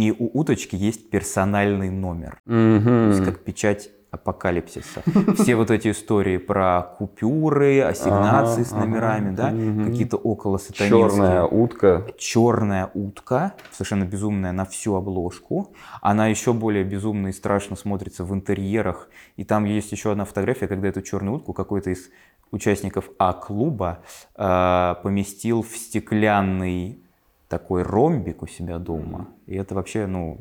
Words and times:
И 0.00 0.14
у 0.18 0.40
уточки 0.40 0.76
есть 0.76 1.10
персональный 1.10 1.90
номер. 1.90 2.40
Мгм. 2.46 2.84
То 2.84 3.08
есть 3.08 3.24
как 3.24 3.44
печать 3.44 3.90
апокалипсиса. 4.10 5.02
Все 5.38 5.54
вот 5.54 5.70
эти 5.70 5.90
истории 5.90 6.36
про 6.36 6.82
купюры, 6.98 7.80
ассигнации 7.80 8.62
Ага, 8.62 8.64
с 8.64 8.72
номерами, 8.72 9.32
ага, 9.32 9.50
да, 9.50 9.86
какие-то 9.86 10.16
около 10.16 10.58
сатанинские. 10.58 11.08
Черная 11.10 11.44
утка. 11.44 12.06
Черная 12.18 12.90
утка, 12.92 13.54
совершенно 13.70 14.04
безумная 14.04 14.52
на 14.52 14.64
всю 14.64 14.94
обложку. 14.94 15.72
Она 16.00 16.26
еще 16.26 16.52
более 16.52 16.84
безумно 16.84 17.28
и 17.28 17.32
страшно 17.32 17.76
смотрится 17.76 18.24
в 18.24 18.34
интерьерах. 18.34 19.08
И 19.36 19.44
там 19.44 19.64
есть 19.64 19.92
еще 19.92 20.10
одна 20.12 20.24
фотография, 20.24 20.66
когда 20.66 20.88
эту 20.88 21.02
черную 21.02 21.36
утку 21.36 21.52
какой-то 21.52 21.90
из 21.90 22.10
участников 22.50 23.10
А-клуба 23.18 24.00
э, 24.36 24.94
поместил 25.02 25.62
в 25.62 25.76
стеклянный 25.76 27.04
такой 27.50 27.82
ромбик 27.82 28.42
у 28.42 28.46
себя 28.46 28.78
дома. 28.78 29.26
И 29.46 29.56
это 29.56 29.74
вообще, 29.74 30.06
ну, 30.06 30.38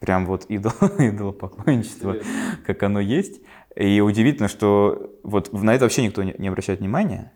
прям 0.00 0.26
вот 0.26 0.46
идол, 0.46 0.72
идолопоклонничество, 0.98 2.16
как 2.66 2.82
оно 2.82 2.98
есть. 2.98 3.40
И 3.76 4.00
удивительно, 4.00 4.48
что 4.48 5.12
вот 5.22 5.52
на 5.52 5.72
это 5.72 5.84
вообще 5.84 6.02
никто 6.04 6.24
не, 6.24 6.48
обращает 6.48 6.80
внимания. 6.80 7.32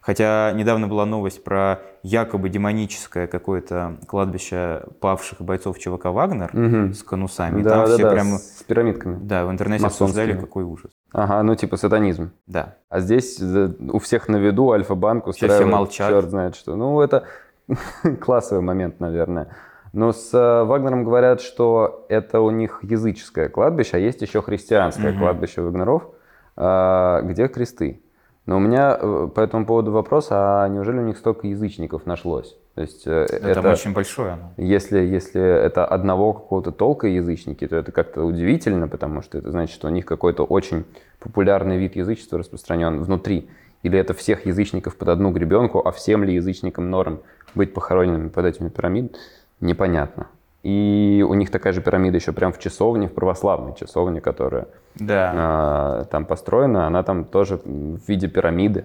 Хотя 0.00 0.52
недавно 0.54 0.86
была 0.88 1.06
новость 1.06 1.42
про 1.44 1.80
якобы 2.02 2.48
демоническое 2.48 3.26
какое-то 3.26 3.98
кладбище 4.06 4.84
павших 5.00 5.40
бойцов 5.40 5.78
ЧВК 5.78 6.06
«Вагнер» 6.06 6.50
Мгм. 6.52 6.92
с 6.94 7.02
конусами. 7.02 7.60
И 7.60 7.62
Да, 7.64 7.70
там 7.70 7.86
да, 7.86 7.94
все 7.94 8.02
да, 8.02 8.10
прям, 8.12 8.26
с 8.38 8.62
пирамидками. 8.64 9.18
да, 9.22 9.44
в 9.44 9.50
интернете 9.50 9.86
обсуждали, 9.86 10.36
какой 10.38 10.64
ужас. 10.64 10.90
Ага, 11.12 11.42
ну 11.42 11.54
типа 11.56 11.76
сатанизм. 11.76 12.30
Да. 12.46 12.76
А 12.88 13.00
здесь 13.00 13.38
э, 13.40 13.70
у 13.92 13.98
всех 13.98 14.28
на 14.28 14.36
виду 14.36 14.70
Альфа-банк 14.72 15.24
все 15.24 15.30
устраивает 15.46 15.72
молчат. 15.72 16.10
черт 16.10 16.30
знает 16.30 16.56
что. 16.56 16.74
Ну, 16.74 17.00
это 17.00 17.24
классовый 18.20 18.62
момент, 18.62 19.00
наверное. 19.00 19.48
Но 19.92 20.12
с 20.12 20.32
э, 20.32 20.64
Вагнером 20.64 21.04
говорят, 21.04 21.40
что 21.40 22.06
это 22.08 22.40
у 22.40 22.50
них 22.50 22.80
языческое 22.82 23.48
кладбище, 23.48 23.96
а 23.96 24.00
есть 24.00 24.22
еще 24.22 24.40
христианское 24.40 25.10
Мгм. 25.10 25.18
кладбище 25.18 25.60
Вагнеров, 25.60 26.08
а, 26.56 27.20
где 27.22 27.48
кресты. 27.48 28.00
Но 28.46 28.56
у 28.56 28.60
меня 28.60 28.98
э, 29.00 29.28
по 29.32 29.40
этому 29.40 29.66
поводу 29.66 29.92
вопрос, 29.92 30.28
а 30.30 30.66
неужели 30.68 30.98
у 30.98 31.02
них 31.02 31.16
столько 31.16 31.46
язычников 31.46 32.06
нашлось? 32.06 32.56
То 32.74 32.80
есть 32.80 33.06
э, 33.06 33.26
Ну, 33.30 33.48
это... 33.48 33.62
Там 33.62 33.72
очень 33.72 33.92
большое 33.92 34.32
оно. 34.32 34.52
Если, 34.56 34.98
если 34.98 35.40
это 35.40 35.84
одного 35.84 36.32
какого-то 36.32 36.72
толка 36.72 37.06
язычники, 37.06 37.66
то 37.68 37.76
это 37.76 37.92
как-то 37.92 38.24
удивительно, 38.24 38.88
потому 38.88 39.22
что 39.22 39.38
это 39.38 39.50
значит, 39.50 39.74
что 39.74 39.88
у 39.88 39.90
них 39.90 40.06
какой-то 40.06 40.44
очень 40.44 40.86
популярный 41.20 41.76
вид 41.76 41.94
язычества 41.94 42.38
распространен 42.38 43.00
внутри. 43.02 43.48
Или 43.82 43.98
это 43.98 44.14
всех 44.14 44.46
язычников 44.46 44.96
под 44.96 45.08
одну 45.08 45.30
гребенку, 45.32 45.80
а 45.84 45.90
всем 45.90 46.22
ли 46.24 46.34
язычникам 46.34 46.90
норм 46.90 47.20
быть 47.54 47.74
похороненными 47.74 48.28
под 48.28 48.46
этими 48.46 48.68
пирамидами, 48.68 49.16
непонятно. 49.60 50.28
И 50.62 51.24
у 51.28 51.34
них 51.34 51.50
такая 51.50 51.72
же 51.72 51.80
пирамида 51.80 52.16
еще 52.16 52.32
прям 52.32 52.52
в 52.52 52.58
часовне, 52.60 53.08
в 53.08 53.14
православной 53.14 53.74
часовне, 53.74 54.20
которая 54.20 54.68
Да. 54.94 55.32
а, 55.34 56.04
там 56.04 56.24
построена, 56.24 56.86
она 56.86 57.02
там 57.02 57.24
тоже 57.24 57.56
в 57.64 58.08
виде 58.08 58.28
пирамиды. 58.28 58.84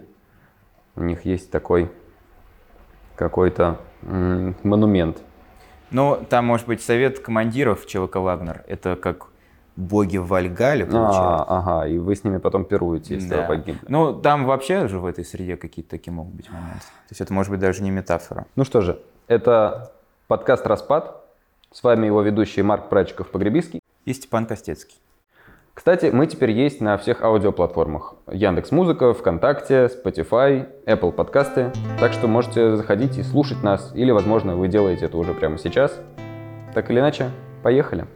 У 0.96 1.04
них 1.04 1.26
есть 1.26 1.52
такой 1.52 1.92
какой-то 3.16 3.78
монумент. 4.64 5.18
Ну, 5.92 6.20
там 6.30 6.46
может 6.46 6.68
быть 6.68 6.82
совет 6.82 7.20
командиров 7.20 7.86
ЧВК 7.86 8.16
«Вагнер». 8.18 8.64
Это 8.68 8.96
как 8.96 9.28
боги 9.78 10.18
в 10.18 10.28
Вальгале, 10.28 10.84
А, 10.84 10.88
получается. 10.88 11.44
ага, 11.48 11.88
и 11.88 11.98
вы 11.98 12.16
с 12.16 12.24
ними 12.24 12.38
потом 12.38 12.66
пируете, 12.66 13.16
если 13.16 13.30
Да. 13.30 13.42
вы 13.44 13.48
погибли. 13.48 13.80
Ну, 13.88 14.14
там 14.14 14.46
вообще 14.46 14.88
же 14.88 15.00
в 15.00 15.06
этой 15.06 15.24
среде 15.24 15.56
какие-то 15.56 15.92
такие 15.92 16.12
могут 16.12 16.34
быть 16.34 16.50
моменты. 16.50 16.80
То 16.80 17.12
есть 17.12 17.22
это 17.22 17.32
может 17.34 17.52
быть 17.52 17.60
даже 17.60 17.82
не 17.84 17.92
метафора. 17.92 18.46
Ну 18.56 18.64
что 18.66 18.82
же, 18.82 19.00
это 19.28 19.92
подкаст 20.28 20.66
«Распад». 20.68 21.24
С 21.72 21.84
вами 21.84 22.08
его 22.08 22.22
ведущий 22.22 22.62
Марк 22.64 22.90
Прачиков-Погребиский. 22.90 23.80
И 24.06 24.14
Степан 24.14 24.46
Костецкий. 24.46 24.98
Кстати, 25.74 26.08
мы 26.12 26.26
теперь 26.26 26.52
есть 26.52 26.82
на 26.82 26.98
всех 26.98 27.22
аудиоплатформах. 27.22 28.16
Яндекс 28.32 28.72
Музыка, 28.72 29.14
ВКонтакте, 29.14 29.86
Spotify, 29.88 30.68
Apple 30.86 31.12
подкасты. 31.12 31.72
Так 32.00 32.14
что 32.14 32.28
можете 32.28 32.78
заходить 32.78 33.18
и 33.18 33.24
слушать 33.24 33.62
нас. 33.64 33.92
Или, 33.94 34.10
возможно, 34.12 34.56
вы 34.56 34.70
делаете 34.70 35.06
это 35.06 35.18
уже 35.18 35.34
прямо 35.36 35.58
сейчас. 35.60 36.00
Так 36.74 36.90
или 36.90 37.00
иначе, 37.00 37.30
поехали. 37.62 38.08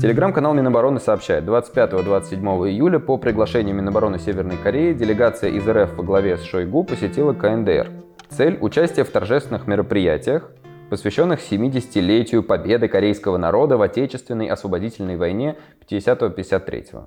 Телеграм-канал 0.00 0.54
Минобороны 0.54 0.98
сообщает, 0.98 1.44
25-27 1.44 2.40
июля 2.70 2.98
по 2.98 3.18
приглашению 3.18 3.74
Минобороны 3.76 4.18
Северной 4.18 4.56
Кореи 4.56 4.94
делегация 4.94 5.50
из 5.50 5.68
РФ 5.68 5.94
во 5.94 6.02
главе 6.02 6.38
с 6.38 6.42
Шойгу 6.42 6.84
посетила 6.84 7.34
КНДР. 7.34 7.90
Цель– 8.30 8.56
участие 8.62 9.04
в 9.04 9.10
торжественных 9.10 9.66
мероприятиях, 9.66 10.50
посвященных 10.88 11.40
70-летию 11.40 12.42
победы 12.42 12.88
корейского 12.88 13.36
народа 13.36 13.76
в 13.76 13.82
Отечественной 13.82 14.46
освободительной 14.46 15.18
войне 15.18 15.56
50-53. 15.86 17.04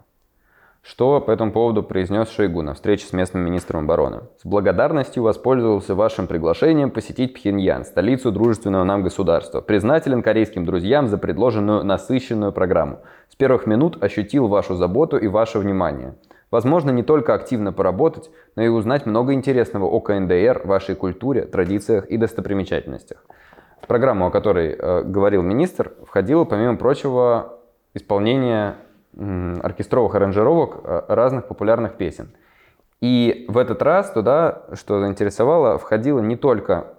Что 0.85 1.21
по 1.21 1.31
этому 1.31 1.53
поводу 1.53 1.81
произнес 1.81 2.29
Шойгу 2.29 2.61
на 2.61 2.73
встрече 2.73 3.05
с 3.05 3.13
местным 3.13 3.41
министром 3.41 3.85
обороны? 3.85 4.23
С 4.41 4.45
благодарностью 4.45 5.23
воспользовался 5.23 5.95
вашим 5.95 6.27
приглашением 6.27 6.91
посетить 6.91 7.33
Пхеньян, 7.33 7.85
столицу 7.85 8.33
дружественного 8.33 8.83
нам 8.83 9.01
государства. 9.01 9.61
Признателен 9.61 10.21
корейским 10.21 10.66
друзьям 10.66 11.07
за 11.07 11.17
предложенную 11.17 11.85
насыщенную 11.85 12.51
программу. 12.51 12.99
С 13.29 13.35
первых 13.38 13.66
минут 13.66 14.03
ощутил 14.03 14.49
вашу 14.49 14.75
заботу 14.75 15.17
и 15.17 15.27
ваше 15.27 15.57
внимание. 15.57 16.16
Возможно, 16.51 16.91
не 16.91 17.01
только 17.01 17.33
активно 17.33 17.71
поработать, 17.71 18.29
но 18.57 18.63
и 18.63 18.67
узнать 18.67 19.05
много 19.05 19.33
интересного 19.33 19.85
о 19.85 20.01
КНДР, 20.01 20.63
вашей 20.65 20.95
культуре, 20.95 21.44
традициях 21.45 22.07
и 22.07 22.17
достопримечательностях. 22.17 23.23
В 23.81 23.88
программу, 23.88 24.27
о 24.27 24.31
которой 24.31 24.75
э, 24.77 25.03
говорил 25.03 25.44
министр, 25.44 25.94
входило, 26.05 26.44
помимо 26.44 26.75
прочего, 26.75 27.59
исполнение 27.94 28.75
оркестровых 29.16 30.16
аранжировок 30.16 30.81
э, 30.84 31.01
разных 31.07 31.47
популярных 31.47 31.96
песен. 31.96 32.34
И 33.01 33.46
в 33.50 33.57
этот 33.57 33.81
раз 33.81 34.12
туда, 34.12 34.63
что 34.74 35.00
заинтересовало, 35.00 35.78
входила 35.78 36.19
не 36.19 36.35
только 36.35 36.96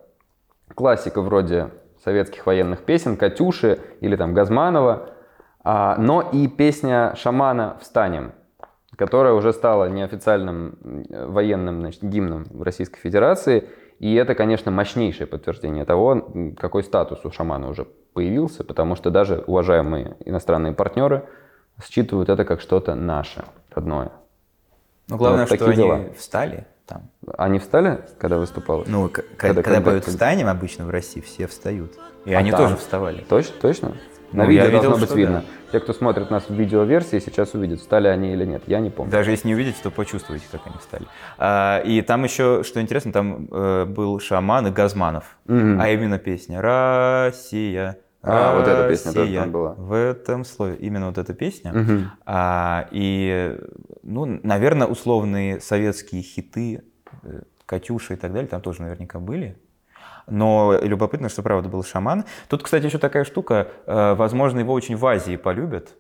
классика 0.75 1.23
вроде 1.23 1.71
советских 2.05 2.47
военных 2.47 2.81
песен, 2.85 3.17
«Катюши» 3.17 3.81
или 4.01 4.17
там 4.17 4.35
«Газманова», 4.35 5.09
а, 5.63 5.97
но 5.97 6.21
и 6.21 6.47
песня 6.47 7.15
шамана 7.17 7.79
«Встанем», 7.81 8.33
которая 8.97 9.33
уже 9.33 9.53
стала 9.53 9.89
неофициальным 9.89 11.07
военным 11.09 11.81
значит, 11.81 12.03
гимном 12.03 12.45
в 12.51 12.63
Российской 12.63 13.01
Федерации. 13.01 13.65
И 13.99 14.15
это, 14.15 14.35
конечно, 14.35 14.71
мощнейшее 14.71 15.27
подтверждение 15.27 15.87
того, 15.87 16.53
какой 16.59 16.85
статус 16.85 17.25
у 17.25 17.31
шамана 17.31 17.69
уже 17.71 17.87
появился, 18.13 18.63
потому 18.63 18.95
что 18.95 19.11
даже 19.11 19.43
уважаемые 19.47 20.17
иностранные 20.25 20.75
партнеры 20.75 21.27
считывают 21.83 22.29
это 22.29 22.45
как 22.45 22.61
что-то 22.61 22.95
наше, 22.95 23.45
родное. 23.75 24.11
Ну, 25.09 25.17
главное, 25.17 25.47
Вот 25.47 25.57
что 25.57 25.67
они 25.67 25.77
дела. 25.77 26.01
встали 26.17 26.67
там. 26.87 27.09
Они 27.37 27.59
встали, 27.59 28.01
когда 28.19 28.39
выступал? 28.39 28.85
Ну, 28.87 29.09
к- 29.09 29.15
Когда- 29.15 29.27
когда, 29.37 29.63
когда 29.63 29.81
поют 29.81 30.05
«Встанем» 30.07 30.49
обычно 30.49 30.87
в 30.87 30.91
России, 30.91 31.21
все 31.21 31.47
встают. 31.47 31.93
И 32.25 32.33
А 32.33 32.39
они 32.39 32.51
там? 32.51 32.61
тоже 32.61 32.77
вставали. 32.77 33.21
Точно? 33.29 33.55
Точно? 33.61 33.97
На 34.33 34.45
Ну, 34.45 34.51
видео 34.51 34.65
видел, 34.67 34.83
должно 34.83 35.07
быть 35.07 35.15
видно. 35.15 35.41
да. 35.41 35.45
Те, 35.73 35.81
кто 35.81 35.93
смотрит 35.93 36.31
нас 36.31 36.49
в 36.49 36.55
видеоверсии, 36.55 37.19
сейчас 37.21 37.55
увидят, 37.55 37.81
встали 37.81 38.09
они 38.09 38.33
или 38.33 38.45
нет. 38.45 38.63
Я 38.67 38.81
не 38.81 38.91
помню. 38.91 39.11
Даже 39.13 39.31
если 39.31 39.47
не 39.49 39.55
увидите, 39.55 39.79
то 39.83 39.91
почувствуете, 39.91 40.45
как 40.51 40.63
они 40.67 40.77
встали. 40.79 41.07
А, 41.39 41.81
и 41.85 42.01
там 42.03 42.25
еще, 42.25 42.63
что 42.65 42.81
интересно, 42.81 43.13
там 43.13 43.49
э, 43.51 43.85
был 43.85 44.19
шаман 44.21 44.67
и 44.69 44.71
Газманов. 44.71 45.37
Мгм. 45.47 45.81
А 45.81 45.89
именно 45.89 46.19
песня 46.19 46.61
«Россия». 46.63 47.99
А, 48.27 48.59
вот 48.59 48.67
эта 48.67 48.89
песня 48.89 49.13
тоже 49.13 49.21
Россия». 49.23 49.41
там 49.41 49.53
была. 49.53 49.75
В 49.75 49.93
этом 49.93 50.45
слове. 50.45 50.77
Именно 50.77 51.07
вот 51.09 51.19
эта 51.19 51.35
песня. 51.35 51.73
Мгм. 51.73 52.11
А, 52.27 52.89
и, 52.91 53.59
ну, 54.03 54.41
наверное, 54.43 54.87
условные 54.87 55.61
советские 55.61 56.23
хиты, 56.23 56.83
э, 57.23 57.43
«Катюша» 57.67 58.15
и 58.15 58.17
так 58.17 58.33
далее, 58.33 58.49
там 58.49 58.61
тоже 58.61 58.83
наверняка 58.83 59.19
были. 59.19 59.57
Но 60.27 60.79
любопытно, 60.83 61.29
что 61.29 61.43
правда 61.43 61.69
был 61.69 61.83
шаман. 61.85 62.25
Тут, 62.49 62.63
кстати, 62.63 62.87
еще 62.87 62.99
такая 62.99 63.25
штука. 63.25 63.69
э, 63.87 64.15
Возможно, 64.15 64.59
его 64.61 64.73
очень 64.73 64.97
в 64.97 65.05
Азии 65.07 65.37
полюбят 65.37 65.91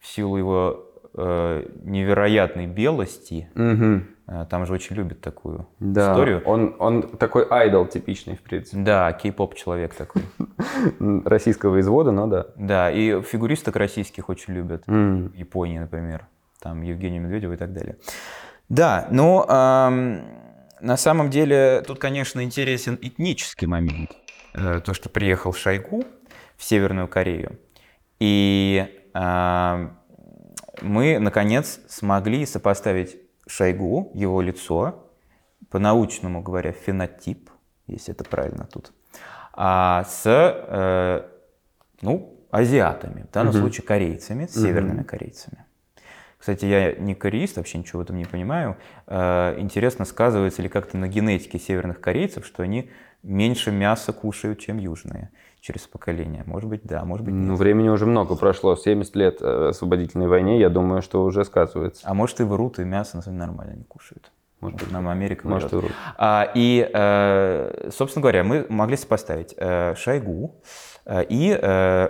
в 0.00 0.06
силу 0.06 0.36
его 0.36 0.86
э, 1.16 1.66
невероятной 1.82 2.66
белости. 2.66 3.48
Мгм. 3.54 4.08
Э, 4.26 4.46
Там 4.48 4.66
же 4.66 4.72
очень 4.72 4.96
любят 4.96 5.20
такую 5.20 5.66
Да, 5.80 6.12
историю. 6.12 6.42
Он, 6.44 6.74
он 6.78 7.02
такой 7.02 7.46
айдол 7.48 7.86
типичный, 7.86 8.36
в 8.36 8.42
принципе. 8.42 8.78
Да, 8.82 9.12
кей-поп 9.12 9.54
человек 9.54 9.94
такой. 9.94 10.22
Российского 11.24 11.80
извода, 11.80 12.10
но 12.10 12.26
да. 12.26 12.46
Да, 12.56 12.90
и 12.90 13.20
фигуристок 13.22 13.76
российских 13.76 14.28
очень 14.28 14.54
любят. 14.54 14.84
В 14.86 15.34
Японии, 15.34 15.78
например, 15.78 16.26
там 16.60 16.82
Евгению 16.82 17.22
Медведеву 17.22 17.52
и 17.54 17.56
так 17.56 17.72
далее. 17.72 17.96
Да, 18.68 19.06
но 19.10 19.44
ам, 19.48 20.22
на 20.80 20.96
самом 20.96 21.28
деле 21.30 21.82
тут, 21.86 21.98
конечно, 21.98 22.42
интересен 22.42 22.98
этнический 23.00 23.66
момент. 23.66 24.10
Э, 24.54 24.80
То, 24.80 24.94
что 24.94 25.08
приехал 25.10 25.52
Шойгу 25.52 26.04
в 26.56 26.64
Северную 26.64 27.08
Корею, 27.08 27.58
и 28.20 28.86
ам, 29.12 29.98
мы, 30.80 31.18
наконец, 31.18 31.80
смогли 31.88 32.46
сопоставить 32.46 33.16
Шойгу, 33.46 34.10
его 34.14 34.40
лицо, 34.40 35.08
по-научному 35.70 36.42
говоря, 36.42 36.72
фенотип, 36.72 37.50
если 37.86 38.14
это 38.14 38.24
правильно 38.24 38.66
тут, 38.66 38.92
а 39.52 40.04
с, 40.04 40.22
э, 40.26 41.28
ну, 42.02 42.40
азиатами, 42.50 43.26
в 43.28 43.30
данном 43.32 43.52
Мгм. 43.52 43.60
случае 43.62 43.86
корейцами, 43.86 44.46
с 44.46 44.54
Мгм. 44.56 44.62
северными 44.62 45.02
корейцами. 45.02 45.63
Кстати, 46.44 46.66
я 46.66 46.92
не 46.92 47.14
кореист, 47.14 47.56
вообще 47.56 47.78
ничего 47.78 48.00
в 48.00 48.02
этом 48.02 48.18
не 48.18 48.26
понимаю. 48.26 48.76
Э, 49.06 49.58
Интересно, 49.58 50.04
сказывается 50.04 50.60
ли 50.60 50.68
как-то 50.68 50.98
на 50.98 51.08
генетике 51.08 51.58
северных 51.58 52.02
корейцев, 52.02 52.44
что 52.44 52.62
они 52.62 52.90
меньше 53.22 53.70
мяса 53.72 54.12
кушают, 54.12 54.58
чем 54.58 54.76
южные 54.76 55.30
через 55.62 55.86
поколение. 55.86 56.42
Может 56.44 56.68
быть, 56.68 56.82
да, 56.84 57.02
может 57.06 57.24
быть, 57.24 57.34
нет. 57.34 57.48
Ну, 57.48 57.54
времени 57.54 57.88
уже 57.88 58.04
много 58.04 58.36
прошло, 58.36 58.76
70 58.76 59.16
лет 59.16 59.38
э, 59.40 59.68
освободительной 59.70 60.28
войне, 60.28 60.60
я 60.60 60.68
думаю, 60.68 61.00
что 61.00 61.24
уже 61.24 61.46
сказывается. 61.46 62.06
А 62.06 62.12
может, 62.12 62.38
и 62.40 62.42
врут, 62.42 62.78
и 62.78 62.84
мясо 62.84 63.16
на 63.16 63.22
самом 63.22 63.38
деле 63.38 63.46
нормально 63.46 63.76
не 63.78 63.84
кушают. 63.84 64.30
Может 64.60 64.80
быть. 64.80 64.92
Нам 64.92 65.08
Америка 65.08 65.48
Может, 65.48 65.72
врут. 65.72 65.92
А, 66.18 66.50
и, 66.54 66.86
э, 66.92 67.88
собственно 67.90 68.20
говоря, 68.20 68.44
мы 68.44 68.66
могли 68.68 68.98
сопоставить 68.98 69.54
э, 69.56 69.94
Шойгу 69.96 70.56
э, 71.06 71.24
и 71.26 71.58
э, 71.58 72.08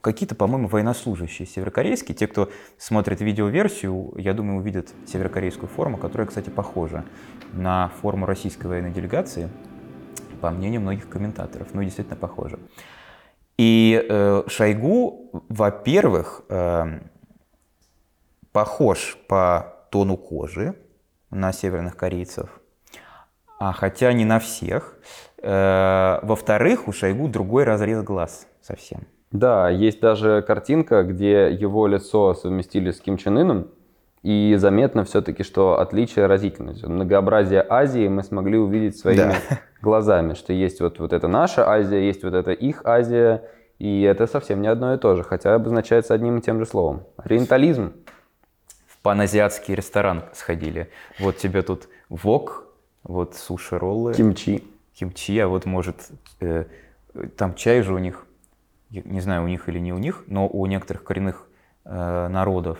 какие-то, 0.00 0.34
по-моему, 0.34 0.68
военнослужащие 0.68 1.46
северокорейские. 1.46 2.16
Те, 2.16 2.26
кто 2.26 2.50
смотрит 2.76 3.20
видеоверсию, 3.20 4.14
я 4.16 4.34
думаю, 4.34 4.58
увидят 4.58 4.88
северокорейскую 5.06 5.68
форму, 5.68 5.96
которая, 5.96 6.26
кстати, 6.26 6.50
похожа 6.50 7.04
на 7.52 7.90
форму 8.00 8.26
российской 8.26 8.66
военной 8.66 8.90
делегации, 8.90 9.48
по 10.40 10.50
мнению 10.50 10.80
многих 10.80 11.08
комментаторов. 11.08 11.68
Ну, 11.74 11.82
действительно 11.82 12.16
похожа. 12.16 12.58
И 13.56 14.06
э, 14.08 14.42
Шойгу, 14.46 15.30
во-первых, 15.48 16.42
э, 16.48 17.00
похож 18.52 19.18
по 19.28 19.86
тону 19.90 20.16
кожи 20.16 20.74
на 21.30 21.52
северных 21.52 21.96
корейцев, 21.96 22.60
а 23.58 23.72
хотя 23.72 24.12
не 24.12 24.24
на 24.24 24.38
всех. 24.38 24.98
Э, 25.42 26.20
Во-вторых, 26.22 26.86
у 26.88 26.92
Шойгу 26.92 27.28
другой 27.28 27.64
разрез 27.64 28.02
глаз 28.02 28.46
совсем. 28.62 29.06
Да, 29.30 29.68
есть 29.68 30.00
даже 30.00 30.42
картинка, 30.46 31.02
где 31.02 31.50
его 31.52 31.86
лицо 31.86 32.34
совместили 32.34 32.90
с 32.90 33.00
Ким 33.00 33.16
Чен 33.18 33.36
Ыном, 33.38 33.68
и 34.22 34.56
заметно 34.58 35.04
все-таки, 35.04 35.42
что 35.42 35.78
отличие 35.80 36.26
разительное. 36.26 36.74
Многообразие 36.82 37.64
Азии 37.68 38.08
мы 38.08 38.22
смогли 38.22 38.58
увидеть 38.58 38.98
своими 38.98 39.18
Да. 39.18 39.34
глазами, 39.82 40.34
что 40.34 40.52
есть 40.52 40.80
вот, 40.80 40.98
вот 40.98 41.12
это 41.12 41.28
наша 41.28 41.68
Азия, 41.68 42.04
есть 42.04 42.24
вот 42.24 42.34
это 42.34 42.50
их 42.52 42.82
Азия, 42.84 43.44
и 43.78 44.02
это 44.02 44.26
совсем 44.26 44.60
не 44.60 44.68
одно 44.68 44.94
и 44.94 44.98
то 44.98 45.14
же, 45.14 45.22
хотя 45.22 45.54
обозначается 45.54 46.14
одним 46.14 46.38
и 46.38 46.40
тем 46.40 46.58
же 46.58 46.66
словом. 46.66 47.04
Ориентализм. 47.16 47.92
В 48.86 48.98
паназиатский 49.02 49.74
ресторан 49.76 50.24
сходили. 50.32 50.88
Вот 51.20 51.36
тебе 51.36 51.62
тут 51.62 51.88
вок, 52.08 52.66
вот 53.04 53.36
суши-роллы, 53.36 54.14
Кимчи. 54.14 54.64
кимчи, 54.98 55.38
а 55.38 55.46
вот 55.46 55.64
может 55.64 55.96
э, 56.40 56.64
там 57.36 57.54
чай 57.54 57.82
же 57.82 57.94
у 57.94 57.98
них, 57.98 58.26
не 58.90 59.20
знаю, 59.20 59.44
у 59.44 59.48
них 59.48 59.68
или 59.68 59.78
не 59.78 59.92
у 59.92 59.98
них, 59.98 60.24
но 60.26 60.48
у 60.48 60.64
некоторых 60.66 61.04
коренных 61.04 61.46
э, 61.84 62.28
народов 62.28 62.78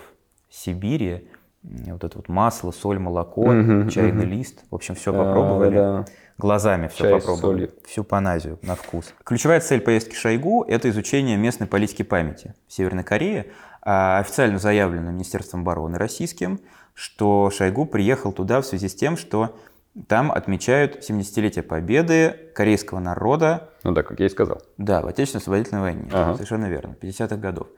Сибири 0.50 1.28
вот 1.62 2.04
это 2.04 2.16
вот 2.16 2.28
масло, 2.28 2.70
соль, 2.70 2.98
молоко, 2.98 3.46
Мгм, 3.52 3.88
чайный 3.90 4.24
мгм. 4.24 4.30
лист, 4.32 4.64
в 4.70 4.74
общем, 4.74 4.94
все 4.94 5.12
Да, 5.12 5.24
попробовали. 5.24 5.74
да. 5.74 6.04
Глазами 6.38 6.86
все 6.86 7.04
Чай 7.04 7.12
попробовали. 7.14 7.66
солью. 7.66 7.70
Всю 7.84 8.04
паназию 8.04 8.58
на 8.62 8.76
вкус. 8.76 9.12
Ключевая 9.24 9.60
цель 9.60 9.80
поездки 9.80 10.14
Шойгу– 10.14 10.64
это 10.68 10.88
изучение 10.88 11.36
местной 11.36 11.66
политики 11.66 12.02
памяти 12.02 12.54
в 12.68 12.72
Северной 12.72 13.02
Корее. 13.02 13.46
А, 13.82 14.18
Официально 14.18 14.58
заявлено 14.58 15.10
Министерством 15.10 15.62
обороны 15.62 15.98
российским, 15.98 16.60
что 16.94 17.50
Шойгу 17.50 17.86
приехал 17.86 18.32
туда 18.32 18.60
в 18.60 18.66
связи 18.66 18.88
с 18.88 18.94
тем, 18.94 19.16
что 19.16 19.56
там 20.06 20.30
отмечают 20.30 20.98
70-летие 21.08 21.62
победы 21.62 22.50
корейского 22.54 22.98
народа 23.00 23.70
Ну 23.84 23.92
да, 23.92 24.02
как 24.02 24.20
я 24.20 24.26
и 24.26 24.28
сказал. 24.28 24.62
да, 24.76 25.00
в 25.02 25.06
Отечественной 25.06 25.40
освободительной 25.40 25.80
войне. 25.82 26.08
Ага. 26.12 26.34
Совершенно 26.34 26.66
верно, 26.66 26.94
50-х 27.00 27.36
годов. 27.36 27.68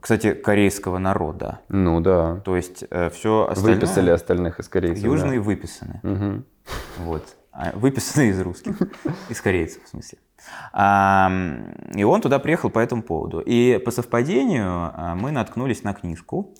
Кстати, 0.00 0.32
корейского 0.34 0.98
народа. 0.98 1.60
Ну 1.68 2.00
да. 2.00 2.36
То 2.44 2.56
есть 2.56 2.84
все 3.12 3.46
остальное... 3.50 3.74
Выписали 3.74 4.10
остальных 4.10 4.58
из 4.60 4.68
корейцев. 4.68 5.02
да. 5.02 5.08
Южные 5.08 5.40
выписаны. 5.40 6.00
Мгм. 6.02 6.44
Вот. 6.98 7.24
А, 7.52 7.72
Выписаны 7.74 8.28
из 8.28 8.40
русских, 8.40 8.76
из 9.28 9.40
корейцев, 9.40 9.82
в 9.84 9.88
смысле. 9.88 10.18
А, 10.72 11.30
И 11.94 12.04
он 12.04 12.20
туда 12.20 12.38
приехал 12.38 12.70
по 12.70 12.78
этому 12.78 13.02
поводу. 13.02 13.40
И 13.40 13.78
по 13.78 13.90
совпадению 13.90 14.66
а, 14.94 15.14
мы 15.16 15.32
наткнулись 15.32 15.82
на 15.82 15.92
книжку, 15.92 16.54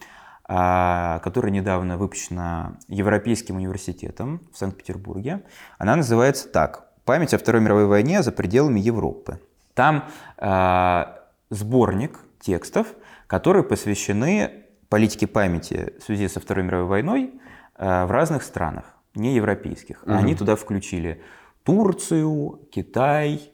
которая 0.50 1.52
недавно 1.52 1.96
выпущена 1.96 2.76
Европейским 2.88 3.56
университетом 3.56 4.40
в 4.52 4.58
Санкт-Петербурге. 4.58 5.44
Она 5.78 5.94
называется 5.94 6.48
так 6.48 6.88
«Память 7.04 7.32
о 7.34 7.38
Второй 7.38 7.62
мировой 7.62 7.86
войне 7.86 8.20
за 8.22 8.32
пределами 8.32 8.80
Европы». 8.80 9.38
Там 9.74 10.06
а, 10.38 11.20
сборник 11.50 12.18
текстов, 12.40 12.88
которые 13.28 13.62
посвящены 13.62 14.64
политике 14.88 15.28
памяти 15.28 15.94
в 16.00 16.02
связи 16.02 16.26
со 16.26 16.40
Второй 16.40 16.64
мировой 16.64 16.86
войной 16.86 17.40
а, 17.76 18.06
в 18.06 18.10
разных 18.10 18.42
странах, 18.42 18.96
не 19.14 19.36
европейских. 19.36 20.02
Мгм. 20.04 20.16
Они 20.16 20.34
туда 20.34 20.56
включили 20.56 21.22
Турцию, 21.62 22.58
Китай, 22.72 23.52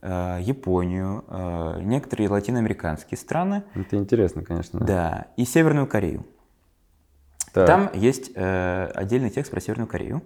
Японию, 0.00 1.24
некоторые 1.82 2.28
латиноамериканские 2.30 3.18
страны, 3.18 3.64
Это 3.74 3.96
интересно, 3.96 4.44
конечно. 4.44 4.78
да, 4.78 5.26
и 5.36 5.44
Северную 5.44 5.88
Корею. 5.88 6.24
Так. 7.52 7.66
Там 7.66 7.90
есть 7.94 8.32
э, 8.34 8.90
отдельный 8.94 9.30
текст 9.30 9.50
про 9.50 9.60
Северную 9.60 9.88
Корею. 9.88 10.22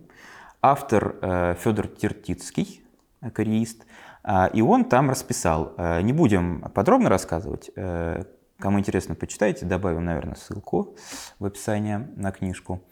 Автор 0.61 1.17
э, 1.21 1.55
Федор 1.59 1.89
Тертицкий, 1.89 2.83
э, 3.21 3.31
кореист, 3.31 3.85
а, 4.23 4.47
и 4.53 4.63
он 4.63 4.85
там 4.85 5.11
расписал. 5.11 5.75
Э, 5.77 6.01
не 6.01 6.13
будем 6.13 6.63
подробно 6.75 7.09
рассказывать. 7.09 7.71
э, 7.75 8.25
кому 8.59 8.79
интересно, 8.79 9.15
почитайте. 9.15 9.67
Добавим, 9.67 10.05
наверное, 10.05 10.37
ссылку 10.37 10.95
в 11.39 11.47
описании 11.47 12.07
на 12.17 12.31
книжку. 12.31 12.83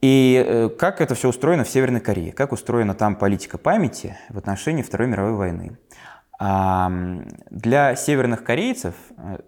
И 0.00 0.44
э, 0.46 0.68
как 0.68 1.00
это 1.00 1.14
все 1.14 1.28
устроено 1.28 1.64
в 1.64 1.68
Северной 1.68 2.00
Корее? 2.00 2.32
Как 2.32 2.52
устроена 2.52 2.94
там 2.94 3.16
политика 3.16 3.58
памяти 3.58 4.16
в 4.28 4.38
отношении 4.38 4.82
Второй 4.82 5.08
мировой 5.08 5.34
войны? 5.34 5.78
Для 6.40 7.94
северных 7.94 8.42
корейцев 8.42 8.94
э, 9.16 9.38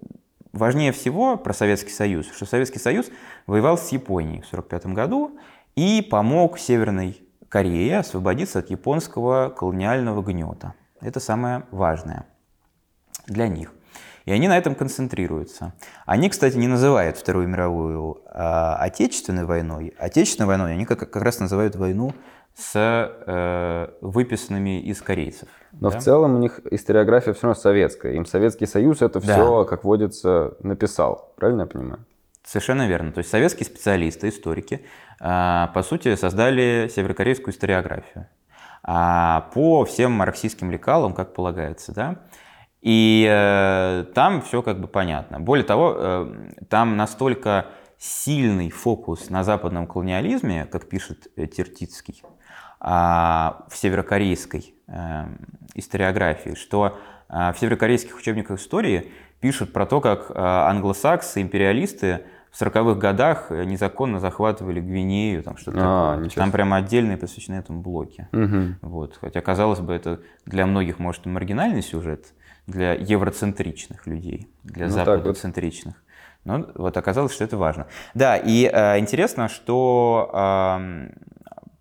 важнее 0.57 0.93
всего 0.93 1.37
про 1.37 1.53
Советский 1.53 1.93
Союз, 1.93 2.27
что 2.33 2.47
Советский 2.47 2.79
Союз 2.79 3.07
воевал 3.47 3.79
с 3.79 3.89
Японией 3.89 4.43
в 4.43 4.49
1945 4.53 4.87
году 4.95 5.39
и 5.75 6.03
помог 6.03 6.59
Северной 6.59 7.23
Корее 7.49 7.99
освободиться 7.99 8.59
от 8.59 8.71
японского 8.71 9.51
колониального 9.51 10.23
гнета. 10.23 10.75
Это 11.01 11.21
самое 11.21 11.65
важное 11.71 12.27
для 13.27 13.49
них. 13.49 13.73
И 14.25 14.33
они 14.33 14.49
на 14.49 14.59
этом 14.59 14.75
концентрируются. 14.75 15.73
Они, 16.05 16.29
кстати, 16.29 16.57
не 16.57 16.67
называют 16.67 17.17
Вторую 17.17 17.47
мировую 17.47 18.23
а, 18.27 18.77
Отечественной 18.77 19.45
войной. 19.45 19.95
Отечественной 19.99 20.49
войной 20.49 20.73
они 20.73 20.85
как, 20.85 20.99
как 20.99 21.23
раз 21.23 21.39
называют 21.39 21.77
войну 21.77 22.13
с 22.57 22.73
э, 22.75 23.89
выписанными 24.01 24.81
из 24.81 25.03
корейцев. 25.03 25.49
Но 25.73 25.91
да? 25.91 25.99
в 25.99 26.03
целом 26.03 26.37
у 26.37 26.39
них 26.39 26.61
историография 26.71 27.35
все 27.35 27.43
равно 27.43 27.61
советская. 27.61 28.15
Им 28.15 28.25
Советский 28.25 28.65
Союз 28.65 29.03
это 29.03 29.21
Да. 29.21 29.35
все, 29.35 29.65
как 29.67 29.85
водится, 29.85 30.55
написал. 30.61 31.35
Правильно 31.37 31.63
я 31.63 31.67
понимаю? 31.67 32.07
Совершенно 32.45 32.89
верно. 32.89 33.13
То 33.13 33.19
есть 33.19 33.31
советские 33.31 33.67
специалисты, 33.67 34.31
историки, 34.31 34.87
а, 35.21 35.67
по 35.75 35.83
сути, 35.83 36.15
создали 36.15 36.91
северокорейскую 36.95 37.53
историографию 37.53 38.27
а, 38.83 39.51
по 39.53 39.85
всем 39.85 40.13
марксистским 40.13 40.71
лекалам, 40.71 41.13
как 41.13 41.35
полагается, 41.35 41.93
да. 41.93 42.17
И 42.81 43.27
э, 43.29 44.05
там 44.15 44.43
все 44.43 44.63
как 44.63 44.81
бы 44.81 44.87
понятно. 44.87 45.41
Более 45.41 45.65
того, 45.65 45.95
э, 45.99 46.53
там 46.71 46.97
настолько 46.97 47.67
сильный 47.99 48.71
фокус 48.71 49.29
на 49.29 49.43
западном 49.43 49.89
колониализме, 49.89 50.67
как 50.67 50.89
пишет 50.89 51.27
э, 51.37 51.47
Тертицкий, 51.49 52.23
в 52.81 53.73
северокорейской 53.75 54.75
э, 54.87 55.25
историографии, 55.75 56.55
что 56.55 56.99
а, 57.29 57.53
в 57.53 57.59
северокорейских 57.59 58.17
учебниках 58.17 58.59
истории 58.59 59.11
пишут 59.41 59.73
про 59.73 59.87
то, 59.87 60.01
как 60.01 60.31
а, 60.35 60.69
англосаксы, 60.71 61.43
империалисты 61.43 62.23
в 62.51 62.61
40-х 62.63 62.99
годах 62.99 63.47
э, 63.51 63.65
незаконно 63.65 64.19
захватывали 64.19 64.81
Гвинею, 64.81 65.43
там 65.43 65.57
что-то 65.59 65.79
А, 65.81 66.15
такое. 66.15 66.31
Там 66.31 66.53
прямо 66.53 66.77
отдельные 66.77 67.19
посвящены 67.19 67.57
этому 67.57 67.83
блоки. 67.83 68.29
Мгм. 68.33 68.79
Вот. 68.81 69.19
Хотя, 69.21 69.41
казалось 69.43 69.81
бы, 69.81 69.93
это 69.93 70.21
для 70.47 70.65
многих, 70.67 70.99
может, 70.99 71.27
и 71.27 71.29
маргинальный 71.29 71.83
сюжет, 71.83 72.33
для 72.67 72.95
евроцентричных 72.95 74.07
людей, 74.07 74.49
для 74.65 74.87
Ну, 74.87 74.95
так 74.95 75.07
вот. 75.07 75.17
западоцентричных. 75.17 75.95
Но 76.45 76.67
вот 76.77 76.97
оказалось, 76.97 77.35
что 77.35 77.45
это 77.45 77.57
важно. 77.59 77.89
Да, 78.15 78.37
и 78.37 78.71
э, 78.73 78.99
интересно, 79.01 79.49
что 79.49 80.31
ам, 80.33 81.11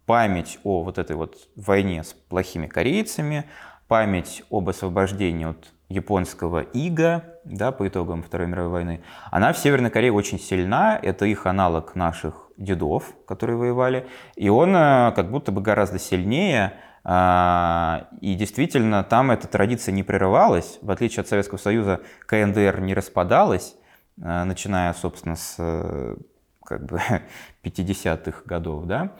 память 0.06 0.60
о 0.64 0.84
вот 0.84 0.98
этой 0.98 1.16
вот 1.16 1.36
войне 1.56 2.04
с 2.04 2.14
плохими 2.14 2.68
корейцами, 2.68 3.46
память 3.88 4.44
об 4.50 4.70
освобождении 4.70 5.46
от 5.46 5.72
японского 5.90 6.62
ига, 6.62 7.24
да, 7.44 7.72
по 7.72 7.88
итогам 7.88 8.24
Второй 8.24 8.48
мировой 8.48 8.72
войны, 8.72 9.02
она 9.32 9.54
в 9.54 9.58
Северной 9.58 9.92
Корее 9.92 10.12
очень 10.12 10.40
сильна. 10.40 10.98
Это 11.02 11.26
их 11.26 11.46
аналог 11.46 11.96
наших 11.96 12.50
дедов, 12.58 13.14
которые 13.28 13.58
воевали, 13.58 14.08
и 14.36 14.50
он 14.50 14.76
э, 14.76 15.12
как 15.16 15.30
будто 15.30 15.52
бы 15.52 15.62
гораздо 15.62 16.00
сильнее, 16.00 16.74
а, 17.04 18.08
и 18.22 18.34
действительно 18.34 19.04
там 19.04 19.30
эта 19.30 19.48
традиция 19.48 19.92
не 19.92 20.02
прерывалась, 20.02 20.80
в 20.82 20.90
отличие 20.90 21.22
от 21.22 21.28
Советского 21.28 21.60
Союза 21.60 22.02
КНДР 22.26 22.80
не 22.80 22.96
распадалась, 22.96 23.76
э, 24.20 24.44
начиная, 24.44 24.94
собственно, 24.94 25.36
с 25.36 25.56
э, 25.60 26.16
как 26.64 26.86
бы 26.86 27.00
50-х 27.64 28.42
годов, 28.46 28.86
да, 28.86 29.12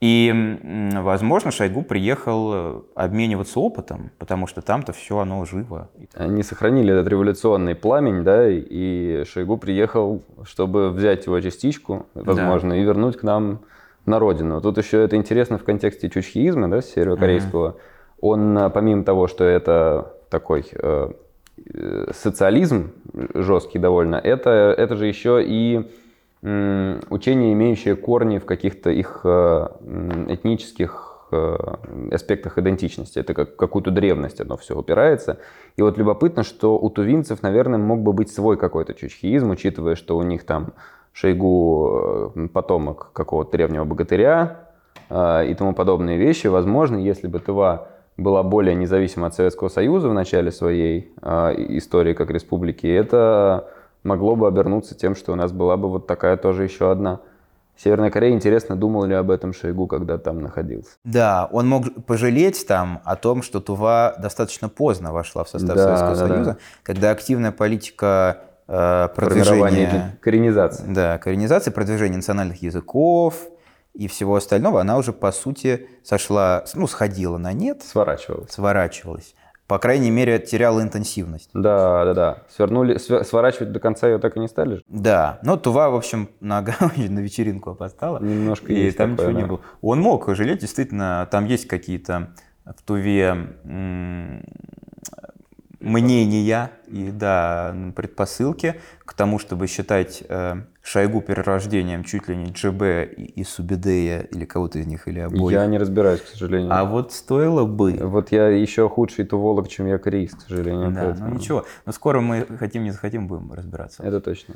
и, 0.00 0.58
возможно, 0.94 1.50
Шойгу 1.50 1.82
приехал 1.82 2.52
э, 2.54 2.80
обмениваться 2.94 3.60
опытом, 3.60 4.10
потому 4.18 4.46
что 4.46 4.62
там-то 4.62 4.94
все 4.94 5.18
оно 5.18 5.44
живо. 5.44 5.90
Они 6.14 6.42
сохранили 6.42 6.92
этот 6.92 7.06
революционный 7.08 7.74
пламень, 7.74 8.24
да, 8.24 8.48
и 8.48 9.24
Шойгу 9.24 9.58
приехал, 9.58 10.22
чтобы 10.44 10.90
взять 10.90 11.26
его 11.26 11.38
частичку, 11.40 12.06
возможно, 12.14 12.70
да. 12.70 12.76
и 12.76 12.82
вернуть 12.82 13.18
к 13.18 13.22
нам 13.22 13.60
на 14.06 14.18
родину. 14.18 14.62
Тут 14.62 14.78
еще 14.78 15.04
это 15.04 15.16
интересно 15.16 15.58
в 15.58 15.64
контексте 15.64 16.08
чучхиизма, 16.08 16.70
да, 16.70 16.80
северокорейского. 16.80 17.68
Mm-hmm. 17.68 18.20
Он, 18.22 18.58
э, 18.58 18.70
помимо 18.70 19.04
того, 19.04 19.28
что 19.28 19.44
это 19.44 20.14
такой 20.30 20.64
э, 20.72 21.10
э, 21.74 22.06
социализм 22.14 22.92
жесткий 23.34 23.78
довольно, 23.78 24.16
это, 24.16 24.74
это 24.76 24.96
же 24.96 25.06
еще 25.06 25.44
и 25.44 25.90
учение, 26.42 27.52
имеющее 27.52 27.96
корни 27.96 28.38
в 28.38 28.46
каких-то 28.46 28.90
их 28.90 29.20
э, 29.24 29.66
этнических 30.28 31.26
э, 31.30 31.56
аспектах 32.12 32.58
идентичности. 32.58 33.18
Это 33.18 33.34
как 33.34 33.56
какую-то 33.56 33.90
древность 33.90 34.40
оно 34.40 34.56
все 34.56 34.74
упирается. 34.76 35.38
И 35.76 35.82
вот 35.82 35.98
любопытно, 35.98 36.42
что 36.42 36.78
у 36.78 36.88
тувинцев, 36.88 37.42
наверное, 37.42 37.78
мог 37.78 38.00
бы 38.00 38.14
быть 38.14 38.32
свой 38.32 38.56
какой-то 38.56 38.94
чучхиизм, 38.94 39.50
учитывая, 39.50 39.96
что 39.96 40.16
у 40.16 40.22
них 40.22 40.44
там 40.44 40.72
Шойгу 41.12 42.32
э, 42.34 42.48
потомок 42.48 43.10
какого-то 43.12 43.52
древнего 43.52 43.84
богатыря 43.84 44.66
и 45.10 45.54
тому 45.58 45.74
подобные 45.74 46.18
вещи. 46.18 46.46
Возможно, 46.46 46.96
если 46.96 47.26
бы 47.26 47.40
Тыва 47.40 47.88
была 48.16 48.44
более 48.44 48.76
независима 48.76 49.26
от 49.26 49.34
Советского 49.34 49.68
Союза 49.68 50.08
в 50.08 50.14
начале 50.14 50.52
своей 50.52 51.12
истории 51.20 52.12
как 52.12 52.30
республики, 52.30 52.86
это 52.86 53.68
могло 54.02 54.36
бы 54.36 54.46
обернуться 54.46 54.94
тем, 54.94 55.14
что 55.14 55.32
у 55.32 55.36
нас 55.36 55.52
была 55.52 55.76
бы 55.76 55.88
вот 55.88 56.06
такая 56.06 56.36
тоже 56.36 56.64
еще 56.64 56.90
одна. 56.90 57.20
Северная 57.76 58.10
Корея, 58.10 58.34
интересно, 58.34 58.76
думал 58.76 59.04
ли 59.04 59.14
об 59.14 59.30
этом 59.30 59.54
Шойгу, 59.54 59.86
когда 59.86 60.18
там 60.18 60.42
находился? 60.42 60.90
Да, 61.04 61.48
он 61.50 61.66
мог 61.66 62.04
пожалеть 62.04 62.66
там 62.66 63.00
о 63.04 63.16
том, 63.16 63.42
что 63.42 63.60
Тува 63.60 64.14
достаточно 64.18 64.68
поздно 64.68 65.14
вошла 65.14 65.44
в 65.44 65.48
состав 65.48 65.76
да, 65.76 65.84
Советского 65.84 66.14
да, 66.14 66.16
Союза, 66.16 66.50
да. 66.52 66.58
когда 66.82 67.10
активная 67.10 67.52
политика 67.52 68.42
э, 68.68 69.08
продвижения... 69.14 70.18
коренизации. 70.20 70.84
Да, 70.92 71.16
коренизации, 71.16 71.70
продвижения 71.70 72.16
национальных 72.16 72.60
языков 72.60 73.48
и 73.94 74.08
всего 74.08 74.36
остального, 74.36 74.82
она 74.82 74.98
уже, 74.98 75.14
по 75.14 75.32
сути, 75.32 75.88
сошла, 76.04 76.64
ну, 76.74 76.86
сходила 76.86 77.38
на 77.38 77.54
нет. 77.54 77.82
Сворачивалась. 77.82 78.50
Сворачивалась 78.50 79.34
по 79.70 79.78
крайней 79.78 80.10
мере, 80.10 80.40
теряла 80.40 80.82
интенсивность. 80.82 81.50
Да, 81.54 82.04
да, 82.04 82.12
да. 82.12 82.38
Свернули, 82.48 82.98
сворачивать 82.98 83.70
до 83.70 83.78
конца 83.78 84.08
ее 84.08 84.18
так 84.18 84.36
и 84.36 84.40
не 84.40 84.48
стали 84.48 84.82
Да. 84.88 85.38
Но 85.44 85.56
Тува, 85.56 85.90
в 85.90 85.94
общем, 85.94 86.28
на, 86.40 86.60
на 86.96 87.20
вечеринку 87.20 87.70
опоздала. 87.70 88.18
Немножко 88.18 88.72
И 88.72 88.90
там 88.90 89.12
такое, 89.12 89.28
ничего 89.28 89.32
да. 89.32 89.40
не 89.40 89.48
было. 89.48 89.60
Он 89.80 90.00
мог 90.00 90.34
жалеть, 90.34 90.58
действительно, 90.58 91.28
там 91.30 91.46
есть 91.46 91.68
какие-то 91.68 92.30
в 92.64 92.82
Туве 92.82 93.48
мнения 95.80 96.70
и 96.86 97.10
да, 97.10 97.74
предпосылки 97.96 98.80
к 99.04 99.14
тому, 99.14 99.38
чтобы 99.38 99.66
считать 99.66 100.22
э, 100.28 100.56
Шойгу 100.82 101.22
перерождением 101.22 102.04
чуть 102.04 102.28
ли 102.28 102.36
не 102.36 102.46
ДЖБ 102.46 103.12
и, 103.16 103.24
и 103.24 103.44
Субидея 103.44 104.20
или 104.20 104.44
кого-то 104.44 104.78
из 104.78 104.86
них, 104.86 105.08
или 105.08 105.20
обоих. 105.20 105.52
Я 105.52 105.66
не 105.66 105.78
разбираюсь, 105.78 106.20
к 106.20 106.26
сожалению. 106.26 106.72
А 106.72 106.84
вот 106.84 107.12
стоило 107.12 107.64
бы. 107.64 107.92
Вот 108.00 108.32
я 108.32 108.48
еще 108.48 108.88
худший 108.88 109.24
туволок, 109.24 109.68
чем 109.68 109.86
я 109.86 109.98
корейец, 109.98 110.34
к 110.34 110.42
сожалению. 110.42 110.92
Да, 110.92 111.04
поэтому. 111.04 111.28
ну 111.28 111.34
ничего. 111.34 111.66
Но 111.86 111.92
скоро 111.92 112.20
мы, 112.20 112.46
хотим 112.58 112.84
не 112.84 112.90
захотим, 112.90 113.26
будем 113.26 113.52
разбираться. 113.52 114.02
Это 114.02 114.20
точно. 114.20 114.54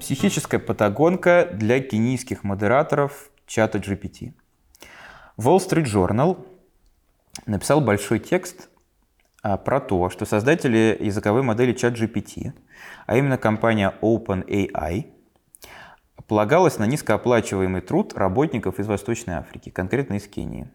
Психическая 0.00 0.60
патагонка 0.60 1.48
для 1.52 1.80
кенийских 1.80 2.44
модераторов 2.44 3.31
чата 3.52 3.78
GPT. 3.78 4.32
Wall 5.36 5.58
Street 5.58 5.84
Journal 5.84 6.38
написал 7.44 7.82
большой 7.82 8.18
текст 8.18 8.70
а, 9.42 9.58
про 9.58 9.78
то, 9.78 10.08
что 10.08 10.24
создатели 10.24 10.96
языковой 10.98 11.42
модели 11.42 11.74
ChatGPT, 11.74 12.52
а 13.06 13.16
именно 13.16 13.36
компания 13.36 13.94
OpenAI, 14.00 15.12
полагалась 16.26 16.78
на 16.78 16.86
низкооплачиваемый 16.86 17.82
труд 17.82 18.14
работников 18.14 18.78
из 18.78 18.86
Восточной 18.86 19.34
Африки, 19.34 19.68
конкретно 19.68 20.14
из 20.14 20.26
Кении. 20.26 20.70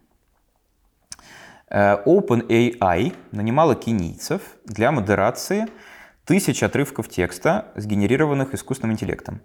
Э, 1.68 2.00
OpenAI 2.04 3.16
нанимала 3.32 3.74
кенийцев 3.74 4.42
для 4.64 4.92
модерации 4.92 5.66
тысяч 6.24 6.62
отрывков 6.62 7.08
текста, 7.08 7.72
сгенерированных 7.74 8.54
искусственным 8.54 8.92
интеллектом. 8.92 9.40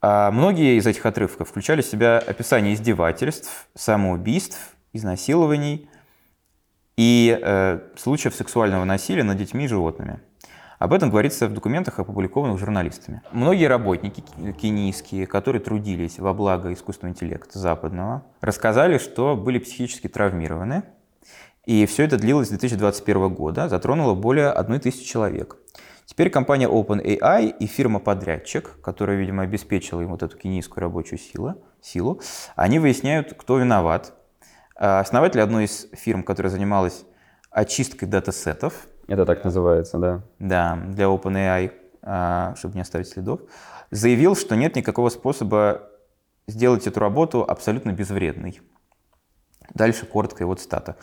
А 0.00 0.30
многие 0.30 0.78
из 0.78 0.86
этих 0.86 1.04
отрывков 1.06 1.48
включали 1.48 1.82
в 1.82 1.86
себя 1.86 2.18
описание 2.18 2.74
издевательств, 2.74 3.68
самоубийств, 3.74 4.76
изнасилований 4.92 5.88
и 6.96 7.38
э, 7.40 7.80
случаев 7.96 8.34
сексуального 8.34 8.84
насилия 8.84 9.24
над 9.24 9.38
детьми 9.38 9.64
и 9.64 9.68
животными. 9.68 10.20
Об 10.78 10.92
этом 10.92 11.10
говорится 11.10 11.48
в 11.48 11.52
документах, 11.52 11.98
опубликованных 11.98 12.58
журналистами. 12.58 13.22
Многие 13.32 13.66
работники 13.66 14.22
кенийские, 14.52 15.26
которые 15.26 15.60
трудились 15.60 16.20
во 16.20 16.32
благо 16.32 16.72
искусственного 16.72 17.14
интеллекта 17.14 17.58
западного, 17.58 18.22
рассказали, 18.40 18.98
что 18.98 19.36
были 19.36 19.58
психически 19.58 20.06
травмированы. 20.06 20.84
И 21.66 21.84
все 21.86 22.04
это 22.04 22.16
длилось 22.16 22.46
с 22.46 22.50
2021 22.50 23.28
года, 23.34 23.68
затронуло 23.68 24.14
более 24.14 24.50
1000 24.50 25.04
человек. 25.04 25.56
Теперь 26.08 26.30
компания 26.30 26.66
OpenAI 26.66 27.54
и 27.58 27.66
фирма-подрядчик, 27.66 28.80
которая, 28.80 29.18
видимо, 29.18 29.42
обеспечила 29.42 30.00
им 30.00 30.08
вот 30.08 30.22
эту 30.22 30.38
кенийскую 30.38 30.80
рабочую 30.80 31.18
силу, 31.18 31.62
силу, 31.82 32.22
они 32.56 32.78
выясняют, 32.78 33.34
кто 33.36 33.58
виноват. 33.58 34.14
А, 34.74 35.00
основатель 35.00 35.42
одной 35.42 35.66
из 35.66 35.86
фирм, 35.92 36.22
которая 36.22 36.50
занималась 36.50 37.04
очисткой 37.50 38.08
датасетов. 38.08 38.86
Это 39.06 39.26
так 39.26 39.44
называется, 39.44 39.98
да. 39.98 40.22
Да, 40.38 40.78
для 40.86 41.04
OpenAI, 41.04 41.72
а, 42.00 42.54
чтобы 42.56 42.76
не 42.76 42.80
оставить 42.80 43.08
следов, 43.08 43.42
заявил, 43.90 44.34
что 44.34 44.56
нет 44.56 44.76
никакого 44.76 45.10
способа 45.10 45.90
сделать 46.46 46.86
эту 46.86 47.00
работу 47.00 47.44
абсолютно 47.46 47.92
безвредной. 47.92 48.62
Дальше 49.74 50.06
коротко 50.06 50.42
его 50.42 50.54
цитата. 50.54 50.96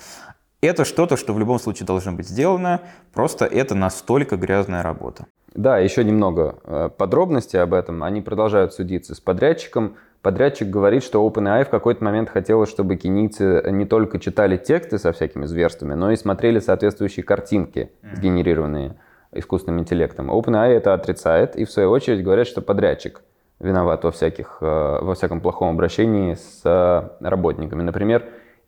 Это 0.65 0.83
что-то, 0.83 1.15
что 1.15 1.33
в 1.33 1.39
любом 1.39 1.59
случае 1.59 1.85
должно 1.85 2.13
быть 2.13 2.27
сделано, 2.27 2.81
просто 3.13 3.45
это 3.45 3.75
настолько 3.75 4.35
грязная 4.35 4.81
работа. 4.81 5.27
Да, 5.53 5.77
еще 5.77 6.03
немного 6.03 6.55
э, 6.63 6.89
подробностей 6.97 7.61
об 7.61 7.73
этом. 7.73 8.03
Они 8.03 8.21
продолжают 8.21 8.73
судиться 8.73 9.13
с 9.13 9.21
подрядчиком. 9.21 9.95
Подрядчик 10.23 10.67
говорит, 10.67 11.03
что 11.03 11.25
OpenAI 11.25 11.65
в 11.65 11.69
какой-то 11.69 12.03
момент 12.03 12.29
хотела, 12.29 12.65
чтобы 12.65 12.95
кенийцы 12.95 13.63
не 13.69 13.85
только 13.85 14.19
читали 14.19 14.57
тексты 14.57 14.97
со 14.97 15.11
всякими 15.11 15.45
зверствами, 15.45 15.93
но 15.93 16.11
и 16.11 16.15
смотрели 16.15 16.59
соответствующие 16.59 17.23
картинки, 17.23 17.91
сгенерированные 18.13 18.95
искусственным 19.33 19.81
интеллектом. 19.81 20.31
OpenAI 20.31 20.71
это 20.71 20.95
отрицает, 20.95 21.55
и 21.55 21.65
в 21.65 21.71
свою 21.71 21.91
очередь 21.91 22.23
говорят, 22.23 22.47
что 22.47 22.61
подрядчик 22.61 23.21
виноват 23.59 24.03
во, 24.03 24.11
всяких, 24.11 24.57
э, 24.61 24.99
во 25.01 25.13
всяком 25.13 25.41
плохом 25.41 25.75
обращении 25.75 26.33
с 26.33 26.61
э, 26.65 27.25
работниками. 27.25 27.83
Например, 27.83 28.25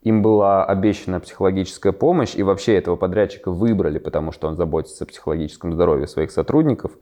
им 0.08 0.22
была 0.22 0.64
обещана 0.64 1.20
психологическая 1.20 1.92
помощь, 1.92 2.34
и 2.34 2.42
вообще 2.42 2.76
этого 2.76 2.96
подрядчика 2.96 3.50
выбрали, 3.50 3.98
потому 3.98 4.32
что 4.32 4.48
он 4.48 4.56
заботится 4.56 5.04
о 5.04 5.06
психологическом 5.06 5.72
здоровье 5.74 6.06
своих 6.06 6.30
сотрудников. 6.30 6.92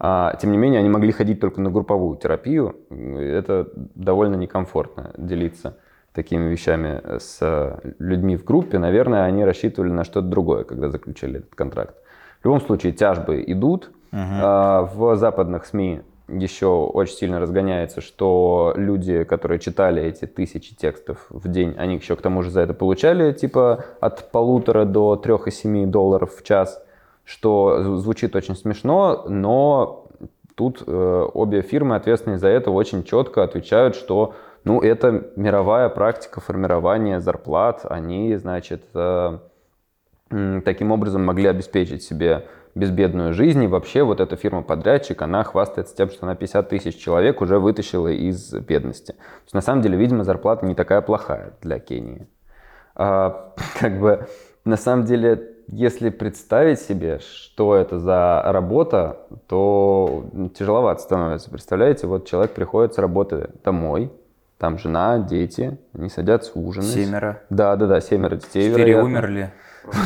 А, 0.00 0.34
тем 0.40 0.50
не 0.50 0.58
менее, 0.58 0.80
они 0.80 0.88
могли 0.88 1.12
ходить 1.12 1.40
только 1.40 1.60
на 1.60 1.70
групповую 1.70 2.16
терапию. 2.16 2.76
Это 2.90 3.68
довольно 3.94 4.34
некомфортно 4.34 5.12
делиться 5.16 5.76
такими 6.12 6.48
вещами 6.48 7.00
с 7.18 7.80
людьми 8.00 8.36
в 8.36 8.44
группе. 8.44 8.78
Наверное, 8.78 9.24
они 9.24 9.44
рассчитывали 9.44 9.92
на 9.92 10.02
что-то 10.02 10.26
другое, 10.26 10.64
когда 10.64 10.88
заключили 10.88 11.38
этот 11.38 11.54
контракт. 11.54 11.94
В 12.40 12.44
любом 12.44 12.60
случае, 12.60 12.92
тяжбы 12.92 13.44
идут. 13.46 13.90
Uh-huh. 14.10 14.88
В 14.94 15.16
западных 15.16 15.66
СМИ 15.66 16.00
еще 16.28 16.66
очень 16.66 17.14
сильно 17.14 17.40
разгоняется, 17.40 18.00
что 18.00 18.74
люди, 18.76 19.24
которые 19.24 19.58
читали 19.58 20.02
эти 20.02 20.26
тысячи 20.26 20.74
текстов 20.76 21.26
в 21.30 21.48
день, 21.48 21.74
они 21.78 21.96
еще 21.96 22.16
к 22.16 22.22
тому 22.22 22.42
же 22.42 22.50
за 22.50 22.60
это 22.60 22.74
получали 22.74 23.32
типа 23.32 23.84
от 24.00 24.30
полутора 24.30 24.84
до 24.84 25.16
трех 25.16 25.48
и 25.48 25.50
семи 25.50 25.86
долларов 25.86 26.36
в 26.36 26.42
час, 26.44 26.82
что 27.24 27.96
звучит 27.96 28.36
очень 28.36 28.56
смешно, 28.56 29.24
но 29.28 30.06
тут 30.54 30.82
э, 30.86 31.28
обе 31.34 31.62
фирмы, 31.62 31.96
ответственные 31.96 32.38
за 32.38 32.48
это, 32.48 32.70
очень 32.70 33.04
четко 33.04 33.42
отвечают, 33.42 33.96
что 33.96 34.34
ну, 34.64 34.80
это 34.80 35.30
мировая 35.36 35.88
практика 35.88 36.40
формирования 36.40 37.20
зарплат, 37.20 37.86
они, 37.88 38.36
значит, 38.36 38.82
э, 38.94 39.38
таким 40.64 40.92
образом 40.92 41.24
могли 41.24 41.48
обеспечить 41.48 42.02
себе 42.02 42.46
безбедную 42.78 43.34
жизнь. 43.34 43.62
И 43.62 43.66
вообще 43.66 44.02
вот 44.02 44.20
эта 44.20 44.36
фирма-подрядчик, 44.36 45.20
она 45.22 45.44
хвастается 45.44 45.94
тем, 45.96 46.10
что 46.10 46.26
она 46.26 46.34
50 46.34 46.68
тысяч 46.68 46.96
человек 46.96 47.40
уже 47.40 47.58
вытащила 47.58 48.08
из 48.08 48.52
бедности. 48.52 49.12
То 49.12 49.42
есть, 49.44 49.54
на 49.54 49.60
самом 49.60 49.82
деле, 49.82 49.98
видимо, 49.98 50.24
зарплата 50.24 50.64
не 50.64 50.74
такая 50.74 51.00
плохая 51.00 51.52
для 51.60 51.78
Кении. 51.78 52.26
А, 52.94 53.54
как 53.80 54.00
бы, 54.00 54.26
на 54.64 54.76
самом 54.76 55.04
деле, 55.04 55.54
если 55.68 56.08
представить 56.08 56.80
себе, 56.80 57.18
что 57.20 57.74
это 57.74 57.98
за 57.98 58.42
работа, 58.46 59.18
то 59.46 60.24
тяжеловато 60.58 61.02
становится. 61.02 61.50
Представляете, 61.50 62.06
вот 62.06 62.26
человек 62.26 62.52
приходит 62.52 62.94
с 62.94 62.98
работы 62.98 63.50
домой, 63.64 64.10
там 64.58 64.78
жена, 64.78 65.18
дети, 65.18 65.78
они 65.96 66.08
садятся 66.08 66.52
ужинать. 66.54 66.88
Семеро. 66.88 67.42
Да, 67.48 67.76
да, 67.76 67.86
да, 67.86 68.00
семеро 68.00 68.36
детей. 68.36 68.70
Четыре 68.70 68.92
вероятно. 68.92 69.04
умерли. 69.04 69.52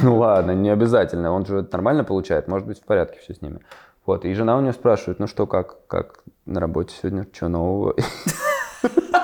Ну 0.02 0.16
ладно, 0.18 0.52
не 0.52 0.70
обязательно. 0.70 1.32
Он 1.32 1.46
же 1.46 1.66
нормально 1.70 2.04
получает, 2.04 2.48
может 2.48 2.66
быть 2.66 2.80
в 2.80 2.84
порядке 2.84 3.18
все 3.20 3.34
с 3.34 3.42
ними. 3.42 3.60
Вот, 4.04 4.24
и 4.24 4.34
жена 4.34 4.56
у 4.56 4.60
него 4.60 4.72
спрашивает, 4.72 5.20
ну 5.20 5.26
что, 5.26 5.46
как, 5.46 5.86
как 5.86 6.24
на 6.44 6.60
работе 6.60 6.94
сегодня, 7.00 7.26
что 7.32 7.48
нового? 7.48 7.94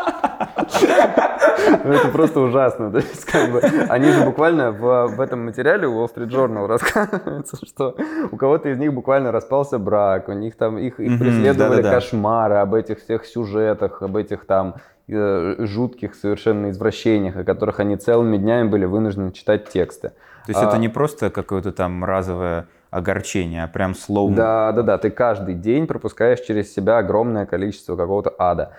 Ну, 1.84 1.92
это 1.92 2.08
просто 2.08 2.40
ужасно. 2.40 2.90
То 2.90 2.98
есть, 2.98 3.24
как 3.24 3.50
бы, 3.50 3.60
они 3.60 4.10
же 4.10 4.24
буквально 4.24 4.72
в, 4.72 5.08
в 5.08 5.20
этом 5.20 5.44
материале 5.44 5.86
у 5.86 6.02
Wall 6.02 6.08
Street 6.14 6.28
Journal 6.28 6.66
рассказывается, 6.66 7.58
что 7.66 7.96
у 8.30 8.36
кого-то 8.36 8.68
из 8.68 8.78
них 8.78 8.92
буквально 8.92 9.32
распался 9.32 9.78
брак, 9.78 10.28
у 10.28 10.32
них 10.32 10.56
там 10.56 10.78
их, 10.78 11.00
их 11.00 11.18
преследовали 11.18 11.82
кошмары 11.82 12.56
об 12.56 12.74
этих 12.74 13.00
всех 13.00 13.26
сюжетах, 13.26 14.02
об 14.02 14.16
этих 14.16 14.46
там 14.46 14.76
э, 15.08 15.56
жутких 15.58 16.14
совершенно 16.14 16.70
извращениях, 16.70 17.36
о 17.36 17.44
которых 17.44 17.80
они 17.80 17.96
целыми 17.96 18.36
днями 18.36 18.68
были 18.68 18.84
вынуждены 18.84 19.32
читать 19.32 19.68
тексты. 19.68 20.10
То 20.46 20.52
есть 20.52 20.62
а, 20.62 20.68
это 20.68 20.78
не 20.78 20.88
просто 20.88 21.30
какое-то 21.30 21.72
там 21.72 22.04
разовое 22.04 22.66
огорчение, 22.90 23.64
а 23.64 23.68
прям 23.68 23.94
слово. 23.94 24.34
Да, 24.34 24.72
да, 24.72 24.82
да. 24.82 24.98
Ты 24.98 25.10
каждый 25.10 25.54
день 25.54 25.86
пропускаешь 25.86 26.40
через 26.40 26.72
себя 26.72 26.98
огромное 26.98 27.44
количество 27.46 27.96
какого-то 27.96 28.34
ада. 28.38 28.72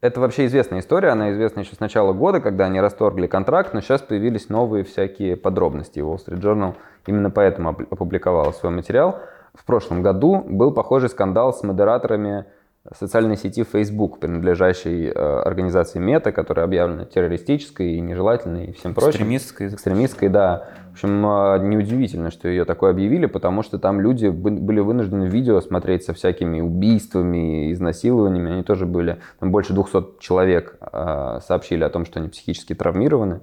Это 0.00 0.20
вообще 0.20 0.46
известная 0.46 0.80
история, 0.80 1.10
она 1.10 1.32
известна 1.32 1.60
еще 1.60 1.74
с 1.74 1.80
начала 1.80 2.12
года, 2.12 2.40
когда 2.40 2.66
они 2.66 2.80
расторгли 2.80 3.26
контракт, 3.26 3.74
но 3.74 3.80
сейчас 3.80 4.02
появились 4.02 4.48
новые 4.48 4.84
всякие 4.84 5.36
подробности. 5.36 5.98
Wall 6.00 6.18
Street 6.18 6.40
Journal 6.40 6.74
именно 7.06 7.30
поэтому 7.30 7.70
опубликовал 7.70 8.52
свой 8.52 8.72
материал. 8.72 9.20
В 9.54 9.64
прошлом 9.64 10.02
году 10.02 10.42
был 10.46 10.72
похожий 10.72 11.08
скандал 11.08 11.52
с 11.52 11.62
модераторами 11.62 12.46
социальной 12.94 13.36
сети 13.36 13.62
Facebook, 13.62 14.20
принадлежащей 14.20 15.08
э, 15.08 15.12
организации 15.12 15.98
Мета, 15.98 16.32
которая 16.32 16.64
объявлена 16.64 17.04
террористической 17.04 17.92
и 17.92 18.00
нежелательной 18.00 18.66
и 18.66 18.72
всем 18.72 18.94
прочим. 18.94 19.10
Экстремистской. 19.10 19.68
Экстремистской, 19.68 20.28
да. 20.30 20.68
В 20.88 20.92
общем, 20.92 21.26
э, 21.26 21.58
неудивительно, 21.68 22.30
что 22.30 22.48
ее 22.48 22.64
такое 22.64 22.90
объявили, 22.90 23.26
потому 23.26 23.62
что 23.62 23.78
там 23.78 24.00
люди 24.00 24.28
были 24.28 24.80
вынуждены 24.80 25.24
видео 25.24 25.60
смотреть 25.60 26.04
со 26.04 26.14
всякими 26.14 26.62
убийствами, 26.62 27.70
изнасилованиями. 27.70 28.52
Они 28.52 28.62
тоже 28.62 28.86
были, 28.86 29.18
там 29.40 29.52
больше 29.52 29.74
200 29.74 30.18
человек 30.18 30.78
э, 30.80 31.38
сообщили 31.46 31.84
о 31.84 31.90
том, 31.90 32.06
что 32.06 32.18
они 32.18 32.28
психически 32.28 32.74
травмированы. 32.74 33.42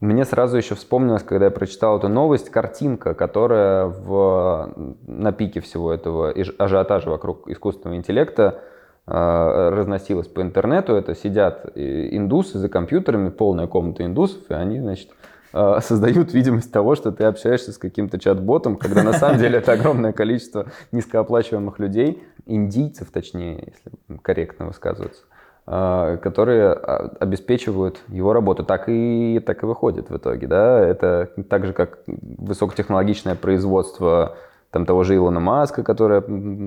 Мне 0.00 0.24
сразу 0.24 0.56
еще 0.56 0.74
вспомнилось, 0.74 1.22
когда 1.22 1.46
я 1.46 1.50
прочитал 1.50 1.98
эту 1.98 2.08
новость, 2.08 2.48
картинка, 2.48 3.12
которая 3.12 3.84
в, 3.84 4.72
на 5.06 5.32
пике 5.32 5.60
всего 5.60 5.92
этого 5.92 6.30
ажиотажа 6.30 7.10
вокруг 7.10 7.50
искусственного 7.50 7.98
интеллекта 7.98 8.62
э, 9.06 9.12
разносилась 9.12 10.26
по 10.26 10.40
интернету. 10.40 10.94
Это 10.94 11.14
сидят 11.14 11.66
индусы 11.76 12.58
за 12.58 12.70
компьютерами, 12.70 13.28
полная 13.28 13.66
комната 13.66 14.02
индусов, 14.02 14.40
и 14.48 14.54
они, 14.54 14.80
значит, 14.80 15.10
э, 15.52 15.78
создают 15.82 16.32
видимость 16.32 16.72
того, 16.72 16.94
что 16.94 17.12
ты 17.12 17.24
общаешься 17.24 17.70
с 17.70 17.76
каким-то 17.76 18.18
чат-ботом, 18.18 18.76
когда 18.76 19.02
на 19.02 19.12
самом 19.12 19.38
деле 19.38 19.58
это 19.58 19.72
огромное 19.72 20.14
количество 20.14 20.64
низкооплачиваемых 20.92 21.78
людей, 21.78 22.22
индийцев, 22.46 23.10
точнее, 23.12 23.74
если 23.74 24.18
корректно 24.22 24.64
высказываться, 24.64 25.24
которые 25.66 26.72
а, 26.72 27.12
обеспечивают 27.20 28.00
его 28.08 28.32
работу. 28.32 28.64
Так 28.64 28.88
и, 28.88 29.40
так 29.44 29.62
и 29.62 29.66
выходит 29.66 30.10
в 30.10 30.16
итоге. 30.16 30.46
Да? 30.46 30.80
Это 30.80 31.30
так 31.48 31.66
же, 31.66 31.72
как 31.72 32.00
высокотехнологичное 32.06 33.34
производство 33.34 34.36
там, 34.70 34.86
того 34.86 35.04
же 35.04 35.14
Илона 35.14 35.40
Маска, 35.40 35.82
которое 35.82 36.20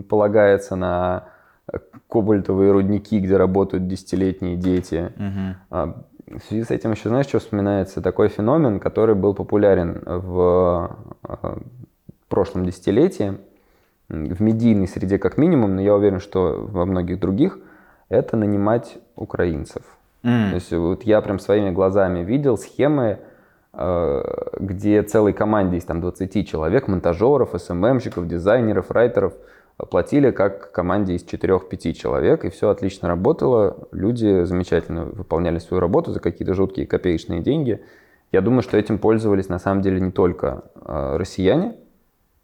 полагается 0.03 0.75
на 0.75 1.25
кобальтовые 2.09 2.71
рудники, 2.71 3.19
где 3.19 3.37
работают 3.37 3.87
десятилетние 3.87 4.57
дети. 4.57 5.11
Угу. 5.17 5.93
В 6.37 6.43
связи 6.47 6.63
с 6.63 6.71
этим 6.71 6.91
еще, 6.91 7.09
знаешь, 7.09 7.27
что 7.27 7.39
вспоминается? 7.39 8.01
Такой 8.01 8.29
феномен, 8.29 8.79
который 8.79 9.15
был 9.15 9.33
популярен 9.33 10.01
в 10.05 10.97
прошлом 12.27 12.65
десятилетии, 12.65 13.37
в 14.09 14.41
медийной 14.41 14.87
среде 14.87 15.17
как 15.17 15.37
минимум, 15.37 15.75
но 15.75 15.81
я 15.81 15.95
уверен, 15.95 16.19
что 16.19 16.67
во 16.69 16.85
многих 16.85 17.19
других– 17.19 17.59
это 18.13 18.37
нанимать 18.37 18.97
украинцев. 19.15 19.83
Mm. 20.23 20.49
То 20.49 20.55
есть 20.55 20.71
вот 20.71 21.03
я 21.03 21.21
прям 21.21 21.39
своими 21.39 21.71
глазами 21.71 22.23
видел 22.23 22.57
схемы, 22.57 23.19
э, 23.73 24.23
где 24.59 25.03
целой 25.03 25.33
команде 25.33 25.77
из 25.77 25.85
там 25.85 26.01
20 26.01 26.47
человек, 26.47 26.87
монтажеров, 26.87 27.53
СММщиков, 27.57 28.27
дизайнеров, 28.27 28.91
райтеров, 28.91 29.33
платили 29.89 30.31
как 30.31 30.71
команде 30.71 31.15
из 31.15 31.25
4-5 31.25 31.93
человек, 31.93 32.45
и 32.45 32.49
все 32.49 32.69
отлично 32.69 33.07
работало. 33.07 33.87
Люди 33.91 34.43
замечательно 34.43 35.05
выполняли 35.05 35.59
свою 35.59 35.81
работу 35.81 36.11
за 36.11 36.19
какие-то 36.19 36.53
жуткие 36.53 36.87
копеечные 36.87 37.41
деньги. 37.41 37.83
Я 38.31 38.41
думаю, 38.41 38.61
что 38.61 38.77
этим 38.77 38.97
пользовались 38.97 39.49
на 39.49 39.59
самом 39.59 39.81
деле 39.81 39.99
не 39.99 40.11
только 40.11 40.63
э, 40.75 41.17
россияне, 41.17 41.75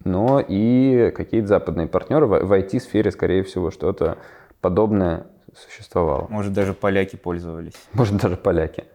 но 0.04 0.44
и 0.46 1.12
какие-то 1.16 1.48
западные 1.48 1.88
партнеры. 1.88 2.26
В 2.26 2.52
IT-сфере, 2.52 3.12
скорее 3.12 3.44
всего, 3.44 3.72
что-то 3.72 4.18
подобное 4.62 5.28
существовало. 5.60 6.28
Может, 6.30 6.54
даже 6.54 6.74
поляки 6.74 7.16
пользовались. 7.16 7.74
Может, 7.94 8.18
даже 8.18 8.38
поляки. 8.38 8.86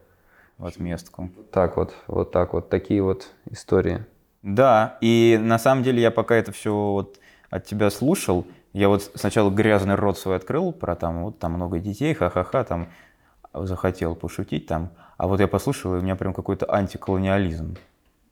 В 0.59 0.67
отместку. 0.67 1.31
Так 1.51 1.77
вот, 1.77 1.95
вот 2.07 2.31
так 2.31 2.53
вот, 2.53 2.69
такие 2.69 3.03
вот 3.03 3.29
истории. 3.51 4.05
Да, 4.43 4.99
и 5.01 5.39
на 5.41 5.59
самом 5.59 5.83
деле 5.83 6.01
я 6.03 6.11
пока 6.11 6.37
это 6.37 6.53
все 6.53 6.73
вот 6.73 7.19
от 7.51 7.65
тебя 7.65 7.91
слушал, 7.91 8.47
я 8.73 8.89
вот 8.89 9.11
сначала 9.15 9.51
грязный 9.51 9.95
рот 9.95 10.19
свой 10.19 10.37
открыл 10.37 10.73
про 10.73 10.97
там, 10.97 11.25
вот 11.25 11.39
там 11.39 11.53
много 11.53 11.79
детей, 11.79 12.13
ха-ха-ха, 12.13 12.65
там 12.65 12.89
захотел 13.53 14.17
пошутить 14.17 14.67
там, 14.67 14.91
а 15.17 15.29
вот 15.29 15.41
я 15.41 15.49
послушал, 15.49 15.95
и 15.95 15.99
у 15.99 16.01
меня 16.03 16.17
прям 16.17 16.35
какой-то 16.35 16.73
антиколониализм. 16.73 17.77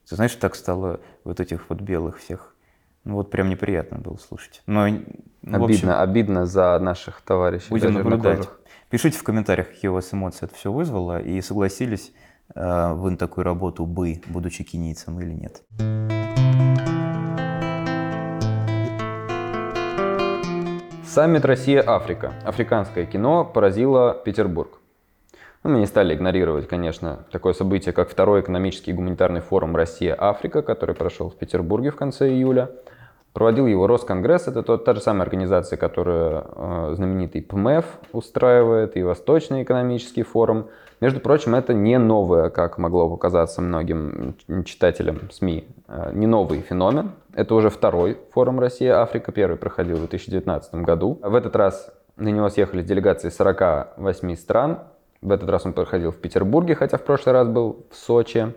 Ты 0.08 0.16
знаешь, 0.16 0.34
так 0.34 0.54
стало 0.56 1.00
вот 1.24 1.40
этих 1.40 1.70
вот 1.70 1.80
белых 1.80 2.18
всех 2.18 2.51
ну 3.04 3.14
вот 3.14 3.30
прям 3.30 3.48
неприятно 3.48 3.98
было 3.98 4.16
слушать. 4.16 4.62
Но, 4.66 4.86
ну, 4.86 4.94
обидно, 5.42 5.64
общем, 5.64 5.90
обидно 5.90 6.46
за 6.46 6.78
наших 6.78 7.20
товарищей. 7.22 7.68
Будем 7.70 7.94
наблюдать. 7.94 8.48
Пишите 8.90 9.18
в 9.18 9.22
комментариях, 9.22 9.70
какие 9.70 9.88
у 9.88 9.94
вас 9.94 10.12
эмоции 10.12 10.44
это 10.44 10.54
все 10.54 10.70
вызвало, 10.70 11.20
и 11.20 11.40
согласились 11.40 12.12
э, 12.54 12.92
вы 12.92 13.12
на 13.12 13.16
такую 13.16 13.44
работу 13.44 13.86
бы, 13.86 14.20
будучи 14.26 14.64
кенийцем 14.64 15.18
или 15.18 15.32
нет. 15.32 15.62
Саммит 21.06 21.44
Россия-Африка. 21.44 22.32
Африканское 22.44 23.06
кино 23.06 23.44
поразило 23.44 24.14
Петербург. 24.24 24.81
Ну, 25.64 25.70
мы 25.70 25.78
не 25.78 25.86
стали 25.86 26.14
игнорировать, 26.14 26.66
конечно, 26.66 27.20
такое 27.30 27.52
событие, 27.52 27.92
как 27.92 28.10
второй 28.10 28.40
экономический 28.40 28.90
и 28.90 28.94
гуманитарный 28.94 29.40
форум 29.40 29.76
«Россия-Африка», 29.76 30.60
который 30.60 30.96
прошел 30.96 31.30
в 31.30 31.36
Петербурге 31.36 31.92
в 31.92 31.96
конце 31.96 32.30
июля. 32.30 32.70
Проводил 33.32 33.66
его 33.66 33.86
Росконгресс, 33.86 34.48
это 34.48 34.64
тот, 34.64 34.84
та 34.84 34.94
же 34.94 35.00
самая 35.00 35.22
организация, 35.22 35.76
которая 35.76 36.44
э, 36.44 36.92
знаменитый 36.96 37.42
ПМФ 37.42 37.84
устраивает, 38.12 38.96
и 38.96 39.04
Восточный 39.04 39.62
экономический 39.62 40.24
форум. 40.24 40.66
Между 41.00 41.20
прочим, 41.20 41.54
это 41.54 41.72
не 41.72 41.96
новое, 41.96 42.50
как 42.50 42.76
могло 42.76 43.08
показаться 43.08 43.62
многим 43.62 44.34
читателям 44.66 45.30
СМИ, 45.30 45.64
э, 45.86 46.10
не 46.12 46.26
новый 46.26 46.60
феномен. 46.60 47.12
Это 47.34 47.54
уже 47.54 47.70
второй 47.70 48.18
форум 48.32 48.58
Россия-Африка, 48.58 49.30
первый 49.30 49.56
проходил 49.56 49.96
в 49.96 50.00
2019 50.00 50.74
году. 50.82 51.20
В 51.22 51.36
этот 51.36 51.54
раз 51.54 51.90
на 52.16 52.28
него 52.28 52.48
съехались 52.48 52.84
делегации 52.84 53.30
48 53.30 54.36
стран. 54.36 54.80
В 55.22 55.30
этот 55.30 55.48
раз 55.48 55.64
он 55.64 55.72
проходил 55.72 56.10
в 56.10 56.18
Петербурге, 56.18 56.74
хотя 56.74 56.98
в 56.98 57.04
прошлый 57.04 57.32
раз 57.32 57.48
был 57.48 57.86
в 57.90 57.96
Сочи. 57.96 58.54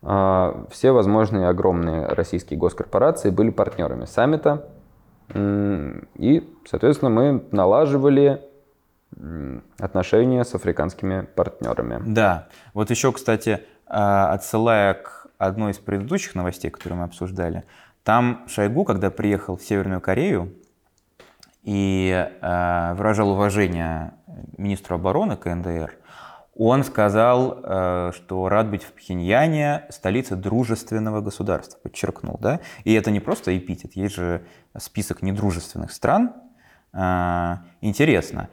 А, 0.00 0.64
все 0.70 0.92
возможные 0.92 1.48
огромные 1.48 2.06
российские 2.06 2.58
госкорпорации 2.58 3.30
были 3.30 3.50
партнерами 3.50 4.04
саммита. 4.04 4.68
И, 5.34 6.56
соответственно, 6.64 7.10
мы 7.10 7.44
налаживали 7.50 8.42
отношения 9.78 10.44
с 10.44 10.54
африканскими 10.54 11.22
партнерами. 11.34 12.00
Да. 12.06 12.48
Вот 12.74 12.90
еще, 12.90 13.12
кстати, 13.12 13.60
а, 13.86 14.32
отсылая 14.32 14.94
к 14.94 15.26
одной 15.38 15.72
из 15.72 15.78
предыдущих 15.78 16.34
новостей, 16.34 16.70
которые 16.70 16.98
мы 16.98 17.04
обсуждали, 17.04 17.64
там 18.04 18.44
Шойгу, 18.48 18.84
когда 18.84 19.10
приехал 19.10 19.56
в 19.56 19.62
Северную 19.62 20.00
Корею 20.00 20.54
и 21.62 22.30
а, 22.40 22.94
выражал 22.94 23.30
уважение 23.30 24.12
министру 24.56 24.96
обороны 24.96 25.36
КНДР, 25.36 25.96
Он 26.54 26.82
сказал, 26.82 27.60
э, 27.62 28.10
что 28.14 28.48
рад 28.48 28.68
быть 28.68 28.82
в 28.82 28.92
Пхеньяне, 28.92 29.84
столице 29.90 30.34
дружественного 30.34 31.20
государства, 31.20 31.78
подчеркнул, 31.82 32.36
да? 32.40 32.60
И 32.84 32.92
это 32.94 33.10
не 33.10 33.20
просто 33.20 33.56
эпитет, 33.56 33.92
есть 33.94 34.16
же 34.16 34.42
список 34.76 35.22
недружественных 35.22 35.92
стран. 35.92 36.32
Э, 36.92 37.58
интересно, 37.80 38.48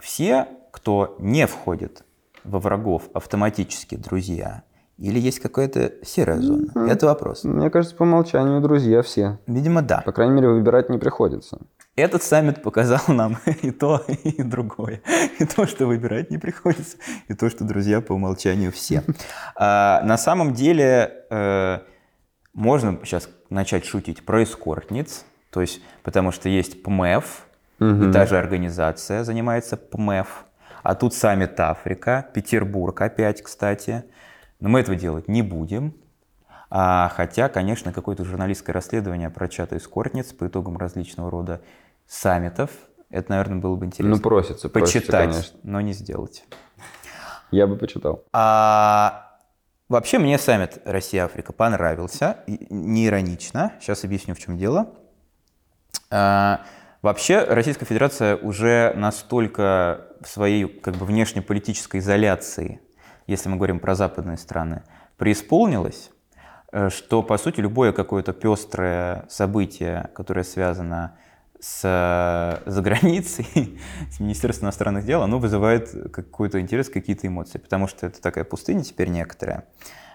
все, 0.00 0.48
кто 0.70 1.16
не 1.18 1.46
входит 1.46 2.04
во 2.44 2.60
врагов, 2.60 3.10
автоматически 3.12 3.96
друзья, 3.96 4.62
или 5.00 5.18
есть 5.18 5.40
какая-то 5.40 5.92
серая 6.04 6.40
зона? 6.40 6.66
Мгм. 6.74 6.86
Это 6.86 7.06
вопрос. 7.06 7.44
Мне 7.44 7.70
кажется, 7.70 7.96
по 7.96 8.02
умолчанию 8.02 8.60
друзья 8.60 9.02
все. 9.02 9.38
Видимо, 9.46 9.80
да. 9.80 10.02
По 10.04 10.12
крайней 10.12 10.34
мере, 10.34 10.48
выбирать 10.48 10.90
не 10.90 10.98
приходится. 10.98 11.58
Этот 12.00 12.22
саммит 12.22 12.62
показал 12.62 13.00
нам 13.08 13.38
и 13.62 13.70
то, 13.70 14.04
и 14.08 14.42
другое. 14.42 15.02
И 15.38 15.44
то, 15.44 15.66
что 15.66 15.86
выбирать 15.86 16.30
не 16.30 16.38
приходится, 16.38 16.96
и 17.28 17.34
то, 17.34 17.50
что 17.50 17.64
друзья 17.64 18.00
по 18.00 18.12
умолчанию 18.12 18.72
все. 18.72 19.02
А, 19.54 20.02
на 20.04 20.16
самом 20.16 20.54
деле, 20.54 21.24
э, 21.30 21.78
можно 22.52 22.98
сейчас 23.04 23.28
начать 23.50 23.84
шутить 23.84 24.24
про 24.24 24.42
эскортниц, 24.42 25.24
то 25.50 25.60
есть, 25.60 25.80
потому 26.02 26.32
что 26.32 26.48
есть 26.48 26.82
ПМЭФ, 26.82 27.46
и 27.80 28.12
та 28.12 28.26
же 28.26 28.36
организация 28.36 29.24
занимается 29.24 29.78
ПМЭФ, 29.78 30.44
а 30.82 30.94
тут 30.94 31.14
саммит 31.14 31.58
Африка, 31.60 32.26
Петербург 32.34 33.00
опять, 33.00 33.42
кстати. 33.42 34.04
Но 34.60 34.68
мы 34.68 34.80
этого 34.80 34.96
делать 34.96 35.28
не 35.28 35.42
будем. 35.42 35.94
А, 36.70 37.10
хотя, 37.14 37.48
конечно, 37.48 37.92
какое-то 37.92 38.24
журналистское 38.24 38.72
расследование 38.72 39.28
про 39.28 39.48
чаты 39.48 39.78
эскортниц 39.78 40.32
по 40.32 40.46
итогам 40.46 40.76
различного 40.76 41.30
рода 41.30 41.60
саммитов, 42.10 42.70
это, 43.08 43.30
наверное, 43.30 43.58
было 43.58 43.76
бы 43.76 43.86
интересно. 43.86 44.16
Ну, 44.16 44.20
просится, 44.20 44.68
просится, 44.68 45.00
Почитать, 45.00 45.30
конечно. 45.30 45.58
но 45.62 45.80
не 45.80 45.92
сделать. 45.92 46.44
Я 47.52 47.68
бы 47.68 47.76
почитал. 47.76 48.24
А, 48.32 49.38
вообще 49.88 50.18
мне 50.18 50.36
саммит 50.36 50.80
Россия-Африка 50.84 51.52
понравился, 51.52 52.38
не 52.46 53.06
иронично. 53.06 53.74
Сейчас 53.80 54.04
объясню, 54.04 54.34
в 54.34 54.40
чем 54.40 54.58
дело. 54.58 54.90
А, 56.10 56.62
вообще 57.00 57.44
Российская 57.44 57.86
Федерация 57.86 58.36
уже 58.36 58.92
настолько 58.96 60.08
в 60.20 60.28
своей 60.28 60.66
как 60.66 60.96
бы 60.96 61.06
внешнеполитической 61.06 62.00
изоляции, 62.00 62.80
если 63.28 63.48
мы 63.48 63.56
говорим 63.56 63.78
про 63.78 63.94
западные 63.94 64.36
страны, 64.36 64.82
преисполнилась, 65.16 66.10
э, 66.72 66.88
что, 66.90 67.22
по 67.22 67.38
сути, 67.38 67.60
любое 67.60 67.92
какое-то 67.92 68.32
пестрое 68.32 69.26
событие, 69.28 70.10
которое 70.14 70.42
связано 70.42 71.16
с 71.16 71.20
э, 71.82 72.58
заграницей, 72.66 73.78
с 74.10 74.20
Министерством 74.20 74.66
иностранных 74.66 75.04
дел, 75.04 75.22
оно 75.22 75.38
вызывает 75.38 75.90
какой-то 76.12 76.60
интерес, 76.60 76.88
какие-то 76.88 77.26
эмоции, 77.26 77.58
потому 77.58 77.86
что 77.86 78.06
это 78.06 78.20
такая 78.20 78.44
пустыня 78.44 78.82
теперь 78.82 79.08
некоторая. 79.08 79.64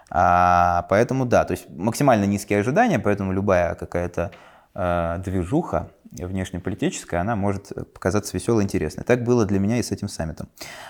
А, 0.09 0.85
поэтому 0.89 1.25
да, 1.25 1.45
то 1.45 1.51
есть 1.51 1.69
максимально 1.69 2.25
низкие 2.25 2.59
ожидания, 2.59 2.99
поэтому 2.99 3.31
любая 3.31 3.75
какая-то 3.75 4.31
э, 4.73 5.21
движуха 5.23 5.91
внешнеполитическая, 6.11 7.21
она 7.21 7.35
может 7.35 7.71
показаться 7.93 8.35
веселой 8.37 8.63
и 8.63 8.65
интересной. 8.65 9.03
Так 9.03 9.23
было 9.23 9.45
для 9.45 9.59
меня 9.59 9.77
и 9.77 9.83
с 9.83 9.91
этим 9.91 10.07
саммитом. 10.07 10.47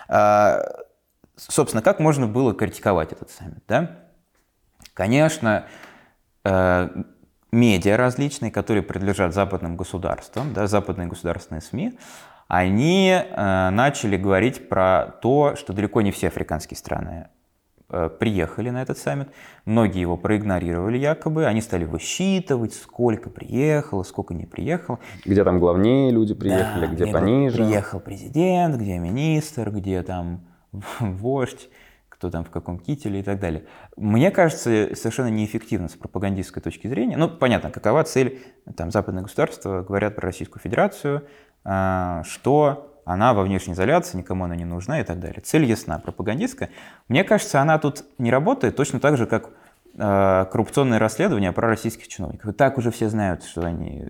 А, 0.07 0.61
собственно, 1.35 1.81
как 1.81 1.99
можно 1.99 2.27
было 2.27 2.53
критиковать 2.53 3.11
этот 3.11 3.31
саммит, 3.31 3.63
да? 3.67 3.99
Конечно, 4.93 5.65
э, 6.43 6.89
медиа 7.55 7.97
различные, 7.97 8.51
которые 8.51 8.83
принадлежат 8.83 9.33
западным 9.33 9.75
государствам, 9.77 10.53
да, 10.53 10.67
западные 10.67 11.07
государственные 11.07 11.61
СМИ, 11.61 11.97
они 12.47 13.09
э, 13.11 13.69
начали 13.71 14.17
говорить 14.17 14.69
про 14.69 15.17
то, 15.21 15.55
что 15.55 15.73
далеко 15.73 16.01
не 16.01 16.11
все 16.11 16.27
африканские 16.27 16.77
страны 16.77 17.29
э, 17.89 18.09
приехали 18.19 18.69
на 18.69 18.83
этот 18.83 18.99
саммит. 18.99 19.29
Многие 19.65 20.01
его 20.01 20.15
проигнорировали 20.15 20.99
якобы. 20.99 21.47
Они 21.47 21.61
стали 21.61 21.85
высчитывать, 21.85 22.75
сколько 22.75 23.31
приехало, 23.31 24.03
сколько 24.03 24.35
не 24.35 24.45
приехало. 24.45 24.99
Где 25.25 25.43
там 25.43 25.59
главнее 25.59 26.11
люди 26.11 26.35
приехали, 26.35 26.85
Да, 26.85 26.93
где 26.93 27.07
пониже. 27.07 27.57
Приехал 27.57 27.99
президент, 27.99 28.75
где 28.75 28.99
министр, 28.99 29.71
где 29.71 30.03
там 30.03 30.41
вождь, 30.99 31.69
кто 32.25 32.31
там 32.31 32.43
в 32.43 32.49
каком 32.49 32.79
кителе 32.79 33.19
и 33.19 33.23
так 33.23 33.39
далее. 33.39 33.65
Мне 33.95 34.31
кажется, 34.31 34.89
совершенно 34.95 35.27
неэффективно 35.27 35.88
с 35.89 35.93
пропагандистской 35.93 36.61
точки 36.61 36.88
зрения. 36.88 37.17
Ну, 37.17 37.29
понятно, 37.29 37.69
какова 37.69 38.03
цель 38.03 38.41
там, 38.75 38.91
западных 38.91 39.25
государств, 39.25 39.63
говорят 39.65 40.15
про 40.15 40.27
Российскую 40.27 40.61
Федерацию, 40.61 41.27
а, 41.63 42.23
что 42.23 42.99
она 43.05 43.35
во 43.35 43.43
внешней 43.43 43.73
изоляции, 43.73 44.17
никому 44.17 44.45
она 44.45 44.55
не 44.55 44.65
нужна 44.65 44.99
и 44.99 45.03
так 45.03 45.19
далее. 45.19 45.41
Цель 45.41 45.65
ясна, 45.65 45.99
пропагандистская. 45.99 46.71
Мне 47.07 47.23
кажется, 47.23 47.61
она 47.61 47.77
тут 47.77 48.05
не 48.17 48.31
работает 48.31 48.75
точно 48.75 48.99
так 48.99 49.17
же, 49.17 49.27
как 49.27 49.51
э, 49.93 50.45
коррупционные 50.51 50.99
расследования 50.99 51.51
про 51.51 51.67
российских 51.67 52.07
чиновников. 52.07 52.49
И 52.49 52.53
так 52.53 52.79
уже 52.79 52.89
все 52.89 53.09
знают, 53.09 53.43
что 53.43 53.61
они 53.61 54.07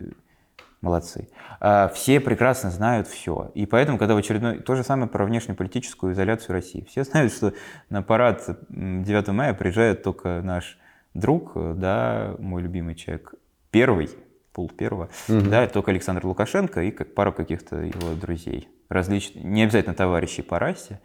молодцы. 0.82 1.30
А, 1.60 1.88
Все 1.90 2.20
прекрасно 2.20 2.70
знают 2.72 3.08
все. 3.08 3.52
И 3.56 3.66
поэтому, 3.66 3.98
когда 3.98 4.14
в 4.14 4.18
очередной... 4.18 4.60
То 4.60 4.76
же 4.76 4.84
самое 4.84 5.08
про 5.10 5.26
внешнеполитическую 5.26 6.14
изоляцию 6.14 6.54
России. 6.54 6.86
Все 6.90 7.04
знают, 7.04 7.34
что 7.34 7.54
на 7.90 8.02
парад 8.04 8.44
м, 8.70 9.04
9 9.04 9.28
мая 9.30 9.54
приезжает 9.54 10.04
только 10.04 10.42
наш 10.44 10.78
друг, 11.14 11.54
э, 11.56 11.74
да, 11.76 12.36
мой 12.40 12.62
любимый 12.62 12.96
человек, 12.96 13.34
первый, 13.72 14.10
пул 14.54 14.70
первого, 14.70 15.10
да, 15.28 15.68
только 15.68 15.92
Александр 15.92 16.26
Лукашенко 16.26 16.82
и 16.84 16.92
как 16.92 17.14
пару 17.14 17.34
каких-то 17.34 17.78
его 17.82 18.14
друзей. 18.14 18.70
Различных, 18.88 19.44
не 19.44 19.64
обязательно 19.64 19.96
товарищей 19.96 20.44
по 20.44 20.60
расе, 20.60 21.00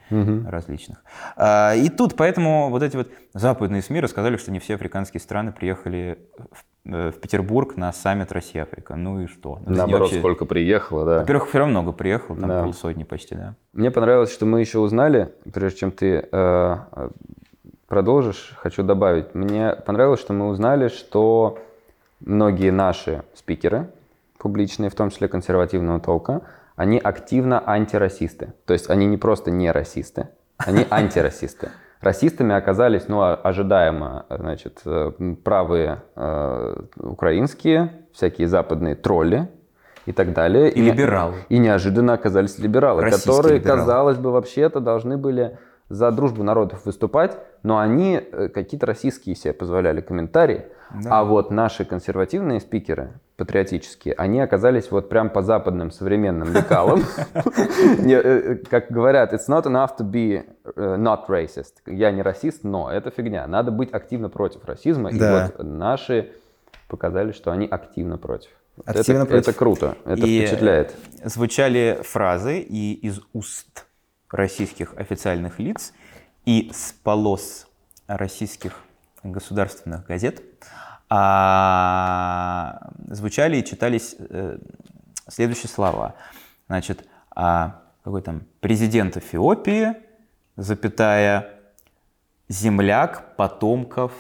различных. 0.47 1.03
А, 1.37 1.75
И 1.75 1.89
тут 1.89 2.15
поэтому 2.15 2.69
вот 2.71 2.83
эти 2.83 2.97
вот 2.97 3.11
западные 3.33 3.83
СМИ 3.83 4.01
рассказали, 4.01 4.37
что 4.37 4.53
не 4.53 4.59
все 4.61 4.75
африканские 4.75 5.21
страны 5.21 5.51
приехали 5.51 6.19
в, 6.53 6.65
в 6.85 7.13
Петербург 7.13 7.77
на 7.77 7.93
саммит 7.93 8.33
Россия-Африка. 8.33 8.97
Ну 8.97 9.21
и 9.21 9.27
что? 9.27 9.59
Это 9.63 9.71
Наоборот, 9.73 10.01
вообще- 10.09 10.19
сколько 10.19 10.47
приехало, 10.47 11.05
да. 11.05 11.19
Во-первых, 11.21 11.49
все 11.49 11.59
равно 11.59 11.81
много 11.83 11.93
приехало, 11.97 12.39
там 12.39 12.49
Да. 12.49 12.63
полсотни 12.65 13.05
почти, 13.05 13.35
да. 13.35 13.55
Мне 13.73 13.91
понравилось, 13.91 14.33
что 14.33 14.47
мы 14.47 14.61
еще 14.61 14.79
узнали, 14.79 15.33
прежде 15.53 15.79
чем 15.81 15.91
ты 15.91 16.07
э, 16.07 16.27
э, 16.33 17.09
продолжишь, 17.87 18.55
хочу 18.57 18.83
добавить. 18.83 19.35
Мне 19.35 19.75
понравилось, 19.87 20.21
что 20.21 20.33
мы 20.33 20.49
узнали, 20.49 20.89
что 20.89 21.59
многие 22.21 22.71
наши 22.71 23.23
спикеры, 23.35 23.89
публичные, 24.39 24.89
в 24.91 24.95
том 24.95 25.11
числе 25.11 25.29
консервативного 25.29 26.01
толка, 26.01 26.41
они 26.77 26.99
активно 26.99 27.63
антирасисты. 27.67 28.55
То 28.65 28.73
есть 28.73 28.89
они 28.89 29.07
не 29.07 29.19
просто 29.19 29.51
не 29.51 29.71
расисты, 29.71 30.29
они 30.57 30.87
антирасисты. 30.91 31.71
Расистами 32.01 32.55
оказались, 32.55 33.09
ну, 33.09 33.21
а- 33.21 33.35
ожидаемо, 33.35 34.25
значит, 34.31 34.81
э, 34.87 35.13
правые 35.45 36.03
э, 36.17 36.75
украинские, 36.97 37.93
всякие 38.13 38.49
западные 38.49 38.95
тролли 38.95 39.49
и 40.07 40.13
так 40.13 40.33
далее. 40.33 40.71
И 40.71 40.81
либералы. 40.81 41.35
И 41.51 41.59
неожиданно 41.59 42.15
оказались 42.15 42.59
либералы, 42.59 43.03
Российские 43.03 43.35
которые, 43.37 43.59
либералы. 43.59 43.81
казалось 43.81 44.17
бы, 44.17 44.33
вообще-то 44.33 44.81
должны 44.81 45.19
были 45.19 45.59
за 45.91 46.11
дружбу 46.11 46.43
народов 46.43 46.87
выступать, 46.87 47.37
но 47.63 47.79
они 47.79 48.19
э, 48.21 48.49
какие-то 48.49 48.87
российские 48.87 49.35
себе 49.35 49.53
позволяли 49.53 50.01
комментарии. 50.01 50.67
А 51.09 51.23
вот 51.23 51.51
наши 51.51 51.85
консервативные 51.85 52.61
спикеры, 52.61 53.13
патриотические, 53.41 54.13
они 54.19 54.39
оказались 54.39 54.91
вот 54.91 55.09
прям 55.09 55.31
по 55.31 55.41
западным 55.41 55.91
современным 55.91 56.53
лекалам. 56.53 57.03
Э, 58.01 58.13
э, 58.13 58.55
Как 58.69 58.91
говорят, 58.91 59.33
it's 59.33 59.49
not 59.49 59.65
enough 59.65 59.97
to 59.99 60.05
be 60.05 60.45
э, 60.77 60.97
not 60.99 61.27
racist. 61.29 61.77
Я 61.87 62.11
не 62.11 62.21
расист, 62.21 62.65
но 62.65 62.91
это 62.91 63.11
фигня. 63.11 63.47
Надо 63.47 63.71
быть 63.71 63.95
активно 63.95 64.29
против 64.29 64.67
расизма. 64.67 65.11
И 65.11 65.19
вот 65.19 65.55
наши 65.59 66.33
показали, 66.89 67.33
что 67.33 67.51
они 67.51 67.67
активно 67.67 68.19
против. 68.19 68.51
Активно 68.85 69.23
это, 69.23 69.31
против. 69.31 69.49
это 69.49 69.59
круто, 69.59 69.97
это 70.05 70.27
И 70.27 70.41
впечатляет. 70.41 70.95
Звучали 71.25 72.01
фразы 72.03 72.61
и 72.61 72.93
из 72.93 73.21
уст 73.33 73.87
российских 74.31 74.93
официальных 74.97 75.59
лиц, 75.59 75.95
и 76.45 76.71
с 76.75 76.93
полос 76.93 77.69
российских 78.07 78.73
государственных 79.23 80.07
газет 80.07 80.43
а, 81.11 82.93
звучали 83.09 83.57
и 83.57 83.65
читались 83.65 84.15
э, 84.19 84.59
следующие 85.29 85.69
слова. 85.69 86.15
Значит, 86.69 87.05
а, 87.35 87.83
какой 88.05 88.23
там 88.23 88.43
президент 88.61 89.17
Эфиопии, 89.17 89.97
запятая, 90.57 91.51
земляк 92.49 93.37
потомков, 93.37 94.13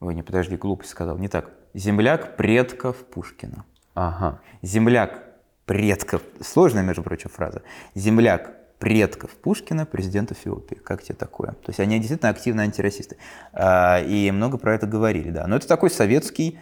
ой, 0.00 0.14
не 0.14 0.22
подожди, 0.22 0.56
глупость 0.56 0.90
сказал, 0.90 1.18
не 1.18 1.28
так, 1.28 1.50
земляк 1.74 2.36
предков 2.36 2.96
Пушкина. 3.04 3.64
Ага. 3.94 4.40
Земляк 4.62 5.22
предков, 5.66 6.22
сложная, 6.40 6.82
между 6.82 7.02
прочим, 7.02 7.28
фраза, 7.28 7.62
земляк 7.94 8.50
предков 8.80 9.30
Пушкина, 9.36 9.84
президент 9.86 10.32
Эфиопии. 10.32 10.74
Как 10.74 11.02
тебе 11.02 11.14
такое? 11.14 11.50
То 11.50 11.68
есть 11.68 11.78
они 11.78 11.98
действительно 11.98 12.30
активно 12.30 12.62
антирасисты. 12.62 13.18
А, 13.52 14.00
И 14.00 14.30
много 14.30 14.58
про 14.58 14.74
это 14.74 14.86
говорили, 14.86 15.30
да. 15.30 15.46
Но 15.46 15.56
это 15.56 15.68
такой 15.68 15.90
советский 15.90 16.58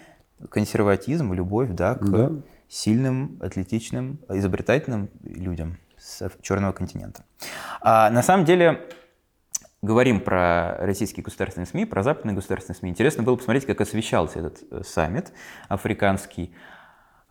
консерватизм, 0.50 1.32
любовь, 1.32 1.70
да, 1.70 1.94
к 1.94 2.04
Да. 2.04 2.30
сильным, 2.68 3.38
атлетичным, 3.40 4.18
изобретательным 4.28 5.10
людям 5.22 5.78
с 5.96 6.28
черного 6.42 6.72
континента. 6.72 7.24
А, 7.80 8.10
на 8.10 8.22
самом 8.22 8.44
деле, 8.44 8.80
говорим 9.80 10.20
про 10.20 10.76
российские 10.78 11.22
государственные 11.22 11.66
СМИ, 11.66 11.86
про 11.86 12.02
западные 12.02 12.34
государственные 12.34 12.78
СМИ, 12.78 12.90
интересно 12.90 13.22
было 13.22 13.36
посмотреть, 13.36 13.64
как 13.64 13.80
освещался 13.80 14.40
этот 14.40 14.58
э, 14.72 14.82
саммит 14.84 15.32
африканский 15.68 16.52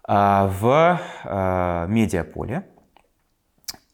а, 0.03 0.47
в 0.47 1.01
а, 1.25 1.85
медиаполе. 1.87 2.65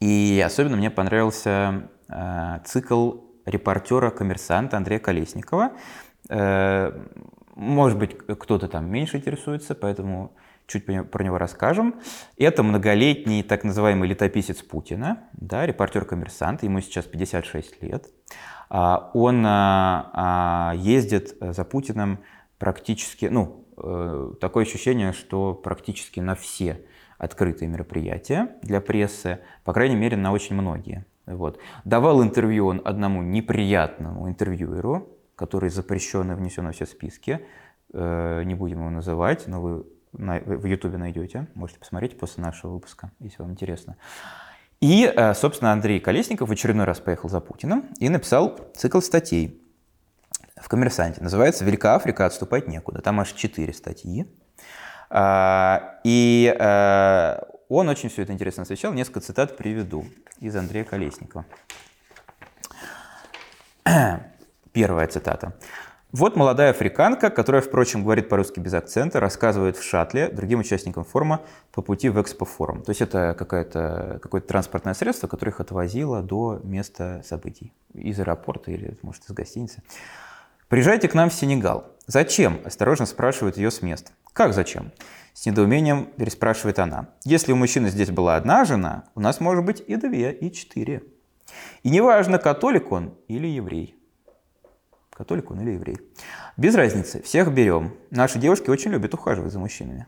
И 0.03 0.43
особенно 0.45 0.75
мне 0.75 0.91
понравился 0.91 1.89
а, 2.09 2.59
цикл 2.65 3.19
репортера-коммерсанта 3.45 4.75
Андрея 4.75 4.99
Колесникова. 4.99 5.71
Э, 6.29 6.91
может 7.55 7.97
быть, 7.97 8.17
кто-то 8.17 8.67
там 8.67 8.91
меньше 8.91 9.15
интересуется, 9.15 9.75
поэтому 9.75 10.35
чуть 10.67 10.85
про 10.85 11.23
него 11.23 11.37
расскажем. 11.37 12.01
Это 12.37 12.63
многолетний 12.63 13.43
так 13.43 13.63
называемый 13.63 14.09
летописец 14.09 14.61
Путина, 14.61 15.29
да, 15.31 15.65
репортер-коммерсант, 15.65 16.63
ему 16.63 16.81
сейчас 16.81 17.05
56 17.05 17.81
лет. 17.81 18.07
А, 18.69 19.09
он 19.13 19.45
а, 19.45 20.11
а, 20.13 20.73
ездит 20.75 21.37
за 21.39 21.63
Путиным 21.63 22.19
практически, 22.59 23.27
ну, 23.27 23.65
э, 23.77 24.33
такое 24.41 24.65
ощущение, 24.65 25.13
что 25.13 25.53
практически 25.53 26.19
на 26.19 26.35
все 26.35 26.85
открытые 27.17 27.69
мероприятия 27.69 28.49
для 28.61 28.81
прессы, 28.81 29.39
по 29.63 29.73
крайней 29.73 29.95
мере, 29.95 30.17
на 30.17 30.31
очень 30.31 30.55
многие. 30.55 31.05
Вот. 31.25 31.59
Давал 31.85 32.21
интервью 32.23 32.67
он 32.67 32.81
одному 32.83 33.21
неприятному 33.21 34.27
интервьюеру, 34.27 35.09
который 35.35 35.69
запрещен 35.69 36.31
и 36.31 36.35
внесен 36.35 36.65
во 36.65 36.71
все 36.71 36.85
списки. 36.85 37.45
Э, 37.93 38.43
не 38.43 38.55
будем 38.55 38.79
его 38.79 38.89
называть, 38.89 39.47
но 39.47 39.61
вы 39.61 39.85
в 40.13 40.65
Ютубе 40.65 40.97
найдете. 40.97 41.47
Можете 41.55 41.79
посмотреть 41.79 42.17
после 42.17 42.43
нашего 42.43 42.71
выпуска, 42.71 43.11
если 43.19 43.41
вам 43.41 43.51
интересно. 43.51 43.97
И, 44.79 45.05
э, 45.05 45.33
собственно, 45.33 45.71
Андрей 45.71 45.99
Колесников 45.99 46.49
в 46.49 46.51
очередной 46.51 46.85
раз 46.85 46.99
поехал 46.99 47.29
за 47.29 47.39
Путиным 47.39 47.85
и 47.99 48.09
написал 48.09 48.59
цикл 48.75 48.99
статей 48.99 49.61
в 50.57 50.67
«Коммерсанте». 50.67 51.23
Называется 51.23 51.63
«Велика 51.65 51.95
Африка. 51.95 52.25
Отступать 52.25 52.67
некуда». 52.67 53.01
Там 53.01 53.19
аж 53.19 53.31
четыре 53.31 53.73
статьи. 53.73 54.27
А, 55.09 55.99
и 56.03 56.55
э, 56.57 57.39
он 57.69 57.89
очень 57.89 58.09
все 58.09 58.21
это 58.23 58.33
интересно 58.33 58.63
освещал. 58.63 58.93
Несколько 58.93 59.21
цитат 59.21 59.57
приведу 59.57 60.05
из 60.39 60.55
Андрея 60.55 60.83
Колесникова. 60.83 61.45
Первая 64.73 65.07
цитата. 65.07 65.53
Вот 66.13 66.35
молодая 66.35 66.69
африканка, 66.69 67.31
которая, 67.31 67.63
впрочем, 67.63 68.03
говорит 68.03 68.29
по-русски 68.29 68.59
без 68.59 68.75
акцента, 68.75 69.19
рассказывает 69.19 69.77
в 69.77 69.83
шаттле 69.83 70.27
другим 70.27 70.59
участникам 70.59 71.03
форума 71.03 71.41
по 71.71 71.81
пути 71.81 72.09
в 72.09 72.21
экспофорум. 72.21 72.83
То 72.83 72.91
есть 72.91 73.01
это 73.01 73.35
какое-то 73.35 74.19
какое 74.21 74.41
транспортное 74.41 74.93
средство, 74.93 75.25
которое 75.25 75.51
их 75.51 75.59
отвозило 75.59 76.21
до 76.21 76.61
места 76.63 77.23
событий. 77.25 77.73
Из 77.95 78.19
аэропорта 78.19 78.69
или, 78.69 78.95
может, 79.01 79.23
из 79.23 79.31
гостиницы. 79.31 79.81
«Приезжайте 80.67 81.07
к 81.07 81.15
нам 81.15 81.31
в 81.31 81.33
Сенегал». 81.33 81.87
«Зачем?»– 82.05 82.59
осторожно 82.63 83.07
спрашивает 83.07 83.57
ее 83.57 83.71
с 83.71 83.81
места. 83.81 84.11
«Как 84.33 84.53
зачем?» 84.53 84.91
С 85.33 85.45
недоумением 85.45 86.05
переспрашивает 86.05 86.79
она. 86.79 87.09
«Если 87.23 87.51
у 87.51 87.55
мужчины 87.55 87.89
здесь 87.89 88.09
была 88.09 88.35
одна 88.35 88.65
жена, 88.65 89.05
у 89.15 89.19
нас 89.19 89.39
может 89.39 89.63
быть 89.63 89.83
и 89.85 89.95
две, 89.95 90.31
и 90.31 90.51
четыре. 90.51 91.03
И 91.83 91.89
неважно, 91.89 92.39
католик 92.39 92.91
он 92.91 93.15
или 93.27 93.47
еврей». 93.47 93.95
Католик 95.11 95.51
он 95.51 95.61
или 95.61 95.71
еврей. 95.71 95.97
Без 96.57 96.73
разницы, 96.73 97.21
всех 97.21 97.53
берем. 97.53 97.93
Наши 98.09 98.39
девушки 98.39 98.71
очень 98.71 98.91
любят 98.91 99.13
ухаживать 99.13 99.51
за 99.51 99.59
мужчинами. 99.59 100.07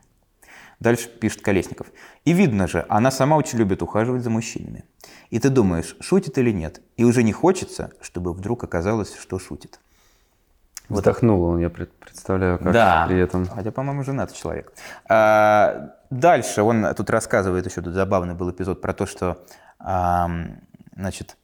Дальше 0.79 1.07
пишет 1.07 1.41
Колесников. 1.41 1.87
И 2.25 2.33
видно 2.33 2.67
же, 2.67 2.85
она 2.89 3.11
сама 3.11 3.37
очень 3.37 3.59
любит 3.59 3.83
ухаживать 3.83 4.23
за 4.23 4.31
мужчинами. 4.31 4.83
И 5.29 5.39
ты 5.39 5.49
думаешь, 5.49 5.95
шутит 5.99 6.37
или 6.39 6.51
нет. 6.51 6.81
И 6.97 7.03
уже 7.03 7.21
не 7.21 7.31
хочется, 7.31 7.91
чтобы 8.01 8.33
вдруг 8.33 8.63
оказалось, 8.63 9.15
что 9.15 9.37
шутит. 9.37 9.79
Вздохнул 10.89 11.43
он, 11.43 11.59
я 11.59 11.69
представляю, 11.69 12.59
как 12.59 12.73
да. 12.73 13.05
при 13.07 13.19
этом. 13.19 13.45
Хотя, 13.47 13.71
по-моему, 13.71 14.03
женатый 14.03 14.35
человек. 14.35 14.71
А, 15.09 15.95
дальше 16.09 16.61
он 16.61 16.93
тут 16.95 17.09
рассказывает, 17.09 17.65
еще 17.65 17.81
тут 17.81 17.93
забавный 17.93 18.35
был 18.35 18.51
эпизод 18.51 18.81
про 18.81 18.93
то, 18.93 19.05
что 19.05 19.45
а, 19.79 20.29
значит, 20.95 21.37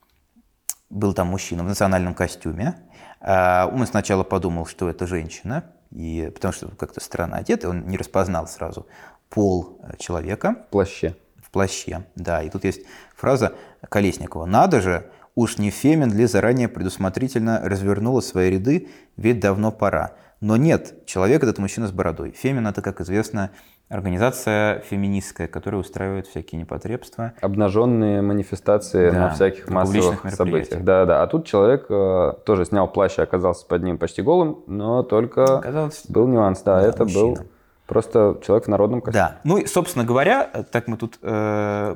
был 0.89 1.13
там 1.13 1.27
мужчина 1.27 1.63
в 1.63 1.67
национальном 1.67 2.13
костюме, 2.13 2.75
а, 3.19 3.69
он 3.71 3.85
сначала 3.85 4.23
подумал, 4.23 4.65
что 4.65 4.89
это 4.89 5.07
женщина, 5.07 5.63
и, 5.91 6.31
потому 6.33 6.53
что 6.53 6.69
как-то 6.69 6.99
странно 6.99 7.37
одет, 7.37 7.63
и 7.63 7.67
он 7.67 7.87
не 7.87 7.97
распознал 7.97 8.47
сразу 8.47 8.87
пол 9.29 9.79
э, 9.83 9.97
человека. 9.97 10.55
В 10.67 10.71
плаще. 10.71 11.15
В 11.43 11.51
плаще, 11.51 12.05
да. 12.15 12.43
И 12.43 12.49
тут 12.49 12.63
есть 12.63 12.81
фраза 13.15 13.53
Колесникова. 13.89 14.45
«Надо 14.45 14.81
же, 14.81 15.09
уж 15.35 15.57
не 15.57 15.69
Фемин 15.69 16.13
ли 16.13 16.25
заранее 16.25 16.67
предусмотрительно 16.67 17.61
развернула 17.63 18.21
свои 18.21 18.49
ряды, 18.51 18.89
ведь 19.17 19.39
давно 19.39 19.71
пора». 19.71 20.13
Но 20.41 20.57
нет, 20.57 21.05
человек 21.05 21.43
этот 21.43 21.59
мужчина 21.59 21.87
с 21.87 21.91
бородой. 21.91 22.31
Фемин 22.31 22.65
это, 22.65 22.81
как 22.81 22.99
известно, 22.99 23.51
организация 23.89 24.79
феминистская, 24.79 25.47
которая 25.47 25.79
устраивает 25.79 26.25
всякие 26.25 26.59
непотребства. 26.59 27.33
Обнаженные 27.41 28.23
манифестации 28.23 29.11
да, 29.11 29.19
на 29.19 29.29
всяких 29.29 29.69
массовых 29.69 30.33
событиях. 30.33 30.83
Да, 30.83 31.05
да. 31.05 31.21
А 31.21 31.27
тут 31.27 31.45
человек 31.45 31.85
э, 31.89 32.33
тоже 32.43 32.65
снял 32.65 32.91
плащ 32.91 33.19
и 33.19 33.21
оказался 33.21 33.67
под 33.67 33.83
ним 33.83 33.99
почти 33.99 34.23
голым, 34.23 34.63
но 34.65 35.03
только 35.03 35.59
Оказалось, 35.59 36.05
был 36.09 36.27
нюанс. 36.27 36.61
Да, 36.63 36.81
да 36.81 36.87
это 36.87 37.03
мужчина. 37.03 37.21
был 37.21 37.37
просто 37.85 38.39
человек 38.41 38.65
в 38.65 38.69
народном 38.69 39.01
костюме. 39.01 39.23
Да. 39.23 39.37
Ну 39.43 39.57
и, 39.57 39.67
собственно 39.67 40.05
говоря, 40.05 40.45
так 40.71 40.87
мы 40.87 40.97
тут 40.97 41.19
э, 41.21 41.95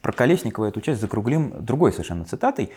про 0.00 0.12
Колесникова 0.12 0.66
эту 0.66 0.80
часть 0.80 1.00
закруглим 1.00 1.64
другой 1.64 1.92
совершенно 1.92 2.24
цитатой. 2.24 2.72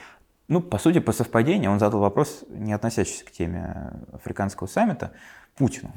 Ну, 0.48 0.62
по 0.62 0.78
сути, 0.78 1.00
по 1.00 1.12
совпадению 1.12 1.72
он 1.72 1.80
задал 1.80 2.00
вопрос, 2.02 2.44
не 2.50 2.74
относящийся 2.74 3.26
к 3.26 3.32
теме 3.32 3.92
африканского 4.14 4.68
саммита, 4.68 5.12
Путину 5.56 5.92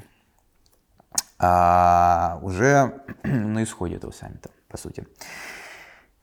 а 1.38 2.38
уже 2.42 3.00
на 3.22 3.62
исходе 3.62 3.96
этого 3.96 4.10
саммита, 4.10 4.50
по 4.68 4.76
сути. 4.76 5.06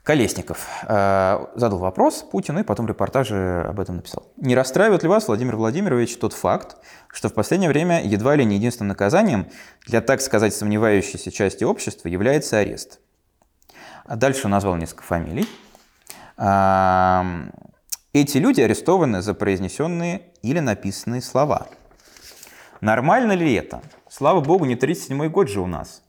Колесников 0.03 0.67
э, 0.83 1.47
задал 1.55 1.79
вопрос 1.79 2.21
Путину 2.21 2.59
и 2.59 2.63
потом 2.63 2.87
репортаже 2.87 3.65
об 3.67 3.79
этом 3.79 3.95
написал. 3.95 4.31
Не 4.37 4.53
расстраивает 4.53 5.01
ли 5.01 5.09
вас, 5.09 5.27
Владимир 5.27 5.55
Владимирович, 5.55 6.15
тот 6.17 6.33
факт, 6.33 6.77
что 7.11 7.29
в 7.29 7.33
последнее 7.33 7.69
время 7.69 8.03
едва 8.05 8.35
ли 8.35 8.45
не 8.45 8.57
единственным 8.57 8.89
наказанием 8.89 9.47
для, 9.87 10.01
так 10.01 10.21
сказать, 10.21 10.53
сомневающейся 10.53 11.31
части 11.31 11.63
общества 11.63 12.07
является 12.07 12.59
арест? 12.59 12.99
А 14.05 14.15
дальше 14.15 14.47
назвал 14.47 14.75
несколько 14.75 15.03
фамилий. 15.03 15.47
Эти 18.13 18.37
люди 18.37 18.61
арестованы 18.61 19.21
за 19.21 19.33
произнесенные 19.33 20.21
или 20.41 20.59
написанные 20.59 21.21
слова. 21.21 21.67
Нормально 22.81 23.33
ли 23.33 23.53
это? 23.53 23.81
Слава 24.09 24.41
богу, 24.41 24.65
не 24.65 24.75
37-й 24.75 25.29
год 25.29 25.49
же 25.49 25.59
у 25.59 25.67
нас. 25.67 26.03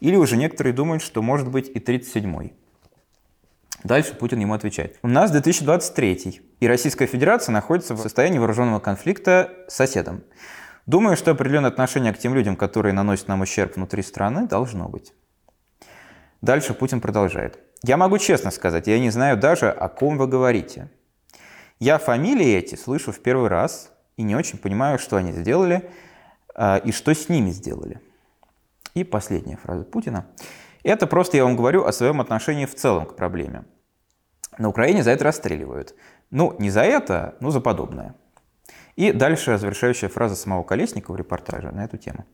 Или 0.00 0.16
уже 0.16 0.36
некоторые 0.36 0.72
думают, 0.72 1.02
что 1.02 1.22
может 1.22 1.48
быть 1.48 1.68
и 1.68 1.78
37-й. 1.78 2.54
Дальше 3.84 4.14
Путин 4.14 4.38
ему 4.40 4.54
отвечает. 4.54 4.98
У 5.02 5.08
нас 5.08 5.30
2023, 5.30 6.40
и 6.60 6.66
Российская 6.66 7.06
Федерация 7.06 7.52
находится 7.52 7.94
в 7.94 8.00
состоянии 8.00 8.38
вооруженного 8.38 8.80
конфликта 8.80 9.52
с 9.68 9.74
соседом. 9.74 10.24
Думаю, 10.86 11.16
что 11.16 11.32
определенное 11.32 11.70
отношение 11.70 12.12
к 12.14 12.18
тем 12.18 12.34
людям, 12.34 12.56
которые 12.56 12.94
наносят 12.94 13.28
нам 13.28 13.42
ущерб 13.42 13.76
внутри 13.76 14.02
страны, 14.02 14.48
должно 14.48 14.88
быть. 14.88 15.12
Дальше 16.40 16.74
Путин 16.74 17.00
продолжает. 17.00 17.58
Я 17.82 17.96
могу 17.96 18.18
честно 18.18 18.50
сказать, 18.50 18.86
я 18.86 18.98
не 18.98 19.10
знаю 19.10 19.36
даже, 19.36 19.70
о 19.70 19.88
ком 19.88 20.18
вы 20.18 20.26
говорите. 20.26 20.90
Я 21.78 21.98
фамилии 21.98 22.54
эти 22.54 22.76
слышу 22.76 23.12
в 23.12 23.20
первый 23.20 23.48
раз 23.48 23.92
и 24.16 24.22
не 24.22 24.36
очень 24.36 24.58
понимаю, 24.58 24.98
что 24.98 25.16
они 25.16 25.32
сделали 25.32 25.90
а, 26.54 26.78
и 26.78 26.92
что 26.92 27.14
с 27.14 27.28
ними 27.28 27.50
сделали. 27.50 28.00
И 28.94 29.04
последняя 29.04 29.56
фраза 29.56 29.84
Путина. 29.84 30.26
Это 30.82 31.06
просто 31.06 31.36
я 31.36 31.44
вам 31.44 31.56
говорю 31.56 31.84
о 31.84 31.92
своем 31.92 32.20
отношении 32.20 32.66
в 32.66 32.74
целом 32.74 33.06
к 33.06 33.16
проблеме. 33.16 33.64
На 34.58 34.68
Украине 34.68 35.02
за 35.02 35.10
это 35.10 35.24
расстреливают. 35.24 35.94
Ну, 36.30 36.54
не 36.58 36.70
за 36.70 36.82
это, 36.82 37.36
но 37.40 37.50
за 37.50 37.60
подобное. 37.60 38.14
И 38.96 39.12
дальше 39.12 39.58
завершающая 39.58 40.08
фраза 40.08 40.36
самого 40.36 40.62
Колесникова 40.62 41.16
в 41.16 41.18
репортаже 41.18 41.70
на 41.72 41.84
эту 41.84 41.96
тему. 41.96 42.24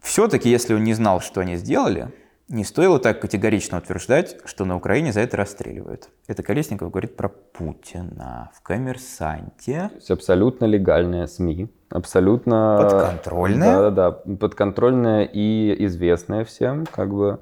Все-таки, 0.00 0.48
если 0.48 0.74
он 0.74 0.84
не 0.84 0.94
знал, 0.94 1.20
что 1.20 1.40
они 1.40 1.56
сделали, 1.56 2.12
не 2.48 2.64
стоило 2.64 3.00
так 3.00 3.20
категорично 3.20 3.78
утверждать, 3.78 4.36
что 4.44 4.64
на 4.64 4.76
Украине 4.76 5.12
за 5.12 5.20
это 5.20 5.36
расстреливают. 5.36 6.08
Это 6.28 6.42
Колесников 6.42 6.90
говорит 6.90 7.16
про 7.16 7.28
Путина 7.28 8.50
в 8.54 8.62
«Коммерсанте». 8.62 9.88
То 9.88 9.96
есть 9.96 10.10
абсолютно 10.10 10.64
легальная 10.64 11.26
СМИ, 11.26 11.68
абсолютно... 11.90 12.78
Подконтрольная? 12.82 13.90
Да-да, 13.90 14.10
подконтрольная 14.12 15.24
и 15.24 15.74
известная 15.86 16.44
всем, 16.44 16.86
как 16.86 17.12
бы 17.12 17.40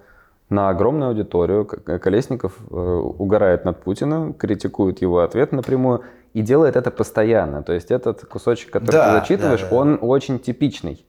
на 0.49 0.71
огромную 0.71 1.11
аудиторию. 1.11 1.67
Колесников 1.67 2.57
э, 2.71 2.75
угорает 2.75 3.65
над 3.65 3.83
Путиным, 3.83 4.33
критикует 4.33 5.03
его 5.03 5.21
ответ 5.21 5.53
напрямую 5.53 6.03
и 6.33 6.41
делает 6.41 6.77
это 6.77 6.91
постоянно. 6.91 7.63
То 7.63 7.75
есть 7.75 7.91
этот 7.91 8.25
кусочек, 8.25 8.71
который 8.71 8.93
да, 8.93 9.07
ты 9.07 9.21
зачитываешь, 9.21 9.63
да, 9.63 9.69
да. 9.69 9.77
он 9.77 9.99
очень 10.01 10.39
типичный 10.39 11.05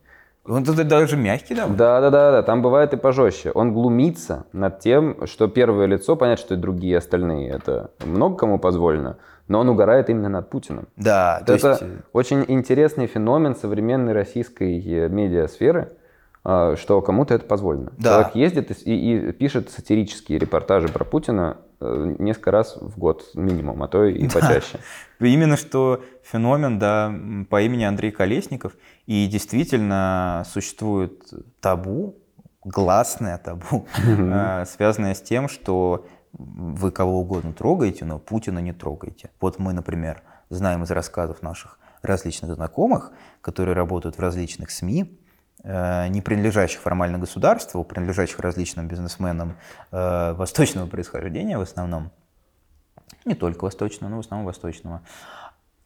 Он 0.47 0.63
тут 0.63 0.75
даже 0.87 1.17
мягкий, 1.17 1.55
да? 1.55 1.67
Да, 1.67 2.01
да, 2.01 2.09
да, 2.09 2.31
да, 2.31 2.43
там 2.43 2.61
бывает 2.61 2.93
и 2.93 2.97
пожестче. 2.97 3.51
Он 3.51 3.73
глумится 3.73 4.45
над 4.53 4.79
тем, 4.79 5.25
что 5.25 5.47
первое 5.47 5.87
лицо, 5.87 6.15
понятно, 6.15 6.45
что 6.45 6.53
и 6.53 6.57
другие 6.57 6.97
остальные, 6.97 7.49
это 7.49 7.91
много 8.05 8.37
кому 8.37 8.59
позволено, 8.59 9.17
но 9.47 9.59
он 9.59 9.69
угорает 9.69 10.09
именно 10.09 10.29
над 10.29 10.49
Путиным. 10.49 10.87
Да, 10.97 11.41
то 11.45 11.53
это 11.53 11.69
есть... 11.69 11.81
Э, 11.81 11.87
очень 12.13 12.45
интересный 12.47 13.07
феномен 13.07 13.55
современной 13.55 14.13
российской 14.13 14.79
э, 14.79 15.09
медиасферы, 15.09 15.93
а, 16.43 16.75
что 16.75 17.01
кому-то 17.01 17.33
это 17.33 17.45
позволено. 17.45 17.91
Да. 17.97 18.11
Человек 18.11 18.35
ездит 18.35 18.71
и, 18.85 19.29
и 19.29 19.31
пишет 19.31 19.71
сатирические 19.71 20.37
репортажи 20.37 20.89
про 20.89 21.03
Путина 21.03 21.57
несколько 21.79 22.51
раз 22.51 22.77
в 22.79 22.97
год 22.97 23.31
минимум, 23.33 23.83
а 23.83 23.87
то 23.87 24.05
и 24.05 24.27
да. 24.27 24.33
почаще. 24.33 24.79
Именно 25.19 25.57
что 25.57 26.03
феномен, 26.23 26.79
да, 26.79 27.13
по 27.49 27.61
имени 27.61 27.83
Андрей 27.83 28.11
Колесников, 28.11 28.73
и 29.05 29.27
действительно 29.27 30.43
существует 30.51 31.23
табу, 31.59 32.17
гласное 32.63 33.37
табу, 33.37 33.87
связанное 34.65 35.13
с 35.13 35.21
тем, 35.21 35.47
что 35.47 36.05
вы 36.33 36.91
кого 36.91 37.21
угодно 37.21 37.53
трогаете, 37.53 38.05
но 38.05 38.19
Путина 38.19 38.59
не 38.59 38.73
трогаете. 38.73 39.29
Вот 39.39 39.59
мы, 39.59 39.73
например, 39.73 40.21
знаем 40.49 40.83
из 40.83 40.91
рассказов 40.91 41.41
наших 41.41 41.79
различных 42.01 42.53
знакомых, 42.55 43.11
которые 43.41 43.75
работают 43.75 44.17
в 44.17 44.19
различных 44.19 44.71
СМИ, 44.71 45.03
э, 45.03 45.24
не 46.09 46.21
принадлежащих 46.21 46.79
формально 46.79 47.17
государству, 47.17 47.83
принадлежащих 47.83 48.39
различным 48.39 48.87
бизнесменам 48.87 49.57
э, 49.91 50.33
восточного 50.33 50.87
происхождения 50.87 51.57
в 51.57 51.61
основном, 51.61 52.11
не 53.25 53.33
только 53.33 53.63
восточного, 53.63 54.11
но 54.11 54.17
в 54.17 54.19
основном 54.19 54.45
восточного, 54.45 55.01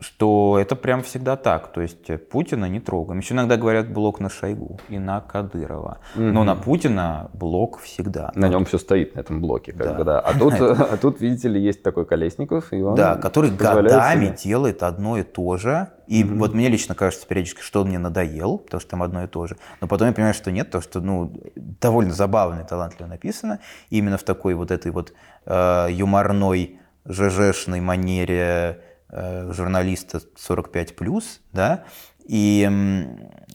что 0.02 0.58
это 0.58 0.78
прям 0.78 1.04
всегда 1.04 1.36
так. 1.36 1.74
То 1.74 1.82
есть 1.82 2.30
Путина 2.30 2.70
не 2.70 2.80
трогаем. 2.80 3.20
Еще 3.20 3.34
иногда 3.34 3.58
говорят 3.58 3.92
блок 3.92 4.22
на 4.22 4.30
Шойгу 4.30 4.80
и 4.88 4.98
на 4.98 5.20
Кадырова. 5.20 6.00
Угу. 6.16 6.24
Но 6.24 6.46
на 6.46 6.56
Путина 6.56 7.30
блок 7.34 7.80
всегда. 7.80 8.32
На 8.34 8.48
нем 8.48 8.64
все 8.64 8.78
стоит, 8.78 9.16
на 9.16 9.20
этом 9.20 9.42
блоке. 9.42 9.74
Как 9.74 9.88
да. 9.88 9.94
бы, 9.96 10.04
да. 10.06 10.20
А, 10.22 10.34
тут, 10.38 10.54
а 10.62 10.96
тут, 10.96 11.20
видите 11.20 11.50
ли, 11.50 11.62
есть 11.62 11.84
такой 11.84 12.06
Колесников. 12.06 12.72
И 12.72 12.82
он 12.82 12.96
да, 12.96 13.16
который 13.16 13.52
годами 13.52 14.28
себе. 14.28 14.38
делает 14.38 14.84
одно 14.84 15.18
и 15.18 15.24
то 15.24 15.58
же. 15.58 15.90
И 16.08 16.24
mm 16.24 16.38
вот 16.40 16.54
мне 16.54 16.70
лично 16.70 16.96
кажется 16.96 17.28
периодически, 17.28 17.62
что 17.62 17.82
он 17.82 17.90
мне 17.90 18.00
надоел, 18.00 18.58
потому 18.58 18.80
что 18.80 18.90
там 18.92 19.04
одно 19.04 19.26
и 19.26 19.28
то 19.28 19.48
же. 19.48 19.58
Но 19.82 19.88
потом 19.88 20.08
я 20.08 20.14
понимаю, 20.14 20.34
что 20.34 20.50
нет, 20.50 20.68
потому 20.68 20.82
что 20.82 21.02
ну, 21.02 21.34
довольно 21.56 22.14
забавно 22.14 22.62
и 22.62 22.66
талантливо 22.66 23.10
написано. 23.10 23.60
И 23.90 23.98
именно 23.98 24.18
в 24.18 24.24
такой 24.24 24.54
вот 24.54 24.72
этой 24.72 24.92
вот 24.94 25.14
э, 25.46 25.88
юморной, 25.92 26.80
ЖЖшной 27.06 27.82
манере 27.82 28.80
Э, 28.80 28.89
журналиста 29.12 30.22
45 30.36 30.96
плюс, 30.96 31.42
да, 31.52 31.86
и 32.26 32.70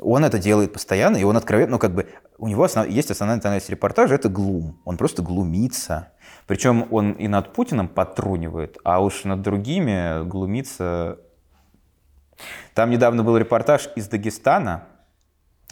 он 0.01 0.25
это 0.25 0.39
делает 0.39 0.73
постоянно, 0.73 1.17
и 1.17 1.23
он 1.23 1.37
откровенно, 1.37 1.73
ну 1.73 1.79
как 1.79 1.95
бы 1.95 2.09
у 2.39 2.49
него 2.49 2.65
основ, 2.65 2.89
есть 2.89 3.11
основная 3.11 3.39
тональность 3.39 3.71
репортажа, 3.71 4.17
это 4.17 4.29
глум, 4.29 4.81
он 4.85 4.97
просто 4.97 5.23
глумится. 5.23 6.09
Причем 6.47 6.89
он 6.91 7.13
и 7.13 7.29
над 7.29 7.53
Путиным 7.53 7.89
потрунивает, 7.89 8.79
а 8.85 9.03
уж 9.03 9.25
над 9.25 9.43
другими 9.43 10.27
глумится. 10.27 11.19
Там 12.75 12.91
недавно 12.91 13.23
был 13.23 13.37
репортаж 13.37 13.89
из 13.97 14.09
Дагестана, 14.09 14.89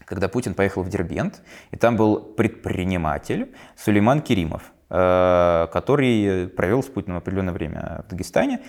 когда 0.05 0.29
Путин 0.29 0.55
поехал 0.55 0.83
в 0.83 0.89
Дербент, 0.89 1.43
и 1.73 1.77
там 1.77 1.97
был 1.97 2.21
предприниматель 2.21 3.55
Сулейман 3.77 4.23
Керимов, 4.23 4.73
э, 4.91 5.67
который 5.73 6.49
провел 6.49 6.83
с 6.83 6.87
Путиным 6.87 7.19
определенное 7.19 7.53
время 7.53 8.05
в 8.07 8.11
Дагестане, 8.11 8.63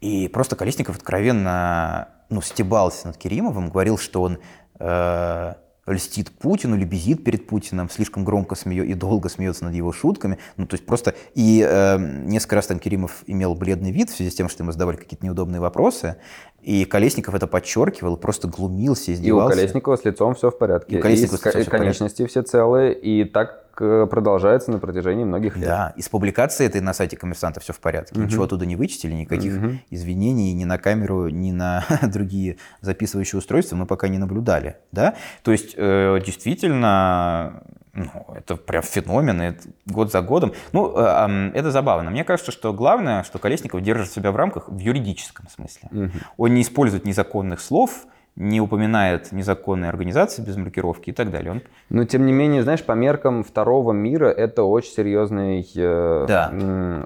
и 0.00 0.28
просто 0.28 0.56
Колесников 0.56 0.96
откровенно 0.96 2.08
ну, 2.30 2.40
стебался 2.40 3.08
над 3.08 3.16
Керимовым, 3.16 3.70
говорил, 3.70 3.98
что 3.98 4.22
он 4.22 4.38
э, 4.78 5.54
льстит 5.86 6.30
Путину, 6.30 6.76
лебезит 6.76 7.24
перед 7.24 7.46
Путиным, 7.46 7.88
слишком 7.90 8.24
громко 8.24 8.54
смеет 8.54 8.86
и 8.86 8.94
долго 8.94 9.28
смеется 9.28 9.64
над 9.64 9.74
его 9.74 9.92
шутками. 9.92 10.38
Ну, 10.56 10.66
то 10.66 10.74
есть 10.74 10.86
просто... 10.86 11.14
И 11.34 11.66
э, 11.68 11.98
несколько 11.98 12.56
раз 12.56 12.66
там 12.66 12.78
Керимов 12.78 13.24
имел 13.26 13.54
бледный 13.54 13.90
вид 13.90 14.10
в 14.10 14.16
связи 14.16 14.30
с 14.30 14.34
тем, 14.34 14.48
что 14.48 14.62
ему 14.62 14.72
задавали 14.72 14.96
какие-то 14.96 15.24
неудобные 15.24 15.60
вопросы. 15.60 16.16
И 16.60 16.84
Колесников 16.84 17.34
это 17.34 17.46
подчеркивал, 17.46 18.16
просто 18.16 18.48
глумился, 18.48 19.12
издевался. 19.12 19.54
И 19.54 19.58
у 19.58 19.60
Колесникова 19.60 19.96
с 19.96 20.04
лицом 20.04 20.34
все 20.34 20.50
в 20.50 20.58
порядке. 20.58 20.96
И, 20.96 20.98
у 20.98 21.02
Колесникова 21.02 21.58
и, 21.58 21.62
и 21.62 21.64
конечности 21.64 22.26
все 22.26 22.42
целые. 22.42 22.94
И 22.94 23.24
так 23.24 23.67
продолжается 23.78 24.70
на 24.70 24.78
протяжении 24.78 25.24
многих 25.24 25.56
лет. 25.56 25.66
Да, 25.66 25.92
из 25.96 26.08
публикации 26.08 26.66
этой 26.66 26.80
на 26.80 26.92
сайте 26.92 27.16
коммерсанта 27.16 27.60
все 27.60 27.72
в 27.72 27.80
порядке. 27.80 28.14
Угу. 28.14 28.26
Ничего 28.26 28.44
оттуда 28.44 28.66
не 28.66 28.76
вычистили, 28.76 29.12
никаких 29.12 29.56
угу. 29.56 29.70
извинений 29.90 30.52
ни 30.52 30.64
на 30.64 30.78
камеру, 30.78 31.28
ни 31.28 31.52
на 31.52 31.84
другие 32.02 32.58
записывающие 32.80 33.38
устройства 33.38 33.76
мы 33.76 33.86
пока 33.86 34.08
не 34.08 34.18
наблюдали. 34.18 34.76
Да? 34.92 35.14
То 35.42 35.52
есть 35.52 35.74
э, 35.76 36.20
действительно 36.24 37.62
ну, 37.94 38.26
это 38.36 38.56
прям 38.56 38.82
феномен, 38.82 39.40
это 39.40 39.68
год 39.86 40.12
за 40.12 40.22
годом. 40.22 40.52
Ну, 40.72 40.94
э, 40.96 41.50
это 41.54 41.70
забавно. 41.70 42.10
Мне 42.10 42.24
кажется, 42.24 42.52
что 42.52 42.72
главное, 42.72 43.22
что 43.24 43.38
Колесников 43.38 43.82
держит 43.82 44.10
себя 44.12 44.32
в 44.32 44.36
рамках 44.36 44.68
в 44.68 44.78
юридическом 44.78 45.48
смысле. 45.48 45.88
Угу. 45.90 46.10
Он 46.36 46.54
не 46.54 46.62
использует 46.62 47.04
незаконных 47.04 47.60
слов, 47.60 48.06
не 48.38 48.60
упоминает 48.60 49.32
незаконные 49.32 49.88
организации 49.88 50.42
без 50.42 50.56
маркировки 50.56 51.10
и 51.10 51.12
так 51.12 51.30
далее. 51.32 51.50
Он... 51.50 51.62
Но 51.90 52.04
тем 52.04 52.24
не 52.24 52.32
менее, 52.32 52.62
знаешь, 52.62 52.84
по 52.84 52.92
меркам 52.92 53.42
второго 53.42 53.92
мира 53.92 54.28
это 54.28 54.62
очень 54.62 54.92
серьезный 54.92 55.68
э, 55.74 56.24
да. 56.28 56.52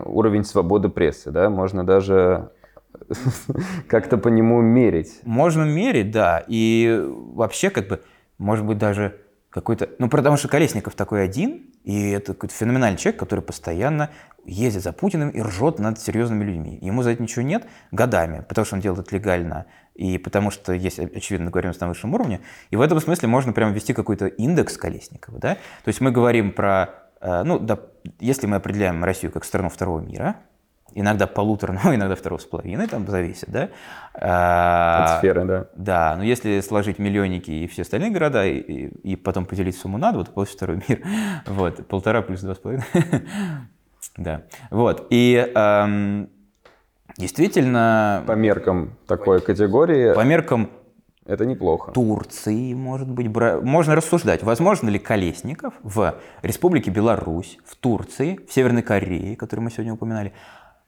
уровень 0.04 0.44
свободы 0.44 0.90
прессы, 0.90 1.30
да, 1.30 1.48
можно 1.48 1.84
даже 1.84 2.50
как-то 3.88 4.18
по 4.18 4.28
нему 4.28 4.60
мерить. 4.60 5.20
Можно 5.24 5.62
мерить, 5.62 6.10
да, 6.10 6.44
и 6.46 7.02
вообще 7.08 7.70
как 7.70 7.88
бы, 7.88 8.02
может 8.36 8.66
быть, 8.66 8.76
даже 8.76 9.18
какой-то... 9.48 9.88
Ну, 9.98 10.10
потому 10.10 10.36
что 10.36 10.48
Колесников 10.48 10.94
такой 10.94 11.24
один, 11.24 11.62
и 11.84 12.10
это 12.10 12.34
какой-то 12.34 12.54
феноменальный 12.54 12.98
человек, 12.98 13.18
который 13.18 13.40
постоянно 13.40 14.10
ездит 14.44 14.82
за 14.82 14.92
Путиным 14.92 15.30
и 15.30 15.40
ржет 15.40 15.78
над 15.78 15.98
серьезными 15.98 16.44
людьми. 16.44 16.78
Ему 16.80 17.02
за 17.02 17.10
это 17.10 17.22
ничего 17.22 17.42
нет 17.42 17.64
годами, 17.90 18.44
потому 18.48 18.64
что 18.64 18.76
он 18.76 18.80
делает 18.80 19.06
это 19.06 19.16
легально, 19.16 19.66
и 19.94 20.18
потому 20.18 20.50
что 20.50 20.72
есть, 20.72 20.98
очевидно, 20.98 21.46
договоренность 21.46 21.80
на 21.80 21.88
высшем 21.88 22.14
уровне. 22.14 22.40
И 22.70 22.76
в 22.76 22.80
этом 22.80 23.00
смысле 23.00 23.28
можно 23.28 23.52
прямо 23.52 23.72
ввести 23.72 23.92
какой-то 23.92 24.26
индекс 24.26 24.76
Колесникова. 24.76 25.38
Да? 25.38 25.54
То 25.54 25.88
есть 25.88 26.00
мы 26.00 26.10
говорим 26.10 26.52
про, 26.52 26.90
э, 27.20 27.42
ну, 27.44 27.58
да, 27.58 27.78
если 28.18 28.46
мы 28.46 28.56
определяем 28.56 29.04
Россию 29.04 29.32
как 29.32 29.44
страну 29.44 29.68
второго 29.68 30.00
мира, 30.00 30.36
иногда 30.94 31.26
полутора, 31.26 31.78
ну, 31.84 31.94
иногда 31.94 32.14
второго 32.14 32.40
с 32.40 32.44
половиной, 32.44 32.86
там 32.86 33.06
зависит, 33.06 33.50
да? 33.50 33.68
От 34.14 35.18
сферы, 35.18 35.44
да. 35.44 35.66
Да, 35.74 36.16
но 36.16 36.24
если 36.24 36.60
сложить 36.60 36.98
миллионники 36.98 37.50
и 37.50 37.66
все 37.66 37.82
остальные 37.82 38.10
города, 38.10 38.46
и, 38.46 38.60
и 38.60 39.16
потом 39.16 39.46
поделить 39.46 39.76
сумму 39.76 39.98
на 39.98 40.12
два, 40.12 40.24
то 40.24 40.32
получится 40.32 40.58
второй 40.58 40.82
мир. 40.88 41.02
Вот, 41.46 41.86
полтора 41.86 42.22
плюс 42.22 42.40
два 42.40 42.54
с 42.54 42.58
половиной. 42.58 42.84
Да, 44.16 44.42
вот, 44.70 45.06
и 45.08 45.36
эм, 45.54 46.28
действительно... 47.16 48.22
По 48.26 48.32
меркам 48.32 48.96
такой 49.06 49.40
категории... 49.40 50.14
По 50.14 50.24
меркам 50.24 50.70
это 51.24 51.46
неплохо. 51.46 51.92
Турции, 51.92 52.74
может 52.74 53.08
быть, 53.08 53.28
бра... 53.28 53.60
можно 53.60 53.94
рассуждать, 53.94 54.42
возможно 54.42 54.88
ли 54.88 54.98
Колесников 54.98 55.74
в 55.82 56.16
Республике 56.42 56.90
Беларусь, 56.90 57.58
в 57.64 57.76
Турции, 57.76 58.40
в 58.48 58.52
Северной 58.52 58.82
Корее, 58.82 59.36
которую 59.36 59.64
мы 59.64 59.70
сегодня 59.70 59.94
упоминали, 59.94 60.32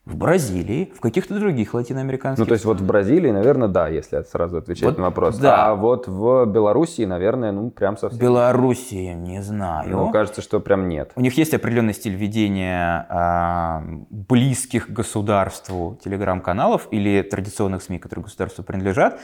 в 0.07 0.17
Бразилии, 0.17 0.93
в 0.95 1.01
каких-то 1.01 1.39
других 1.39 1.73
латиноамериканских. 1.73 2.41
Ну, 2.41 2.47
то 2.47 2.53
есть 2.53 2.67
вот 2.67 2.79
в 2.79 2.87
Бразилии, 2.87 3.31
наверное, 3.31 3.69
да, 3.69 3.89
если 3.89 4.23
сразу 4.23 4.59
отвечать 4.59 4.85
вот, 4.85 4.99
на 4.99 5.05
вопрос. 5.05 5.39
Да. 5.39 5.69
А 5.69 5.75
вот 5.75 6.07
в 6.07 6.45
Белоруссии, 6.45 7.07
наверное, 7.07 7.53
ну, 7.53 7.71
прям 7.71 7.97
совсем. 7.97 8.21
Белоруссии, 8.21 9.15
не 9.15 9.43
знаю. 9.43 9.89
Ну, 9.89 10.11
кажется, 10.11 10.43
что 10.43 10.61
прям 10.61 10.89
нет. 10.89 11.13
У 11.17 11.23
них 11.23 11.37
есть 11.39 11.55
определенный 11.55 11.95
стиль 11.95 12.17
ведения 12.17 13.07
а, 13.09 13.83
близких 14.11 14.91
государству 14.91 15.99
телеграм-каналов 16.05 16.89
или 16.91 17.23
традиционных 17.23 17.83
СМИ, 17.83 17.99
которые 17.99 18.25
государству 18.25 18.63
принадлежат. 18.63 19.19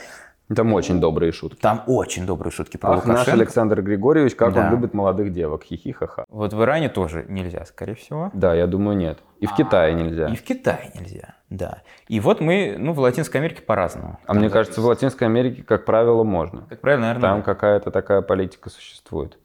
Там 0.55 0.73
очень 0.73 0.99
добрые 0.99 1.31
шутки. 1.31 1.59
Там 1.61 1.83
очень 1.87 2.25
добрые 2.25 2.51
шутки 2.51 2.77
про 2.77 2.93
Ах, 2.93 3.05
наш 3.05 3.27
Александр 3.27 3.81
Григорьевич, 3.81 4.35
как 4.35 4.53
да. 4.53 4.65
он 4.65 4.71
любит 4.71 4.93
молодых 4.93 5.31
девок. 5.31 5.63
Хихи-ха-ха. 5.63 6.25
Вот 6.29 6.53
в 6.53 6.61
Иране 6.61 6.89
тоже 6.89 7.25
нельзя, 7.27 7.65
скорее 7.65 7.95
всего. 7.95 8.31
Да, 8.33 8.53
я 8.53 8.67
думаю, 8.67 8.97
нет. 8.97 9.19
И 9.39 9.45
в 9.45 9.53
а, 9.53 9.55
Китае 9.55 9.93
нельзя. 9.93 10.27
И 10.27 10.35
в 10.35 10.43
Китае 10.43 10.91
нельзя, 10.93 11.35
да. 11.49 11.81
И 12.07 12.19
вот 12.19 12.41
мы, 12.41 12.75
ну, 12.77 12.93
в 12.93 12.99
Латинской 12.99 13.39
Америке 13.39 13.61
по-разному. 13.61 14.19
А 14.25 14.33
мне 14.33 14.49
кажется, 14.49 14.81
в 14.81 14.85
Латинской 14.85 15.27
Америке, 15.27 15.63
как 15.63 15.85
правило, 15.85 16.23
можно. 16.23 16.65
Как 16.69 16.81
правило, 16.81 17.01
наверное, 17.01 17.21
Там 17.21 17.37
да. 17.39 17.43
какая-то 17.43 17.91
такая 17.91 18.21
политика 18.21 18.69
существует. 18.69 19.37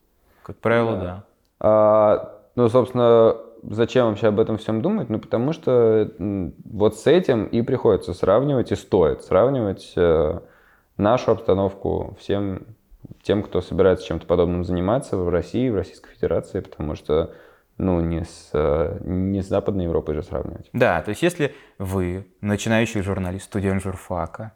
Как 0.43 0.57
правило, 0.57 0.97
да. 0.97 1.03
да. 1.03 1.23
А, 1.59 2.31
ну, 2.55 2.69
собственно, 2.69 3.35
зачем 3.63 4.07
вообще 4.07 4.27
об 4.27 4.39
этом 4.39 4.57
всем 4.57 4.81
думать? 4.81 5.09
Ну, 5.09 5.19
потому 5.19 5.53
что 5.53 6.11
вот 6.19 6.97
с 6.97 7.07
этим 7.07 7.45
и 7.45 7.61
приходится 7.61 8.13
сравнивать, 8.13 8.71
и 8.71 8.75
стоит 8.75 9.23
сравнивать 9.23 9.93
э, 9.95 10.39
нашу 10.97 11.31
обстановку 11.31 12.15
всем 12.19 12.61
тем, 13.21 13.43
кто 13.43 13.61
собирается 13.61 14.05
чем-то 14.05 14.25
подобным 14.25 14.63
заниматься 14.63 15.17
в 15.17 15.29
России, 15.29 15.69
в 15.69 15.75
Российской 15.75 16.13
Федерации, 16.13 16.59
потому 16.59 16.95
что 16.95 17.33
ну, 17.77 18.01
не 18.01 18.23
с, 18.23 18.49
не 19.03 19.41
с 19.41 19.47
Западной 19.47 19.85
Европой 19.85 20.15
же 20.15 20.23
сравнивать. 20.23 20.69
Да, 20.73 21.01
то 21.03 21.09
есть 21.09 21.21
если 21.21 21.53
вы 21.77 22.27
начинающий 22.41 23.01
журналист, 23.01 23.45
студент 23.45 23.83
журфака 23.83 24.53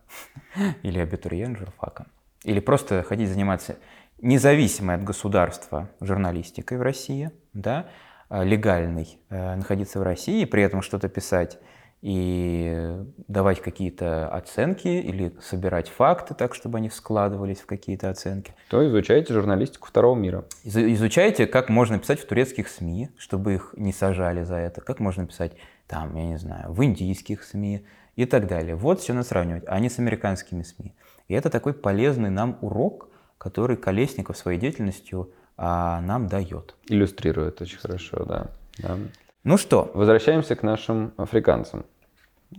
или 0.84 1.00
абитуриент 1.00 1.58
журфака, 1.58 2.08
или 2.44 2.60
просто 2.60 3.04
хотите 3.04 3.32
заниматься 3.32 3.78
независимой 4.22 4.96
от 4.96 5.04
государства 5.04 5.90
журналистикой 6.00 6.78
в 6.78 6.82
России, 6.82 7.32
да, 7.54 7.88
а, 8.30 8.44
легальной, 8.44 9.20
э, 9.30 9.56
находиться 9.56 10.00
в 10.00 10.04
России, 10.04 10.46
при 10.46 10.64
этом 10.64 10.82
что-то 10.82 11.10
писать 11.10 11.60
и 12.02 12.98
давать 13.28 13.62
какие-то 13.62 14.28
оценки 14.30 14.88
или 14.88 15.36
собирать 15.42 15.88
факты 15.90 16.34
так, 16.34 16.56
чтобы 16.56 16.80
они 16.80 16.90
складывались 16.90 17.60
в 17.60 17.68
какие-то 17.68 18.10
оценки. 18.10 18.56
То 18.70 18.88
изучаете 18.88 19.34
журналистику 19.34 19.88
второго 19.88 20.18
мира. 20.18 20.46
Изучайте, 20.64 21.46
как 21.46 21.70
можно 21.70 22.00
писать 22.00 22.20
в 22.20 22.26
турецких 22.26 22.68
СМИ, 22.70 23.10
чтобы 23.18 23.54
их 23.54 23.74
не 23.78 23.94
сажали 23.94 24.44
за 24.44 24.56
это, 24.56 24.82
как 24.82 25.00
можно 25.00 25.28
писать 25.28 25.54
там, 25.88 26.16
я 26.16 26.26
не 26.26 26.38
знаю, 26.38 26.72
в 26.72 26.84
индийских 26.84 27.44
СМИ 27.44 27.86
и 28.16 28.26
так 28.26 28.48
далее. 28.48 28.76
Вот 28.76 29.00
все 29.00 29.14
надо 29.14 29.28
сравнивать, 29.28 29.64
а 29.68 29.80
не 29.80 29.90
с 29.90 30.00
американскими 30.00 30.64
СМИ. 30.64 30.96
И 31.28 31.34
это 31.34 31.50
такой 31.50 31.74
полезный 31.74 32.30
нам 32.30 32.58
урок, 32.62 33.10
который 33.38 33.78
Колесников 33.78 34.38
своей 34.38 34.60
деятельностью 34.60 35.32
а, 35.58 36.02
нам 36.02 36.28
дает. 36.28 36.76
Иллюстрирует 36.88 37.62
очень 37.62 37.78
хорошо, 37.78 38.26
да. 38.26 38.48
да. 38.80 38.98
Ну 39.44 39.58
что? 39.58 39.92
Возвращаемся 39.94 40.56
к 40.56 40.64
нашим 40.64 41.14
африканцам. 41.18 41.86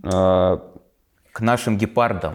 А... 0.03 0.69
К 1.33 1.41
нашим 1.41 1.79
гепардам. 1.79 2.35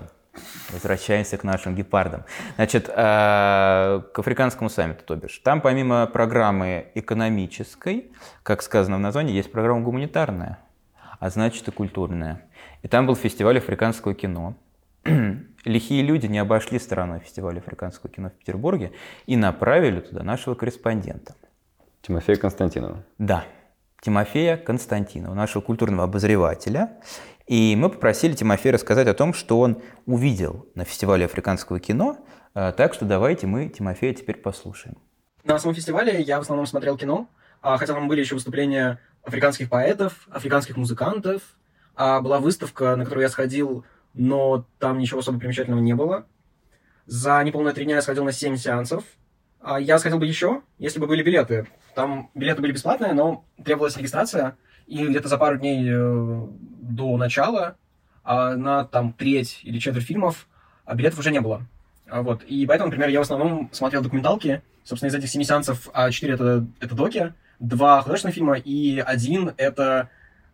Возвращаемся 0.72 1.38
к 1.38 1.44
нашим 1.44 1.76
гепардам. 1.76 2.24
Значит, 2.56 2.90
а, 2.94 4.02
к 4.14 4.20
африканскому 4.20 4.70
саммиту, 4.70 5.04
то 5.06 5.16
бишь. 5.16 5.40
Там 5.40 5.62
помимо 5.62 6.06
программы 6.08 6.88
экономической, 6.96 8.12
как 8.44 8.62
сказано 8.62 8.98
в 8.98 9.00
названии, 9.00 9.36
есть 9.36 9.52
программа 9.52 9.82
гуманитарная, 9.82 10.60
а 11.20 11.30
значит 11.30 11.68
и 11.68 11.72
культурная. 11.72 12.42
И 12.84 12.88
там 12.88 13.08
был 13.08 13.16
фестиваль 13.16 13.58
африканского 13.58 14.14
кино. 14.14 14.56
Лихие 15.66 16.04
люди 16.04 16.28
не 16.28 16.40
обошли 16.40 16.80
стороной 16.80 17.20
фестиваля 17.20 17.60
африканского 17.60 18.12
кино 18.12 18.30
в 18.30 18.34
Петербурге 18.34 18.94
и 19.26 19.36
направили 19.36 20.02
туда 20.02 20.24
нашего 20.24 20.56
корреспондента. 20.56 21.36
Тимофея 22.02 22.38
Константинова. 22.38 23.04
Да, 23.18 23.44
Тимофея 24.08 24.56
Константинова, 24.56 25.34
нашего 25.34 25.62
культурного 25.62 26.06
обозревателя. 26.06 26.92
И 27.46 27.76
мы 27.76 27.90
попросили 27.90 28.32
Тимофея 28.32 28.72
рассказать 28.72 29.06
о 29.06 29.14
том, 29.14 29.34
что 29.34 29.60
он 29.60 29.82
увидел 30.06 30.66
на 30.76 30.86
фестивале 30.86 31.26
африканского 31.26 31.82
кино. 31.82 32.18
А, 32.54 32.72
так 32.72 32.94
что 32.94 33.04
давайте 33.04 33.48
мы 33.48 33.68
Тимофея 33.68 34.14
теперь 34.14 34.38
послушаем. 34.38 34.96
На 35.44 35.60
самом 35.60 35.76
фестивале 35.76 36.22
я 36.22 36.38
в 36.38 36.44
основном 36.44 36.66
смотрел 36.68 36.98
кино, 36.98 37.28
а, 37.62 37.78
хотя 37.78 37.96
там 37.96 38.08
были 38.08 38.22
еще 38.22 38.36
выступления 38.36 39.02
африканских 39.24 39.70
поэтов, 39.70 40.30
африканских 40.32 40.78
музыкантов. 40.78 41.42
А 41.94 42.22
была 42.22 42.40
выставка, 42.40 42.96
на 42.96 43.04
которую 43.04 43.24
я 43.24 43.30
сходил, 43.30 43.84
но 44.14 44.66
там 44.80 45.00
ничего 45.00 45.20
особо 45.20 45.38
примечательного 45.38 45.82
не 45.82 45.96
было. 45.96 46.28
За 47.08 47.44
неполные 47.44 47.74
три 47.74 47.84
дня 47.84 47.96
я 47.96 48.02
сходил 48.02 48.24
на 48.24 48.32
7 48.32 48.56
сеансов. 48.56 49.04
Я 49.80 50.00
сходил 50.00 50.20
бы 50.20 50.26
еще, 50.26 50.62
если 50.80 51.00
бы 51.00 51.08
были 51.08 51.24
билеты. 51.24 51.68
Там 51.96 52.30
билеты 52.36 52.62
были 52.62 52.72
бесплатные, 52.72 53.14
но 53.14 53.44
требовалась 53.64 53.98
регистрация, 53.98 54.56
и 54.86 55.06
где-то 55.06 55.28
за 55.28 55.38
пару 55.38 55.58
дней 55.58 55.86
э, 55.90 56.48
до 56.82 57.18
начала 57.18 57.76
а 58.24 58.56
на 58.56 58.84
там 58.86 59.14
треть 59.14 59.62
или 59.64 59.80
четверть 59.80 60.06
фильмов 60.06 60.48
а 60.86 60.96
билетов 60.96 61.20
уже 61.20 61.32
не 61.32 61.42
было. 61.42 61.64
А 62.10 62.22
вот. 62.22 62.44
И 62.44 62.66
поэтому, 62.66 62.88
например, 62.88 63.10
я 63.10 63.20
в 63.20 63.24
основном 63.24 63.70
смотрел 63.74 64.02
документалки. 64.02 64.62
Собственно, 64.84 65.10
из 65.10 65.16
этих 65.16 65.30
семи 65.30 65.44
сеансов 65.44 65.90
а 65.94 66.10
четыре 66.12 66.36
это, 66.36 66.66
это 66.80 66.96
доки, 66.96 67.34
два 67.60 68.02
художественных 68.02 68.36
фильма, 68.36 68.56
и 68.56 69.00
один 69.00 69.54
это 69.58 70.10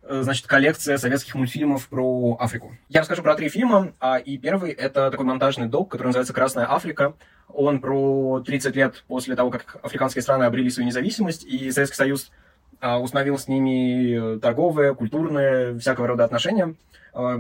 значит, 0.08 0.48
коллекция 0.48 0.98
советских 0.98 1.36
мультфильмов 1.36 1.88
про 1.88 2.38
Африку. 2.40 2.76
Я 2.90 3.02
расскажу 3.02 3.24
про 3.24 3.36
три 3.36 3.50
фильма, 3.50 3.94
а, 4.00 4.18
и 4.18 4.38
первый— 4.38 4.72
это 4.74 5.10
такой 5.10 5.26
монтажный 5.26 5.68
док, 5.68 5.92
который 5.92 6.08
называется 6.08 6.34
«Красная 6.34 6.70
Африка». 6.70 7.14
Он 7.48 7.80
про 7.80 8.42
30 8.42 8.76
лет 8.76 9.04
после 9.08 9.36
того, 9.36 9.50
как 9.50 9.78
африканские 9.82 10.22
страны 10.22 10.44
обрели 10.44 10.70
свою 10.70 10.88
независимость, 10.88 11.46
и 11.46 11.72
Советский 11.72 11.98
Союз 11.98 12.32
а, 12.80 13.00
установил 13.00 13.38
с 13.38 13.48
ними 13.48 14.40
торговые, 14.40 14.94
культурные, 14.96 15.78
всякого 15.80 16.08
рода 16.08 16.26
отношения. 16.26 16.76
А, 17.14 17.38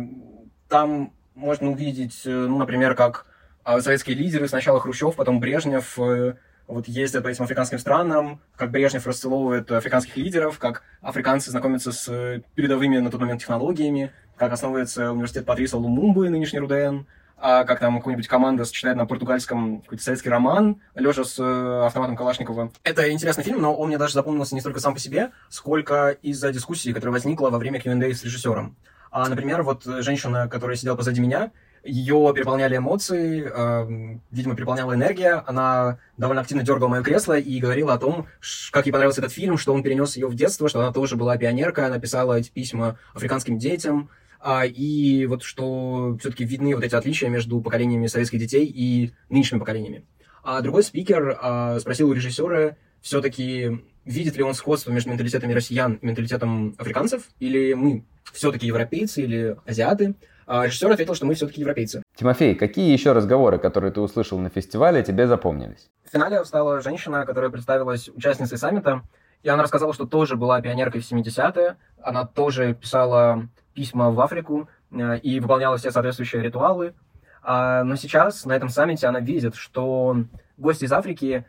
там 0.69 1.11
можно 1.35 1.71
увидеть, 1.71 2.21
э, 2.25 2.29
ну, 2.29 2.57
например, 2.57 2.95
как 2.95 3.25
а, 3.63 3.81
советские 3.81 4.15
лидеры, 4.15 4.47
сначала 4.47 4.79
Хрущев, 4.79 5.15
потом 5.15 5.39
Брежнев, 5.39 5.97
э, 5.99 6.35
вот 6.67 6.87
ездят 6.87 7.23
по 7.23 7.27
этим 7.27 7.43
африканским 7.43 7.79
странам, 7.79 8.39
как 8.55 8.71
Брежнев 8.71 9.05
расцеловывает 9.05 9.71
африканских 9.71 10.15
лидеров, 10.17 10.59
как 10.59 10.83
африканцы 11.01 11.51
знакомятся 11.51 11.91
с 11.91 12.07
э, 12.09 12.41
передовыми 12.55 12.97
на 12.99 13.11
тот 13.11 13.21
момент 13.21 13.41
технологиями, 13.41 14.11
как 14.37 14.51
основывается 14.51 15.11
университет 15.11 15.45
Патриса 15.45 15.77
Лумумбы, 15.77 16.29
нынешний 16.29 16.59
РУДН, 16.59 17.05
а 17.37 17.65
как 17.65 17.79
там 17.79 17.97
какая-нибудь 17.97 18.27
команда 18.27 18.63
сочетает 18.63 18.95
на 18.95 19.05
португальском 19.05 19.81
какой-то 19.81 20.03
советский 20.03 20.29
роман, 20.29 20.81
лежа 20.95 21.25
с 21.25 21.37
э, 21.39 21.85
автоматом 21.85 22.15
Калашникова. 22.15 22.71
Это 22.83 23.11
интересный 23.11 23.43
фильм, 23.43 23.61
но 23.61 23.75
он 23.75 23.89
мне 23.89 23.97
даже 23.97 24.13
запомнился 24.13 24.55
не 24.55 24.61
столько 24.61 24.79
сам 24.79 24.93
по 24.93 24.99
себе, 24.99 25.31
сколько 25.49 26.11
из-за 26.21 26.53
дискуссии, 26.53 26.93
которая 26.93 27.13
возникла 27.13 27.49
во 27.49 27.57
время 27.57 27.81
Q&A 27.81 28.13
с 28.13 28.23
режиссером. 28.23 28.77
А, 29.11 29.27
например, 29.27 29.61
вот 29.63 29.83
женщина, 29.83 30.47
которая 30.47 30.75
сидела 30.75 30.95
позади 30.95 31.21
меня, 31.21 31.51
ее 31.83 32.31
переполняли 32.33 32.77
эмоции, 32.77 33.43
э, 33.45 34.17
видимо, 34.31 34.55
переполняла 34.55 34.93
энергия. 34.93 35.43
Она 35.45 35.99
довольно 36.17 36.41
активно 36.41 36.63
дергала 36.63 36.87
мое 36.87 37.03
кресло 37.03 37.37
и 37.37 37.59
говорила 37.59 37.93
о 37.93 37.97
том, 37.97 38.27
как 38.71 38.85
ей 38.85 38.91
понравился 38.91 39.21
этот 39.21 39.33
фильм, 39.33 39.57
что 39.57 39.73
он 39.73 39.83
перенес 39.83 40.15
ее 40.15 40.27
в 40.27 40.35
детство, 40.35 40.69
что 40.69 40.79
она 40.79 40.93
тоже 40.93 41.17
была 41.17 41.37
пионерка, 41.37 41.85
она 41.85 41.99
писала 41.99 42.39
эти 42.39 42.49
письма 42.49 42.97
африканским 43.13 43.57
детям, 43.57 44.09
а, 44.39 44.65
и 44.65 45.25
вот 45.25 45.43
что 45.43 46.17
все-таки 46.19 46.45
видны 46.45 46.75
вот 46.75 46.83
эти 46.83 46.95
отличия 46.95 47.29
между 47.29 47.61
поколениями 47.61 48.07
советских 48.07 48.39
детей 48.39 48.65
и 48.65 49.13
нынешними 49.29 49.59
поколениями. 49.59 50.05
А 50.43 50.61
другой 50.61 50.83
спикер 50.83 51.37
а, 51.41 51.79
спросил 51.79 52.09
у 52.09 52.13
режиссера, 52.13 52.75
все-таки 53.01 53.81
видит 54.05 54.35
ли 54.35 54.43
он 54.43 54.53
сходство 54.53 54.91
между 54.91 55.09
менталитетами 55.09 55.53
россиян 55.53 55.93
и 55.93 56.05
менталитетом 56.05 56.75
африканцев, 56.77 57.29
или 57.39 57.73
мы 57.73 58.03
все-таки 58.31 58.67
европейцы 58.67 59.21
или 59.21 59.57
азиаты. 59.65 60.15
А 60.45 60.65
режиссер 60.65 60.91
ответил, 60.91 61.15
что 61.15 61.25
мы 61.25 61.35
все-таки 61.35 61.61
европейцы. 61.61 62.03
Тимофей, 62.15 62.55
какие 62.55 62.91
еще 62.91 63.13
разговоры, 63.13 63.57
которые 63.57 63.91
ты 63.91 64.01
услышал 64.01 64.37
на 64.39 64.49
фестивале, 64.49 65.03
тебе 65.03 65.27
запомнились? 65.27 65.89
В 66.05 66.11
финале 66.11 66.43
встала 66.43 66.81
женщина, 66.81 67.25
которая 67.25 67.49
представилась 67.49 68.09
участницей 68.09 68.57
саммита, 68.57 69.03
и 69.41 69.49
она 69.49 69.63
рассказала, 69.63 69.93
что 69.93 70.05
тоже 70.05 70.35
была 70.35 70.61
пионеркой 70.61 71.01
в 71.01 71.11
70-е, 71.11 71.75
она 72.01 72.25
тоже 72.25 72.73
писала 72.73 73.47
письма 73.73 74.11
в 74.11 74.19
Африку 74.21 74.69
э, 74.91 75.19
и 75.19 75.39
выполняла 75.39 75.77
все 75.77 75.91
соответствующие 75.91 76.41
ритуалы. 76.41 76.93
А, 77.41 77.83
но 77.83 77.95
сейчас 77.95 78.45
на 78.45 78.53
этом 78.53 78.69
саммите 78.69 79.07
она 79.07 79.19
видит, 79.19 79.55
что 79.55 80.15
гости 80.57 80.85
из 80.85 80.93
Африки, 80.93 81.45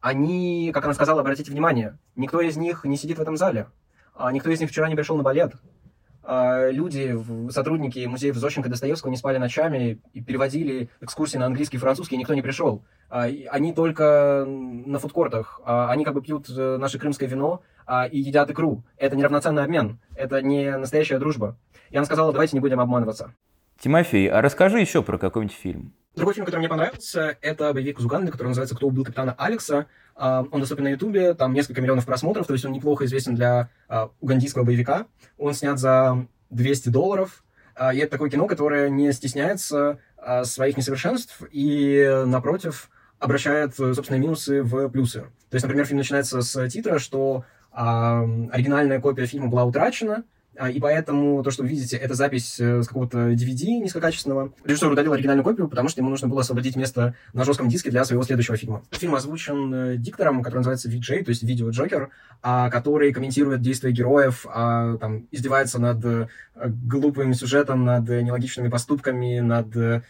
они, 0.00 0.70
как 0.74 0.84
она 0.84 0.94
сказала, 0.94 1.20
обратите 1.20 1.52
внимание, 1.52 1.96
никто 2.16 2.40
из 2.40 2.56
них 2.56 2.84
не 2.84 2.96
сидит 2.96 3.18
в 3.18 3.22
этом 3.22 3.36
зале. 3.36 3.66
А 4.14 4.32
никто 4.32 4.50
из 4.50 4.60
них 4.60 4.70
вчера 4.70 4.88
не 4.88 4.96
пришел 4.96 5.16
на 5.16 5.22
балет. 5.22 5.54
А, 6.32 6.70
люди, 6.70 7.18
сотрудники 7.50 8.06
музеев 8.06 8.36
Зощенко 8.36 8.68
и 8.68 8.70
Достоевского 8.70 9.10
не 9.10 9.16
спали 9.16 9.38
ночами 9.38 10.00
и 10.12 10.22
переводили 10.22 10.88
экскурсии 11.00 11.38
на 11.38 11.46
английский 11.46 11.76
и 11.76 11.80
французский, 11.80 12.14
и 12.14 12.18
никто 12.18 12.34
не 12.34 12.42
пришел. 12.42 12.84
Они 13.08 13.72
только 13.72 14.44
на 14.46 15.00
фудкортах. 15.00 15.60
Они 15.64 16.04
как 16.04 16.14
бы 16.14 16.22
пьют 16.22 16.48
э, 16.48 16.76
наше 16.76 17.00
крымское 17.00 17.28
вино, 17.28 17.62
а, 17.84 18.06
и 18.06 18.20
едят 18.20 18.48
икру. 18.48 18.84
Это 18.96 19.16
неравноценный 19.16 19.64
обмен, 19.64 19.98
это 20.14 20.40
не 20.40 20.76
настоящая 20.76 21.18
дружба. 21.18 21.56
И 21.90 21.96
она 21.96 22.06
сказала, 22.06 22.32
давайте 22.32 22.56
не 22.56 22.60
будем 22.60 22.78
обманываться. 22.78 23.34
Тимофей, 23.80 24.30
а 24.30 24.40
расскажи 24.40 24.78
еще 24.78 25.02
про 25.02 25.18
какой-нибудь 25.18 25.56
фильм. 25.56 25.94
Другой 26.14 26.34
фильм, 26.34 26.44
который 26.44 26.60
мне 26.60 26.68
понравился, 26.68 27.38
это 27.40 27.72
боевик 27.72 28.00
из 28.00 28.04
Уганды, 28.04 28.32
который 28.32 28.48
называется 28.48 28.74
«Кто 28.74 28.88
убил 28.88 29.04
капитана 29.04 29.34
Алекса». 29.38 29.86
А, 30.16 30.44
он 30.50 30.60
доступен 30.60 30.84
на 30.84 30.88
Ютубе, 30.88 31.34
там 31.34 31.52
несколько 31.52 31.80
миллионов 31.80 32.04
просмотров, 32.04 32.46
то 32.46 32.52
есть 32.52 32.64
он 32.64 32.72
неплохо 32.72 33.04
известен 33.04 33.34
для 33.36 33.70
а, 33.88 34.10
угандийского 34.20 34.64
боевика. 34.64 35.06
Он 35.38 35.54
снят 35.54 35.78
за 35.78 36.26
200 36.50 36.88
долларов, 36.88 37.44
и 37.94 37.98
это 37.98 38.10
такое 38.10 38.28
кино, 38.28 38.46
которое 38.46 38.90
не 38.90 39.12
стесняется 39.12 40.00
своих 40.42 40.76
несовершенств 40.76 41.40
и, 41.50 42.24
напротив, 42.26 42.90
обращает 43.20 43.74
собственные 43.74 44.20
минусы 44.20 44.62
в 44.62 44.88
плюсы. 44.88 45.20
То 45.48 45.54
есть, 45.54 45.64
например, 45.64 45.86
фильм 45.86 45.98
начинается 45.98 46.42
с 46.42 46.68
титра, 46.68 46.98
что 46.98 47.44
а, 47.72 48.22
оригинальная 48.50 49.00
копия 49.00 49.26
фильма 49.26 49.48
была 49.48 49.64
утрачена, 49.64 50.14
а, 50.16 50.24
и 50.68 50.80
поэтому 50.80 51.42
то, 51.42 51.50
что 51.50 51.62
вы 51.62 51.68
видите, 51.68 51.96
это 51.96 52.14
запись 52.14 52.58
э, 52.58 52.82
с 52.82 52.88
какого-то 52.88 53.30
DVD 53.32 53.78
низкокачественного. 53.78 54.52
Режиссер 54.64 54.90
удалил 54.90 55.12
оригинальную 55.12 55.44
копию, 55.44 55.68
потому 55.68 55.88
что 55.88 56.00
ему 56.00 56.10
нужно 56.10 56.28
было 56.28 56.40
освободить 56.40 56.76
место 56.76 57.14
на 57.32 57.44
жестком 57.44 57.68
диске 57.68 57.90
для 57.90 58.04
своего 58.04 58.22
следующего 58.24 58.56
фильма. 58.56 58.82
Фильм 58.90 59.14
озвучен 59.14 59.72
э, 59.72 59.96
диктором, 59.96 60.42
который 60.42 60.58
называется 60.58 60.90
VJ, 60.90 61.24
то 61.24 61.30
есть 61.30 61.42
видео 61.44 61.70
Джокер, 61.70 62.10
а, 62.42 62.68
который 62.68 63.12
комментирует 63.12 63.60
действия 63.60 63.92
героев, 63.92 64.46
там, 64.52 65.28
издевается 65.30 65.80
над 65.80 66.04
э, 66.04 66.28
глупым 66.56 67.32
сюжетом, 67.34 67.84
над 67.84 68.08
нелогичными 68.08 68.68
поступками, 68.68 69.40
над 69.40 70.04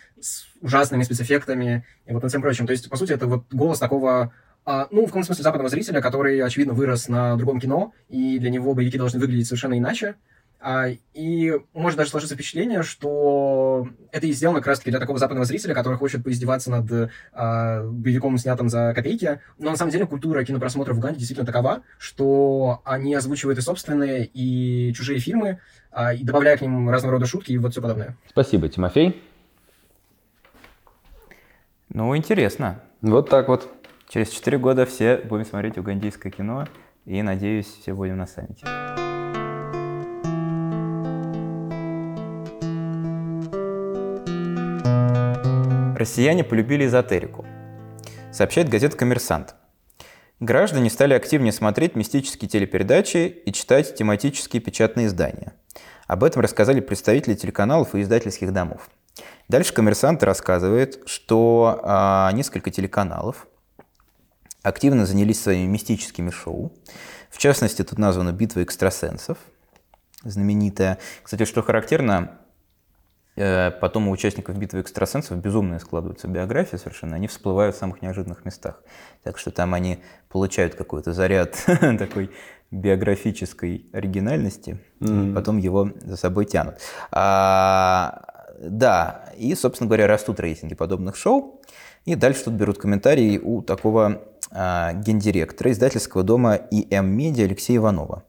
ужасными 0.63 1.03
спецэффектами 1.03 1.85
и 2.07 2.13
вот 2.13 2.23
над 2.23 2.31
всем 2.31 2.43
прочим. 2.43 2.67
То 2.67 2.73
есть, 2.73 2.89
по 2.89 2.97
сути, 2.97 3.13
это 3.13 3.27
вот 3.27 3.45
голос 3.53 3.79
такого 3.79 4.33
а, 4.65 4.89
ну, 4.91 5.03
в 5.03 5.07
каком 5.07 5.25
смысле 5.25 5.43
западного 5.43 5.69
зрителя, 5.69 6.01
который, 6.01 6.41
очевидно, 6.41 6.75
вырос 6.75 7.09
на 7.09 7.37
другом 7.37 7.61
кино, 7.61 7.93
и 8.09 8.39
для 8.39 8.51
него 8.51 8.75
боевики 8.75 8.99
должны 8.99 9.19
выглядеть 9.19 9.47
совершенно 9.47 9.79
иначе. 9.79 10.17
А, 10.63 10.89
и 11.15 11.53
может 11.73 11.97
даже 11.97 12.11
сложиться 12.11 12.35
впечатление, 12.35 12.83
что 12.83 13.89
это 14.13 14.27
и 14.27 14.33
сделано 14.33 14.59
как 14.59 14.67
раз-таки 14.67 14.91
для 14.91 15.01
такого 15.01 15.19
западного 15.19 15.47
зрителя, 15.47 15.75
который 15.75 15.97
хочет 15.97 16.23
поиздеваться 16.23 16.71
над 16.71 17.11
а, 17.33 17.83
боевиком, 17.85 18.37
снятым 18.37 18.69
за 18.69 18.93
копейки. 18.95 19.41
Но 19.59 19.71
на 19.71 19.77
самом 19.77 19.91
деле 19.91 20.07
культура 20.07 20.45
кинопросмотра 20.45 20.93
в 20.93 20.99
Уганде 20.99 21.19
действительно 21.19 21.47
такова, 21.47 21.83
что 21.99 22.83
они 22.85 23.15
озвучивают 23.15 23.59
и 23.59 23.63
собственные, 23.63 24.27
и 24.27 24.93
чужие 24.93 25.19
фильмы, 25.19 25.61
а, 25.91 26.13
и 26.13 26.23
добавляя 26.23 26.59
к 26.59 26.61
ним 26.61 26.91
разного 26.91 27.15
рода 27.15 27.25
шутки 27.27 27.53
и 27.53 27.59
вот 27.59 27.73
все 27.73 27.81
подобное. 27.81 28.19
Спасибо, 28.29 28.69
Тимофей. 28.69 29.23
Ну, 31.89 32.15
интересно. 32.15 32.83
Вот 33.01 33.31
так 33.31 33.49
вот. 33.49 33.80
Через 34.11 34.31
4 34.31 34.59
года 34.59 34.87
все 34.87 35.19
будем 35.19 35.45
смотреть 35.45 35.79
угандийское 35.79 36.33
кино, 36.33 36.67
и, 37.07 37.23
надеюсь, 37.23 37.69
все 37.69 37.95
будем 37.95 38.19
на 38.19 38.27
саммите. 38.27 38.67
Россияне 45.97 46.43
полюбили 46.43 46.87
эзотерику. 46.87 47.47
Сообщает 48.33 48.69
газета 48.69 48.97
«Коммерсант». 48.97 49.55
Граждане 50.41 50.91
стали 50.91 51.15
активнее 51.15 51.53
смотреть 51.53 51.95
мистические 51.95 52.49
телепередачи 52.49 53.29
и 53.29 53.53
читать 53.53 53.95
тематические 53.95 54.61
печатные 54.61 55.07
издания. 55.07 55.53
Об 56.09 56.25
этом 56.25 56.43
рассказали 56.43 56.81
представители 56.81 57.37
телеканалов 57.37 57.95
и 57.95 58.03
издательских 58.03 58.53
домов. 58.53 58.91
Дальше 59.49 59.73
«Коммерсант» 59.73 60.25
рассказывает, 60.25 61.01
что 61.07 61.81
а, 61.85 62.33
несколько 62.33 62.73
телеканалов 62.73 63.47
активно 64.63 65.07
занялись 65.07 65.41
своими 65.41 65.67
мистическими 65.67 66.31
шоу. 66.31 66.73
В 67.31 67.39
частности, 67.39 67.83
тут 67.83 67.99
названа 67.99 68.33
«Битва 68.33 68.63
экстрасенсов», 68.63 69.39
знаменитая. 70.23 70.99
Кстати, 71.23 71.45
что 71.45 71.63
характерно, 71.63 72.41
Э, 73.37 73.71
потом 73.71 74.09
у 74.09 74.11
участников 74.11 74.59
битвы 74.59 74.81
экстрасенсов 74.81 75.39
безумные 75.39 75.81
складываются 75.81 76.29
биографии 76.29 76.77
совершенно, 76.77 77.17
они 77.17 77.27
всплывают 77.27 77.75
в 77.75 77.79
самых 77.79 78.03
неожиданных 78.03 78.45
местах. 78.45 78.83
Так 79.23 79.39
что 79.39 79.51
там 79.51 79.73
они 79.73 80.03
получают 80.29 80.75
какой-то 80.75 81.13
заряд 81.13 81.57
такой 81.99 82.31
биографической 82.71 83.87
оригинальности, 83.93 84.79
mm-hmm. 85.01 85.35
потом 85.35 85.57
его 85.57 85.91
за 86.01 86.17
собой 86.17 86.45
тянут. 86.45 86.77
А, 87.11 88.23
да, 88.61 89.25
и, 89.39 89.55
собственно 89.55 89.89
говоря, 89.89 90.07
растут 90.07 90.39
рейтинги 90.39 90.75
подобных 90.75 91.17
шоу. 91.17 91.63
И 92.05 92.15
дальше 92.15 92.45
тут 92.45 92.55
берут 92.55 92.79
комментарии 92.79 93.39
у 93.39 93.63
такого 93.63 94.23
гендиректора 94.53 95.71
издательского 95.71 96.23
дома 96.23 96.57
ИМ 96.57 97.07
Медиа 97.07 97.45
Алексея 97.45 97.79
Иванова. 97.79 98.25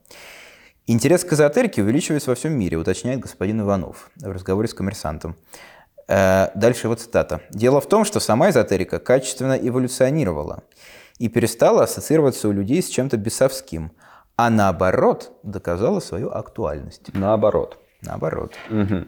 Интерес 0.88 1.24
к 1.24 1.34
эзотерике 1.34 1.84
увеличивается 1.84 2.30
во 2.32 2.36
всем 2.36 2.54
мире, 2.54 2.78
уточняет 2.78 3.20
господин 3.20 3.62
Иванов 3.62 4.12
в 4.18 4.32
разговоре 4.32 4.68
с 4.68 4.74
коммерсантом. 4.74 5.36
Э, 6.08 6.50
дальше 6.56 6.88
вот 6.88 7.00
цитата. 7.00 7.42
«Дело 7.52 7.80
в 7.80 7.88
том, 7.88 8.04
что 8.04 8.20
сама 8.20 8.50
эзотерика 8.50 9.00
качественно 9.00 9.54
эволюционировала 9.54 10.64
и 11.20 11.30
перестала 11.30 11.84
ассоциироваться 11.84 12.50
у 12.50 12.52
людей 12.52 12.82
с 12.82 12.90
чем-то 12.90 13.18
бесовским, 13.18 13.92
а 14.36 14.50
наоборот 14.50 15.32
доказала 15.44 16.02
свою 16.02 16.30
актуальность». 16.30 17.14
Наоборот. 17.14 17.78
Наоборот. 18.02 18.54
Угу. 18.70 19.06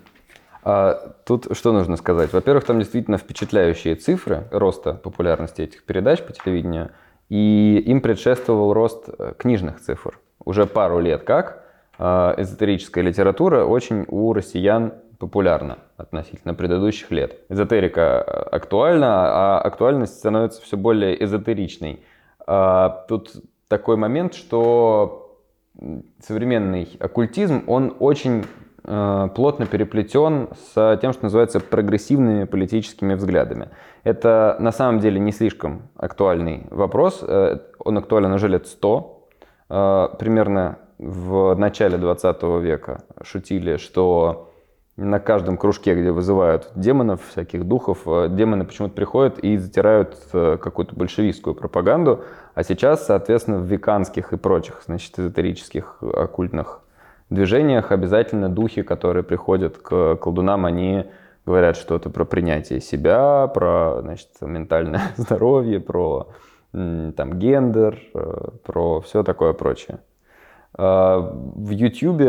А, 0.63 1.15
тут 1.25 1.47
что 1.51 1.73
нужно 1.73 1.97
сказать? 1.97 2.31
Во-первых, 2.31 2.63
там 2.63 2.79
действительно 2.79 3.17
впечатляющие 3.17 3.95
цифры 3.95 4.47
роста 4.51 4.93
популярности 4.93 5.61
этих 5.61 5.83
передач 5.83 6.21
по 6.21 6.31
телевидению, 6.31 6.91
и 7.33 7.83
им 7.87 8.01
предшествовал 8.01 8.73
рост 8.73 9.09
э, 9.09 9.33
книжных 9.35 9.81
цифр. 9.81 10.19
Уже 10.45 10.67
пару 10.67 10.99
лет 10.99 11.23
как 11.23 11.63
а, 11.97 12.35
эзотерическая 12.37 13.03
литература 13.03 13.65
очень 13.65 14.05
у 14.07 14.33
россиян 14.33 14.93
популярна 15.17 15.79
относительно 15.97 16.53
предыдущих 16.53 17.09
лет. 17.09 17.39
Эзотерика 17.49 18.21
актуальна, 18.21 19.55
а 19.57 19.61
актуальность 19.61 20.13
становится 20.19 20.61
все 20.61 20.77
более 20.77 21.23
эзотеричной. 21.23 22.03
Тут 23.07 23.31
такой 23.67 23.95
момент, 23.95 24.35
что 24.35 25.39
современный 26.19 26.89
оккультизм, 26.99 27.63
он 27.67 27.95
очень 27.99 28.43
плотно 28.83 29.65
переплетен 29.65 30.49
с 30.73 30.97
тем, 31.01 31.13
что 31.13 31.23
называется 31.23 31.61
прогрессивными 31.61 32.43
политическими 32.43 33.13
взглядами. 33.13 33.69
Это 34.03 34.57
на 34.59 34.71
самом 34.71 34.99
деле 34.99 35.19
не 35.19 35.31
слишком 35.31 35.89
актуальный 35.95 36.67
вопрос. 36.69 37.23
Э, 37.25 37.59
он 37.79 37.97
актуален 37.97 38.31
уже 38.31 38.47
лет 38.47 38.67
сто. 38.67 39.19
Примерно 39.69 40.77
в 40.99 41.55
начале 41.55 41.97
20 41.97 42.43
века 42.61 43.03
шутили, 43.23 43.77
что 43.77 44.53
на 44.95 45.19
каждом 45.19 45.57
кружке, 45.57 45.95
где 45.95 46.11
вызывают 46.11 46.71
демонов, 46.75 47.21
всяких 47.27 47.65
духов, 47.65 47.99
э, 48.05 48.27
демоны 48.29 48.63
почему-то 48.63 48.93
приходят 48.93 49.39
и 49.39 49.57
затирают 49.57 50.15
э, 50.33 50.57
какую-то 50.61 50.95
большевистскую 50.95 51.55
пропаганду. 51.55 52.23
А 52.53 52.63
сейчас, 52.63 53.07
соответственно, 53.07 53.57
в 53.57 53.65
веканских 53.65 54.33
и 54.33 54.37
прочих, 54.37 54.83
значит, 54.85 55.17
эзотерических 55.17 55.97
оккультных 56.01 56.81
движениях 57.31 57.91
обязательно 57.91 58.49
духи, 58.49 58.83
которые 58.83 59.23
приходят 59.23 59.77
к 59.77 60.15
колдунам, 60.17 60.65
они 60.65 61.05
говорят 61.45 61.75
что-то 61.77 62.09
про 62.09 62.25
принятие 62.25 62.79
себя, 62.79 63.47
про 63.47 64.01
значит, 64.01 64.29
ментальное 64.41 65.01
здоровье, 65.17 65.79
про 65.79 66.29
там, 66.73 67.37
гендер, 67.39 67.99
э, 68.15 68.47
про 68.63 69.01
все 69.01 69.23
такое 69.23 69.53
прочее. 69.53 69.99
А, 70.73 71.19
в 71.19 71.69
YouTube 71.69 72.21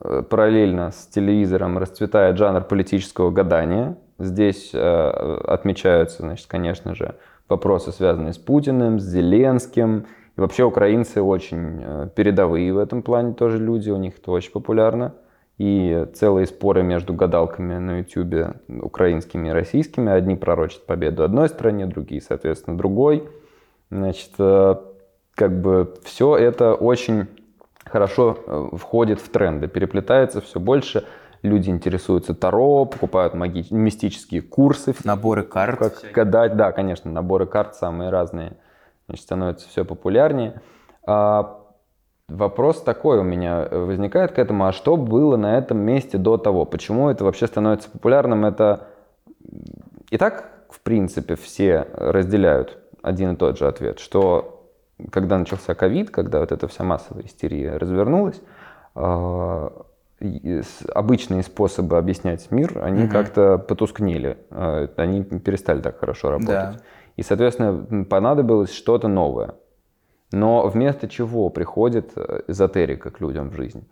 э, 0.00 0.22
параллельно 0.28 0.90
с 0.90 1.06
телевизором 1.06 1.78
расцветает 1.78 2.36
жанр 2.36 2.64
политического 2.64 3.30
гадания. 3.30 3.96
Здесь 4.18 4.70
э, 4.74 5.40
отмечаются, 5.46 6.22
значит, 6.22 6.46
конечно 6.48 6.96
же, 6.96 7.14
вопросы, 7.48 7.92
связанные 7.92 8.32
с 8.32 8.38
Путиным, 8.38 8.98
с 8.98 9.04
Зеленским. 9.04 10.06
И 10.36 10.40
вообще 10.40 10.64
украинцы 10.64 11.22
очень 11.22 12.10
передовые 12.14 12.72
в 12.74 12.78
этом 12.78 13.02
плане 13.02 13.34
тоже 13.34 13.58
люди, 13.58 13.88
у 13.88 13.96
них 13.96 14.18
это 14.18 14.32
очень 14.32 14.50
популярно. 14.50 15.14
И 15.58 16.06
целые 16.14 16.46
споры 16.46 16.82
между 16.82 17.14
гадалками 17.14 17.78
на 17.78 17.98
YouTube, 18.00 18.56
украинскими 18.68 19.48
и 19.48 19.52
российскими. 19.52 20.12
Одни 20.12 20.36
пророчат 20.36 20.84
победу 20.84 21.24
одной 21.24 21.48
стране, 21.48 21.86
другие, 21.86 22.20
соответственно, 22.20 22.76
другой. 22.76 23.28
Значит, 23.90 24.32
как 24.36 25.60
бы 25.60 25.94
все 26.04 26.36
это 26.36 26.74
очень 26.74 27.28
хорошо 27.84 28.38
э, 28.46 28.76
входит 28.76 29.20
в 29.20 29.28
тренды, 29.28 29.68
переплетается 29.68 30.40
все 30.40 30.58
больше. 30.58 31.04
Люди 31.42 31.70
интересуются 31.70 32.34
Таро, 32.34 32.86
покупают 32.86 33.34
маги... 33.34 33.64
мистические 33.70 34.42
курсы. 34.42 34.94
Наборы 35.04 35.44
карт. 35.44 35.78
Как 35.78 36.12
гадать, 36.12 36.56
да, 36.56 36.72
конечно, 36.72 37.10
наборы 37.10 37.46
карт 37.46 37.76
самые 37.76 38.10
разные. 38.10 38.56
Значит, 39.06 39.24
становится 39.24 39.68
все 39.68 39.84
популярнее. 39.84 40.60
А, 41.06 41.60
вопрос 42.28 42.82
такой 42.82 43.18
у 43.18 43.22
меня 43.22 43.68
возникает 43.70 44.32
к 44.32 44.38
этому, 44.38 44.66
а 44.66 44.72
что 44.72 44.96
было 44.96 45.36
на 45.36 45.58
этом 45.58 45.78
месте 45.78 46.18
до 46.18 46.36
того? 46.36 46.64
Почему 46.64 47.08
это 47.08 47.24
вообще 47.24 47.46
становится 47.46 47.90
популярным? 47.90 48.44
Это 48.44 48.88
и 50.10 50.18
так, 50.18 50.50
в 50.70 50.80
принципе, 50.80 51.36
все 51.36 51.86
разделяют 51.94 52.78
один 53.02 53.34
и 53.34 53.36
тот 53.36 53.58
же 53.58 53.68
ответ, 53.68 54.00
что 54.00 54.68
когда 55.10 55.38
начался 55.38 55.74
ковид, 55.74 56.10
когда 56.10 56.40
вот 56.40 56.52
эта 56.52 56.66
вся 56.68 56.84
массовая 56.84 57.24
истерия 57.24 57.76
развернулась, 57.76 58.40
а, 58.94 59.72
обычные 60.94 61.42
способы 61.42 61.98
объяснять 61.98 62.50
мир, 62.50 62.80
они 62.82 63.04
угу. 63.04 63.12
как-то 63.12 63.58
потускнели, 63.58 64.38
а, 64.50 64.88
они 64.96 65.22
перестали 65.22 65.80
так 65.80 65.98
хорошо 66.00 66.30
работать. 66.30 66.48
Да. 66.48 66.76
И, 67.16 67.22
соответственно, 67.22 68.04
понадобилось 68.04 68.72
что-то 68.72 69.08
новое. 69.08 69.54
Но 70.32 70.66
вместо 70.66 71.08
чего 71.08 71.50
приходит 71.50 72.12
э, 72.16 72.42
эзотерика 72.48 73.10
к 73.10 73.20
людям 73.20 73.50
в 73.50 73.54
жизнь? 73.54 73.86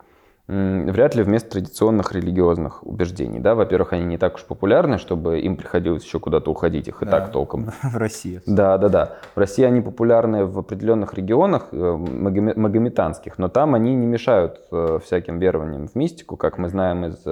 вряд 0.47 1.15
ли 1.15 1.23
вместо 1.23 1.51
традиционных 1.51 2.13
религиозных 2.13 2.85
убеждений. 2.85 3.39
Да? 3.39 3.55
Во-первых, 3.55 3.93
они 3.93 4.05
не 4.05 4.17
так 4.17 4.35
уж 4.35 4.45
популярны, 4.45 4.99
чтобы 4.99 5.39
им 5.39 5.57
приходилось 5.57 6.03
еще 6.03 6.19
куда-то 6.19 6.51
уходить, 6.51 6.87
их 6.87 7.01
и 7.01 7.05
да, 7.05 7.11
так 7.11 7.31
толком. 7.31 7.71
В 7.81 7.97
России. 7.97 8.41
Да, 8.45 8.77
да, 8.77 8.89
да. 8.89 9.15
В 9.33 9.39
России 9.39 9.63
они 9.63 9.81
популярны 9.81 10.45
в 10.45 10.59
определенных 10.59 11.15
регионах 11.15 11.69
э, 11.71 11.75
магометанских, 11.75 13.39
но 13.39 13.49
там 13.49 13.73
они 13.73 13.95
не 13.95 14.05
мешают 14.05 14.61
э, 14.71 14.99
всяким 15.03 15.39
верованиям 15.39 15.87
в 15.87 15.95
мистику, 15.95 16.37
как 16.37 16.59
мы 16.59 16.69
знаем 16.69 17.05
из 17.05 17.23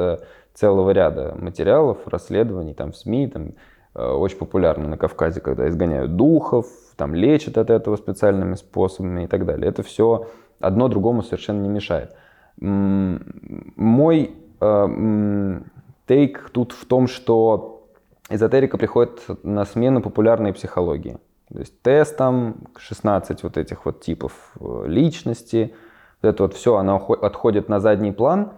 целого 0.53 0.91
ряда 0.91 1.35
материалов, 1.39 2.07
расследований 2.07 2.73
там 2.73 2.91
в 2.91 2.97
СМИ, 2.97 3.27
там 3.27 3.51
очень 3.95 4.37
популярно 4.37 4.87
на 4.87 4.97
Кавказе, 4.97 5.39
когда 5.39 5.67
изгоняют 5.67 6.15
духов, 6.15 6.67
там 6.95 7.13
лечат 7.13 7.57
от 7.57 7.69
этого 7.69 7.95
специальными 7.95 8.55
способами 8.55 9.25
и 9.25 9.27
так 9.27 9.45
далее. 9.45 9.69
Это 9.69 9.83
все 9.83 10.27
одно 10.59 10.87
другому 10.87 11.23
совершенно 11.23 11.61
не 11.61 11.69
мешает. 11.69 12.15
Мой 12.57 14.35
э, 14.61 15.59
тейк 16.07 16.49
тут 16.51 16.71
в 16.71 16.85
том, 16.85 17.07
что 17.07 17.87
эзотерика 18.29 18.77
приходит 18.77 19.21
на 19.43 19.65
смену 19.65 20.01
популярной 20.01 20.53
психологии. 20.53 21.17
То 21.51 21.59
есть 21.59 21.81
тестом, 21.81 22.67
16 22.77 23.43
вот 23.43 23.57
этих 23.57 23.85
вот 23.85 24.01
типов 24.01 24.53
э, 24.59 24.85
личности, 24.87 25.73
вот 26.21 26.29
это 26.29 26.43
вот 26.43 26.53
все, 26.53 26.77
оно 26.77 26.97
отходит 26.97 27.69
на 27.69 27.79
задний 27.79 28.11
план, 28.11 28.53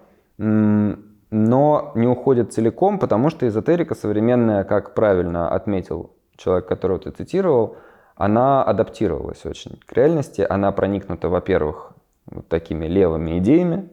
но 1.35 1.91
не 1.95 2.07
уходит 2.07 2.53
целиком, 2.53 2.97
потому 2.97 3.29
что 3.29 3.45
эзотерика 3.45 3.93
современная, 3.93 4.63
как 4.63 4.93
правильно 4.93 5.49
отметил 5.49 6.11
человек, 6.37 6.65
которого 6.65 6.97
ты 6.99 7.11
цитировал, 7.11 7.75
она 8.15 8.63
адаптировалась 8.63 9.45
очень 9.45 9.77
к 9.85 9.91
реальности. 9.91 10.45
Она 10.49 10.71
проникнута, 10.71 11.27
во-первых, 11.27 11.91
вот 12.27 12.47
такими 12.47 12.85
левыми 12.85 13.37
идеями, 13.39 13.89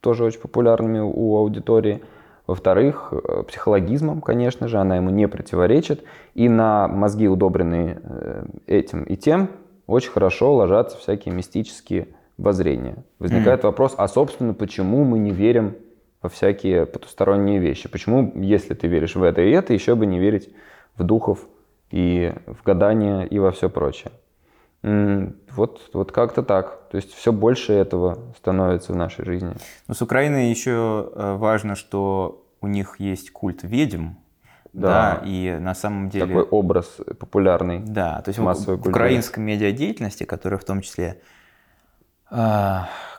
тоже 0.00 0.24
очень 0.24 0.40
популярными 0.40 0.98
у 0.98 1.38
аудитории. 1.38 2.02
Во-вторых, 2.46 3.12
э, 3.12 3.44
психологизмом, 3.44 4.20
конечно 4.20 4.68
же, 4.68 4.76
она 4.76 4.96
ему 4.96 5.08
не 5.08 5.26
противоречит. 5.26 6.04
И 6.34 6.50
на 6.50 6.86
мозги, 6.86 7.28
удобренные 7.28 7.98
э, 8.02 8.44
этим 8.66 9.04
и 9.04 9.16
тем, 9.16 9.48
очень 9.86 10.10
хорошо 10.10 10.54
ложатся 10.54 10.98
всякие 10.98 11.34
мистические 11.34 12.08
воззрения. 12.36 12.96
Возникает 13.18 13.60
mm. 13.60 13.66
вопрос, 13.66 13.94
а 13.96 14.06
собственно, 14.06 14.52
почему 14.52 15.04
мы 15.04 15.18
не 15.18 15.30
верим 15.30 15.76
во 16.24 16.30
всякие 16.30 16.86
потусторонние 16.86 17.58
вещи? 17.58 17.86
Почему, 17.86 18.32
если 18.34 18.72
ты 18.72 18.88
веришь 18.88 19.14
в 19.14 19.22
это 19.22 19.42
и 19.42 19.50
это, 19.50 19.74
еще 19.74 19.94
бы 19.94 20.06
не 20.06 20.18
верить 20.18 20.48
в 20.96 21.04
духов 21.04 21.46
и 21.90 22.32
в 22.46 22.64
гадания 22.64 23.24
и 23.24 23.38
во 23.38 23.52
все 23.52 23.68
прочее? 23.68 24.10
Вот, 24.82 25.82
вот 25.92 26.12
как-то 26.12 26.42
так. 26.42 26.88
То 26.90 26.96
есть 26.96 27.12
все 27.12 27.30
больше 27.30 27.74
этого 27.74 28.18
становится 28.38 28.94
в 28.94 28.96
нашей 28.96 29.26
жизни. 29.26 29.52
Но 29.86 29.94
с 29.94 30.00
Украиной 30.00 30.48
еще 30.48 31.10
э, 31.14 31.36
важно, 31.36 31.74
что 31.74 32.46
у 32.60 32.66
них 32.66 32.96
есть 32.98 33.30
культ 33.30 33.62
ведьм. 33.62 34.14
Да. 34.72 35.20
да, 35.20 35.28
и 35.28 35.56
на 35.60 35.74
самом 35.74 36.08
деле... 36.08 36.26
Такой 36.26 36.42
образ 36.42 36.86
популярный. 37.20 37.80
Да, 37.80 38.22
то 38.22 38.30
есть 38.30 38.40
в, 38.40 38.76
в 38.76 38.88
украинской 38.88 39.40
медиадеятельности, 39.40 40.24
которая 40.24 40.58
в 40.58 40.64
том 40.64 40.80
числе 40.80 41.20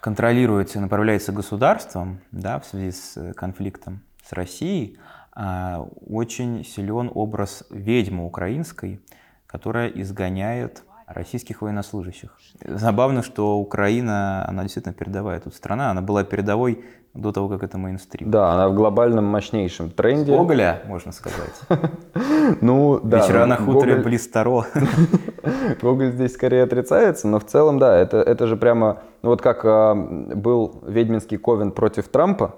контролируется 0.01 0.79
и 0.79 0.81
направляется 0.81 1.31
государством, 1.31 2.19
да, 2.31 2.59
в 2.59 2.65
связи 2.65 2.91
с 2.91 3.33
конфликтом 3.33 4.01
с 4.27 4.33
Россией, 4.33 4.97
э, 5.35 5.77
очень 6.07 6.63
силен 6.63 7.11
образ 7.13 7.63
ведьмы 7.69 8.25
украинской, 8.25 9.01
которая 9.47 9.89
изгоняет 9.89 10.83
российских 11.07 11.61
военнослужащих. 11.61 12.37
Забавно, 12.63 13.21
что 13.21 13.57
Украина, 13.57 14.47
она 14.47 14.63
действительно 14.63 14.93
передовая 14.93 15.39
тут 15.39 15.53
страна, 15.53 15.91
она 15.91 16.01
была 16.01 16.23
передовой 16.23 16.83
до 17.13 17.31
того, 17.31 17.47
как 17.47 17.63
это 17.63 17.77
мейнстрим. 17.77 18.29
Да, 18.29 18.53
она 18.53 18.67
в 18.67 18.75
глобальном 18.75 19.25
мощнейшем 19.25 19.89
тренде. 19.89 20.33
С 20.33 20.35
Гоголя, 20.35 20.81
можно 20.87 21.11
сказать. 21.11 21.61
Ну, 22.61 22.99
да. 23.03 23.17
Вечера 23.17 23.45
на 23.45 23.57
хуторе 23.57 23.95
близ 23.95 24.27
Таро. 24.27 24.65
Гоголь 25.81 26.11
здесь 26.11 26.33
скорее 26.33 26.63
отрицается, 26.63 27.27
но 27.27 27.39
в 27.39 27.45
целом, 27.45 27.79
да, 27.79 27.97
это, 27.97 28.17
это 28.17 28.47
же 28.47 28.57
прямо, 28.57 28.99
ну 29.21 29.29
вот 29.29 29.41
как 29.41 29.61
а, 29.65 29.95
был 29.95 30.81
ведьминский 30.85 31.37
ковен 31.37 31.71
против 31.71 32.07
Трампа, 32.07 32.55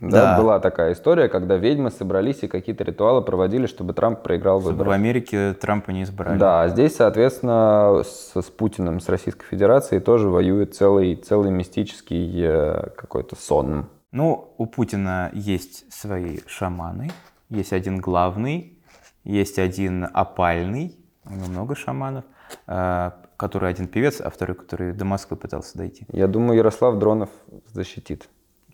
да, 0.00 0.32
да, 0.32 0.38
была 0.38 0.60
такая 0.60 0.94
история, 0.94 1.28
когда 1.28 1.56
ведьмы 1.56 1.90
собрались 1.90 2.42
и 2.42 2.48
какие-то 2.48 2.84
ритуалы 2.84 3.20
проводили, 3.22 3.66
чтобы 3.66 3.92
Трамп 3.92 4.22
проиграл 4.22 4.58
выборы. 4.58 4.76
Чтобы 4.76 4.88
в 4.88 4.92
Америке 4.92 5.54
Трампа 5.54 5.90
не 5.90 6.04
избрали. 6.04 6.38
Да, 6.38 6.62
а 6.62 6.68
здесь, 6.68 6.96
соответственно, 6.96 8.02
с, 8.02 8.32
с 8.34 8.44
Путиным, 8.44 9.00
с 9.00 9.08
Российской 9.08 9.44
Федерацией 9.44 10.00
тоже 10.00 10.28
воюет 10.28 10.74
целый, 10.74 11.16
целый 11.16 11.50
мистический 11.50 12.32
э, 12.34 12.88
какой-то 12.96 13.36
сон. 13.36 13.88
Ну, 14.10 14.54
у 14.56 14.66
Путина 14.66 15.30
есть 15.34 15.92
свои 15.92 16.38
шаманы. 16.46 17.10
Есть 17.50 17.72
один 17.72 17.98
главный, 18.00 18.78
есть 19.24 19.58
один 19.58 20.08
опальный, 20.12 20.96
у 21.24 21.34
него 21.34 21.46
много 21.46 21.74
шаманов, 21.74 22.24
э, 22.66 23.10
который 23.36 23.70
один 23.70 23.88
певец, 23.88 24.20
а 24.20 24.30
второй, 24.30 24.56
который 24.56 24.92
до 24.92 25.04
Москвы 25.04 25.36
пытался 25.36 25.76
дойти. 25.76 26.06
Я 26.12 26.26
думаю, 26.26 26.58
Ярослав 26.58 26.98
Дронов 26.98 27.30
защитит. 27.72 28.28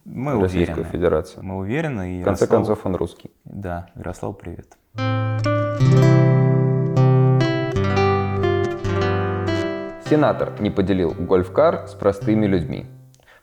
Мы 0.04 0.40
Российскую 0.40 0.76
уверены. 0.76 0.92
Федерацию. 0.92 1.44
Мы 1.44 1.56
уверены. 1.56 2.18
И 2.18 2.22
В 2.22 2.24
конце 2.24 2.44
Ярослав... 2.44 2.66
концов, 2.66 2.86
он 2.86 2.96
русский. 2.96 3.30
Да, 3.44 3.88
Ярослав, 3.96 4.38
привет. 4.38 4.76
Сенатор 10.08 10.52
не 10.60 10.70
поделил 10.70 11.12
гольф-кар 11.18 11.88
с 11.88 11.94
простыми 11.94 12.46
людьми. 12.46 12.86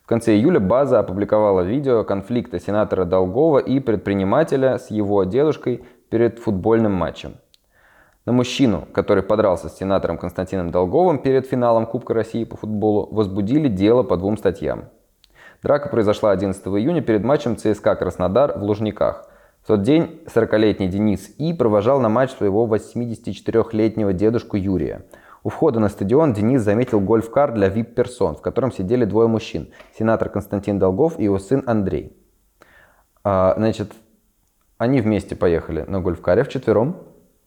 В 0.02 0.08
конце 0.08 0.36
июля 0.36 0.62
база 0.62 1.00
опубликовала 1.00 1.62
видео 1.62 2.06
конфликта 2.06 2.60
сенатора 2.60 3.04
Долгова 3.04 3.60
и 3.60 3.82
предпринимателя 3.82 4.78
с 4.78 4.90
его 4.90 5.26
дедушкой 5.26 5.84
перед 6.10 6.40
футбольным 6.40 6.94
матчем. 6.94 7.36
На 8.26 8.32
мужчину, 8.32 8.88
который 8.94 9.24
подрался 9.24 9.70
с 9.70 9.78
сенатором 9.78 10.18
Константином 10.18 10.72
Долговым 10.72 11.20
перед 11.20 11.48
финалом 11.48 11.86
Кубка 11.86 12.14
России 12.14 12.44
по 12.44 12.58
футболу, 12.58 13.08
возбудили 13.12 13.68
дело 13.68 14.04
по 14.04 14.18
двум 14.18 14.38
статьям– 14.38 14.86
Драка 15.64 15.88
произошла 15.88 16.32
11 16.32 16.62
июня 16.68 17.02
перед 17.02 17.24
матчем 17.24 17.56
ЦСКА 17.56 17.96
«Краснодар» 17.96 18.60
в 18.60 18.64
Лужниках. 18.64 19.30
В 19.62 19.68
тот 19.68 19.82
день 19.82 20.20
40-летний 20.26 20.90
Денис 20.90 21.30
И 21.38 21.54
провожал 21.54 22.02
на 22.02 22.10
матч 22.10 22.32
своего 22.32 22.68
84-летнего 22.68 24.12
дедушку 24.12 24.58
Юрия. 24.58 25.06
У 25.42 25.48
входа 25.48 25.80
на 25.80 25.88
стадион 25.88 26.34
Денис 26.34 26.62
заметил 26.62 27.00
гольф-кар 27.00 27.54
для 27.54 27.70
VIP-персон, 27.70 28.36
в 28.36 28.42
котором 28.42 28.74
сидели 28.74 29.06
двое 29.06 29.30
мужчин. 29.30 29.70
Сенатор 29.98 30.28
Константин 30.28 30.80
Долгов 30.80 31.18
и 31.18 31.24
его 31.24 31.40
сын 31.40 31.64
Андрей. 31.66 32.12
А, 33.24 33.54
значит, 33.56 33.94
они 34.78 35.00
вместе 35.00 35.38
поехали 35.38 35.86
на 35.88 36.02
гольф-каре 36.02 36.44
вчетвером. 36.44 36.98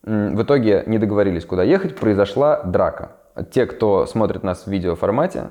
В 0.07 0.43
итоге 0.43 0.85
не 0.87 0.99
договорились, 0.99 1.45
куда 1.45 1.65
ехать. 1.65 1.97
Произошла 1.97 2.63
драка. 2.63 3.17
Те, 3.51 3.67
кто 3.67 4.07
смотрит 4.07 4.45
нас 4.45 4.65
в 4.65 4.71
видеоформате, 4.71 5.51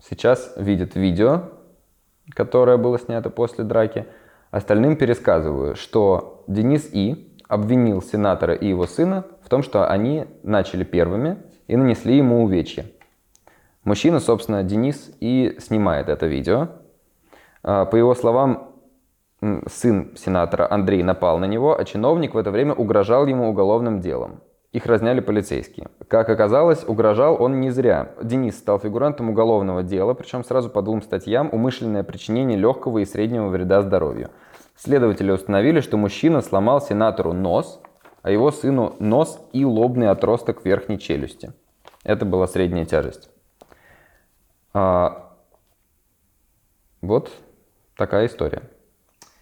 сейчас 0.00 0.54
видят 0.56 0.94
видео, 0.94 1.50
которое 2.30 2.76
было 2.76 3.00
снято 3.00 3.30
после 3.30 3.64
драки. 3.64 4.06
Остальным 4.52 4.96
пересказываю, 4.96 5.74
что 5.74 6.44
Денис 6.46 6.88
И 6.92 7.36
обвинил 7.48 8.00
сенатора 8.00 8.54
и 8.54 8.68
его 8.68 8.86
сына 8.86 9.24
в 9.42 9.48
том, 9.48 9.64
что 9.64 9.90
они 9.90 10.26
начали 10.44 10.84
первыми 10.84 11.38
и 11.66 11.76
нанесли 11.76 12.16
ему 12.16 12.44
увечья. 12.44 12.86
Мужчина, 13.82 14.20
собственно, 14.20 14.62
Денис 14.62 15.10
и 15.18 15.56
снимает 15.58 16.08
это 16.08 16.26
видео. 16.26 16.68
А, 17.64 17.86
по 17.86 17.96
его 17.96 18.14
словам, 18.14 18.69
сын 19.66 20.16
сенатора 20.16 20.66
Андрей 20.70 21.02
напал 21.02 21.38
на 21.38 21.46
него, 21.46 21.78
а 21.78 21.84
чиновник 21.84 22.34
в 22.34 22.38
это 22.38 22.50
время 22.50 22.74
угрожал 22.74 23.26
ему 23.26 23.48
уголовным 23.48 24.00
делом. 24.00 24.40
Их 24.72 24.86
разняли 24.86 25.20
полицейские. 25.20 25.88
Как 26.06 26.28
оказалось, 26.28 26.84
угрожал 26.86 27.42
он 27.42 27.60
не 27.60 27.70
зря. 27.70 28.12
Денис 28.22 28.56
стал 28.56 28.78
фигурантом 28.78 29.30
уголовного 29.30 29.82
дела, 29.82 30.14
причем 30.14 30.44
сразу 30.44 30.70
по 30.70 30.80
двум 30.80 31.02
статьям 31.02 31.48
«Умышленное 31.50 32.04
причинение 32.04 32.56
легкого 32.56 32.98
и 32.98 33.04
среднего 33.04 33.48
вреда 33.48 33.82
здоровью». 33.82 34.30
Следователи 34.76 35.32
установили, 35.32 35.80
что 35.80 35.96
мужчина 35.96 36.40
сломал 36.40 36.80
сенатору 36.80 37.32
нос, 37.32 37.82
а 38.22 38.30
его 38.30 38.52
сыну 38.52 38.94
нос 39.00 39.40
и 39.52 39.64
лобный 39.64 40.08
отросток 40.08 40.64
верхней 40.64 40.98
челюсти. 40.98 41.52
Это 42.04 42.24
была 42.24 42.46
средняя 42.46 42.84
тяжесть. 42.84 43.28
А, 44.72 45.34
вот 47.02 47.30
такая 47.96 48.26
история. 48.26 48.69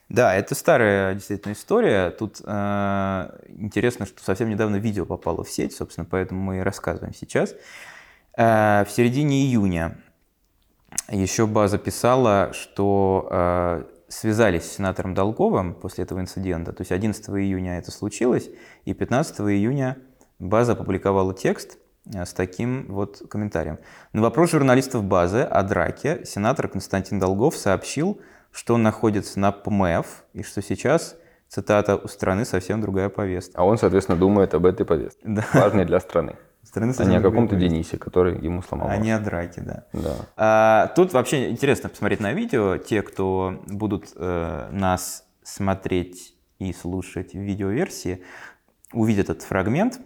Да, 0.08 0.34
это 0.34 0.54
старая 0.54 1.14
действительно 1.14 1.52
история. 1.52 2.10
Тут 2.10 2.40
э, 2.42 3.38
интересно, 3.48 4.06
что 4.06 4.22
совсем 4.22 4.48
недавно 4.48 4.76
видео 4.76 5.04
попало 5.04 5.44
в 5.44 5.50
сеть, 5.50 5.74
собственно, 5.74 6.06
поэтому 6.10 6.40
мы 6.40 6.58
и 6.58 6.60
рассказываем 6.60 7.12
сейчас. 7.12 7.54
Э, 8.36 8.84
в 8.86 8.90
середине 8.90 9.44
июня 9.44 9.98
еще 11.10 11.46
база 11.46 11.76
писала, 11.76 12.52
что 12.54 13.28
э, 13.30 13.84
связались 14.08 14.64
с 14.64 14.76
сенатором 14.76 15.12
Долговым 15.12 15.74
после 15.74 16.04
этого 16.04 16.20
инцидента. 16.20 16.72
То 16.72 16.80
есть 16.80 16.92
11 16.92 17.28
июня 17.28 17.78
это 17.78 17.90
случилось, 17.90 18.48
и 18.86 18.94
15 18.94 19.40
июня 19.40 19.98
база 20.38 20.72
опубликовала 20.72 21.34
текст 21.34 21.76
с 22.06 22.32
таким 22.32 22.86
вот 22.88 23.22
комментарием. 23.28 23.78
На 24.14 24.22
вопрос 24.22 24.52
журналистов 24.52 25.04
базы 25.04 25.42
о 25.42 25.62
драке 25.62 26.24
сенатор 26.24 26.68
Константин 26.68 27.18
Долгов 27.18 27.54
сообщил, 27.54 28.18
что 28.52 28.74
он 28.74 28.82
находится 28.82 29.38
на 29.40 29.52
ПМФ, 29.52 30.06
и 30.32 30.42
что 30.42 30.62
сейчас, 30.62 31.16
цитата, 31.48 31.96
у 31.96 32.08
страны 32.08 32.44
совсем 32.44 32.80
другая 32.80 33.08
повестка. 33.08 33.60
А 33.60 33.64
он, 33.64 33.78
соответственно, 33.78 34.18
думает 34.18 34.54
об 34.54 34.66
этой 34.66 34.84
повестке, 34.84 35.20
да. 35.24 35.46
важной 35.52 35.84
для 35.84 36.00
страны. 36.00 36.36
Страны 36.62 36.92
а 36.98 37.04
не 37.04 37.16
о 37.16 37.22
каком-то 37.22 37.56
Денисе, 37.56 37.96
который 37.96 38.38
ему 38.40 38.60
сломал. 38.60 38.88
А 38.90 38.96
не 38.98 39.10
о 39.10 39.18
драке, 39.18 39.62
да. 39.62 39.84
да. 39.94 40.16
А, 40.36 40.92
тут 40.94 41.14
вообще 41.14 41.50
интересно 41.50 41.88
посмотреть 41.88 42.20
на 42.20 42.34
видео. 42.34 42.76
Те, 42.76 43.00
кто 43.00 43.62
будут 43.66 44.12
э, 44.14 44.68
нас 44.70 45.24
смотреть 45.42 46.34
и 46.58 46.74
слушать 46.74 47.32
в 47.32 47.38
видеоверсии, 47.38 48.22
увидят 48.92 49.30
этот 49.30 49.44
фрагмент. 49.44 49.98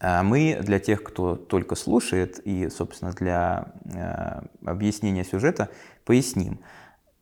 А 0.00 0.22
мы 0.22 0.58
для 0.60 0.80
тех, 0.80 1.02
кто 1.02 1.36
только 1.36 1.76
слушает 1.76 2.40
и, 2.44 2.68
собственно, 2.68 3.12
для 3.12 3.72
э, 3.84 4.68
объяснения 4.68 5.24
сюжета 5.24 5.70
поясним. 6.04 6.60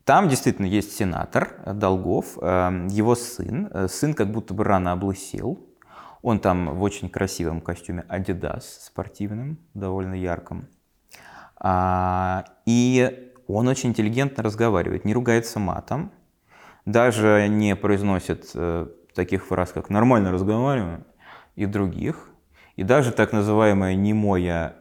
Там 0.05 0.29
действительно 0.29 0.67
есть 0.67 0.95
сенатор 0.95 1.55
Долгов, 1.65 2.37
эм, 2.39 2.87
его 2.87 3.15
сын. 3.15 3.67
Э, 3.71 3.87
сын 3.87 4.13
как 4.13 4.31
будто 4.31 4.53
бы 4.53 4.63
рано 4.63 4.91
облысел. 4.91 5.59
Он 6.21 6.39
там 6.39 6.75
в 6.75 6.83
очень 6.83 7.09
красивом 7.09 7.59
костюме 7.59 8.05
Adidas 8.07 8.61
спортивном, 8.61 9.57
довольно 9.73 10.13
ярком. 10.13 10.67
А, 11.57 12.45
и 12.67 13.31
он 13.47 13.67
очень 13.67 13.89
интеллигентно 13.89 14.43
разговаривает, 14.43 15.05
не 15.05 15.13
ругается 15.13 15.59
матом, 15.59 16.11
даже 16.85 17.47
не 17.49 17.75
произносит 17.75 18.51
э, 18.53 18.87
таких 19.15 19.45
фраз, 19.45 19.71
как 19.71 19.89
«нормально 19.89 20.31
разговариваю» 20.31 21.05
и 21.55 21.65
других. 21.65 22.29
И 22.75 22.83
даже 22.83 23.11
так 23.11 23.33
называемое 23.33 23.95
«немое 23.95 24.75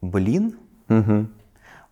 блин» 0.00 0.58
Мгм. 0.88 1.32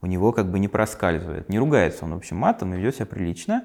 У 0.02 0.06
него 0.06 0.32
как 0.32 0.50
бы 0.50 0.58
не 0.58 0.68
проскальзывает. 0.68 1.48
Не 1.48 1.58
ругается 1.58 2.04
он, 2.04 2.12
в 2.14 2.16
общем, 2.16 2.36
матом 2.36 2.74
и 2.74 2.76
ведет 2.76 2.96
себя 2.96 3.06
прилично. 3.06 3.64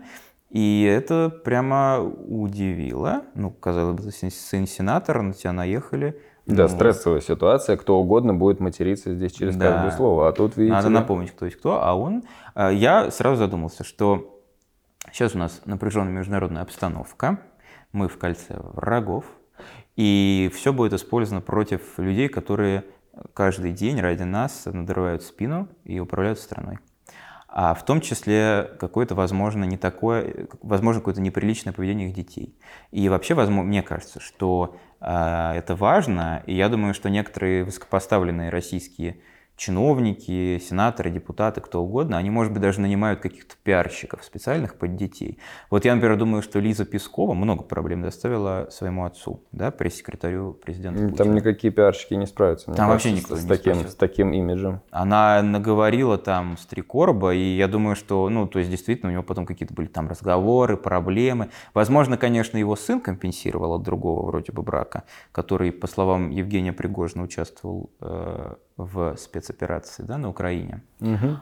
И 0.50 0.84
это 0.84 1.30
прямо 1.30 2.00
удивило. 2.00 3.24
Ну, 3.36 3.52
казалось 3.52 3.98
бы, 4.02 4.12
сын 4.12 4.66
сенатора, 4.68 5.22
на 5.22 5.34
тебя 5.34 5.52
наехали. 5.52 6.18
Да, 6.46 6.64
Ну, 6.64 6.70
стрессовая 6.70 7.20
ситуация, 7.20 7.76
кто 7.76 8.00
угодно 8.00 8.34
будет 8.34 8.62
материться 8.62 9.14
здесь 9.14 9.34
через 9.34 9.58
Да. 9.58 9.74
каждое 9.74 9.92
слово. 9.92 10.30
А 10.30 10.32
тут, 10.32 10.56
видите, 10.56 10.74
Надо 10.76 10.88
ли, 10.88 10.94
напомнить, 10.94 11.32
кто 11.32 11.46
есть 11.46 11.58
кто. 11.58 11.84
А 11.84 11.94
он... 11.94 12.24
э, 12.56 12.72
Я 12.74 13.12
сразу 13.12 13.36
задумался, 13.36 13.84
что 13.84 14.42
сейчас 15.12 15.36
у 15.36 15.38
нас 15.38 15.62
напряженная 15.66 16.14
международная 16.14 16.62
обстановка. 16.62 17.40
Мы 17.92 18.08
в 18.08 18.18
кольце 18.18 18.56
врагов. 18.58 19.26
И 19.98 20.50
все 20.54 20.72
будет 20.72 20.94
использовано 20.94 21.42
против 21.42 21.82
людей, 21.98 22.30
которые 22.30 22.86
каждый 23.34 23.72
день 23.72 24.00
ради 24.00 24.24
нас 24.24 24.66
надрывают 24.66 25.24
спину 25.24 25.70
и 25.84 26.00
управляют 26.00 26.40
страной. 26.40 26.80
А 27.50 27.74
в 27.74 27.84
том 27.86 28.02
числе 28.02 28.72
какое-то, 28.80 29.16
возможно, 29.16 29.64
не 29.64 29.78
такое, 29.78 30.48
возможно, 30.62 31.02
какое-то 31.02 31.22
неприличное 31.22 31.74
поведение 31.74 32.10
их 32.10 32.16
детей. 32.16 32.56
И 32.92 33.10
вообще, 33.10 33.34
возможно, 33.34 33.64
мне 33.64 33.82
кажется, 33.82 34.20
что 34.20 34.78
э, 35.00 35.52
это 35.56 35.76
важно, 35.76 36.44
и 36.46 36.54
я 36.54 36.70
думаю, 36.70 36.94
что 36.94 37.10
некоторые 37.10 37.64
высокопоставленные 37.64 38.50
российские 38.50 39.22
чиновники, 39.58 40.60
сенаторы, 40.60 41.10
депутаты, 41.10 41.62
кто 41.62 41.82
угодно, 41.82 42.18
они, 42.18 42.30
может 42.30 42.54
быть, 42.54 42.62
даже 42.62 42.80
нанимают 42.80 43.20
каких-то 43.20 43.56
пиарщиков 43.64 44.24
специальных 44.24 44.76
под 44.76 44.96
детей. 44.96 45.40
Вот 45.72 45.84
я, 45.84 45.96
например, 45.96 46.16
думаю, 46.18 46.44
что 46.44 46.60
Лиза 46.60 46.86
Пескова 46.86 47.34
много 47.34 47.64
проблем 47.64 48.04
доставила 48.04 48.68
своему 48.70 49.04
отцу, 49.04 49.42
да, 49.52 49.72
пресс-секретарю 49.72 50.54
президента 50.54 51.00
Там 51.00 51.10
Путина. 51.10 51.34
никакие 51.34 51.74
пиарщики 51.74 52.14
не 52.14 52.28
справятся. 52.28 52.72
Там 52.72 52.90
вообще 52.90 53.10
кажется, 53.10 53.34
никто 53.34 53.36
с, 53.36 53.44
не 53.44 53.50
таким, 53.50 53.74
справится. 53.74 53.94
с 53.94 53.96
таким 53.96 54.32
имиджем. 54.32 54.82
Она 54.92 55.42
наговорила 55.42 56.20
там 56.20 56.56
с 56.58 56.66
три 56.68 56.84
короба, 56.84 57.34
и 57.34 57.58
я 57.58 57.68
думаю, 57.68 57.96
что, 57.96 58.30
ну, 58.30 58.48
то 58.48 58.60
есть 58.60 58.70
действительно 58.70 59.10
у 59.10 59.14
него 59.14 59.24
потом 59.24 59.48
какие-то 59.48 59.74
были 59.74 59.88
там 59.88 60.08
разговоры, 60.08 60.78
проблемы. 60.78 61.50
Возможно, 61.74 62.16
конечно, 62.18 62.60
его 62.60 62.76
сын 62.76 63.02
компенсировал 63.02 63.74
от 63.74 63.82
другого 63.82 64.28
вроде 64.28 64.52
бы 64.52 64.62
брака, 64.62 65.04
который, 65.32 65.72
по 65.72 65.88
словам 65.88 66.30
Евгения 66.30 66.74
Пригожина, 66.74 67.24
участвовал 67.24 67.90
э, 68.02 68.54
в 68.78 69.16
спецоперации 69.18 70.04
да, 70.04 70.18
на 70.18 70.30
Украине. 70.30 70.82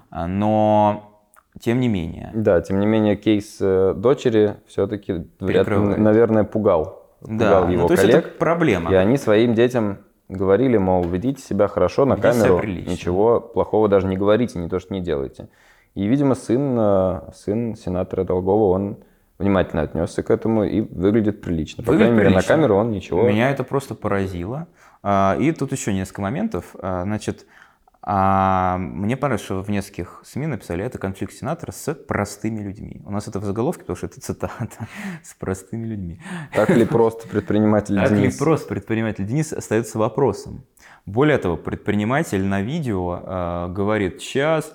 А, 0.10 0.28
Но, 0.28 1.12
тем 1.60 1.80
не 1.80 1.88
менее, 1.88 2.32
Да, 2.34 2.62
тем 2.62 2.80
не 2.80 2.86
менее, 2.86 3.16
кейс 3.16 3.58
э, 3.60 3.94
дочери 3.96 4.56
все-таки, 4.68 5.28
наверное, 5.40 6.44
пугал. 6.46 7.06
да, 7.22 7.28
Пугал 7.62 7.70
его 7.70 7.82
ну, 7.84 7.88
то 7.88 7.94
есть 7.94 8.04
коллег. 8.04 8.26
это 8.26 8.38
проблема. 8.38 8.92
И 8.92 8.96
они 8.96 9.18
своим 9.18 9.54
детям 9.54 10.00
говорили, 10.30 10.78
мол, 10.78 11.04
ведите 11.04 11.42
себя 11.42 11.68
хорошо 11.68 12.06
на 12.06 12.16
Ведите 12.16 12.32
камеру, 12.32 12.64
ничего 12.66 13.40
плохого 13.42 13.88
даже 13.90 14.08
не 14.08 14.18
говорите, 14.18 14.58
не 14.60 14.70
то, 14.70 14.80
что 14.80 14.94
не 14.94 15.02
делайте. 15.02 15.50
И, 15.94 16.08
видимо, 16.08 16.36
сын, 16.36 16.76
э, 16.78 17.22
сын 17.34 17.76
сенатора 17.76 18.24
Долгова, 18.24 18.74
он 18.76 18.98
внимательно 19.38 19.82
отнесся 19.82 20.24
к 20.24 20.30
этому 20.30 20.64
и 20.64 20.82
выглядит 20.82 21.42
прилично. 21.42 21.84
По 21.84 21.92
Выглядит 21.92 22.14
крайней 22.14 22.18
мере, 22.18 22.30
на 22.30 22.36
прилично. 22.40 22.56
камеру 22.56 22.76
он 22.78 22.92
ничего... 22.92 23.24
Меня 23.24 23.52
это 23.52 23.64
просто 23.64 23.94
поразило. 23.96 24.68
А, 25.08 25.38
И 25.40 25.52
тут 25.52 25.72
еще 25.72 25.94
несколько 25.94 26.22
моментов. 26.22 26.76
А, 26.82 27.04
Значит, 27.04 27.46
а, 28.02 28.78
мне 28.80 29.16
понравилось, 29.16 29.46
что 29.46 29.62
в 29.62 29.70
нескольких 29.70 30.22
СМИ 30.24 30.48
написали, 30.48 30.84
это 30.84 30.98
конфликт 30.98 31.32
сенатора 31.34 31.72
с 31.72 31.94
простыми 31.94 32.62
людьми. 32.64 33.02
У 33.06 33.12
нас 33.12 33.28
это 33.28 33.40
в 33.40 33.44
заголовке, 33.46 33.82
потому 33.82 33.98
что 33.98 34.08
это 34.08 34.20
цитата 34.20 34.88
с 35.24 35.36
простыми 35.36 35.86
людьми. 35.86 36.20
Так 36.56 36.72
ли 36.72 36.86
просто 36.86 37.28
предприниматель 37.28 37.96
Так 37.96 38.12
ли 38.12 38.18
Денис? 38.18 38.38
просто 38.38 38.68
предприниматель 38.68 39.26
Денис 39.28 39.54
остается 39.54 40.00
вопросом. 40.00 40.64
Более 41.06 41.38
того, 41.38 41.56
предприниматель 41.56 42.44
на 42.44 42.62
видео 42.64 43.68
говорит, 43.70 44.22
сейчас 44.22 44.74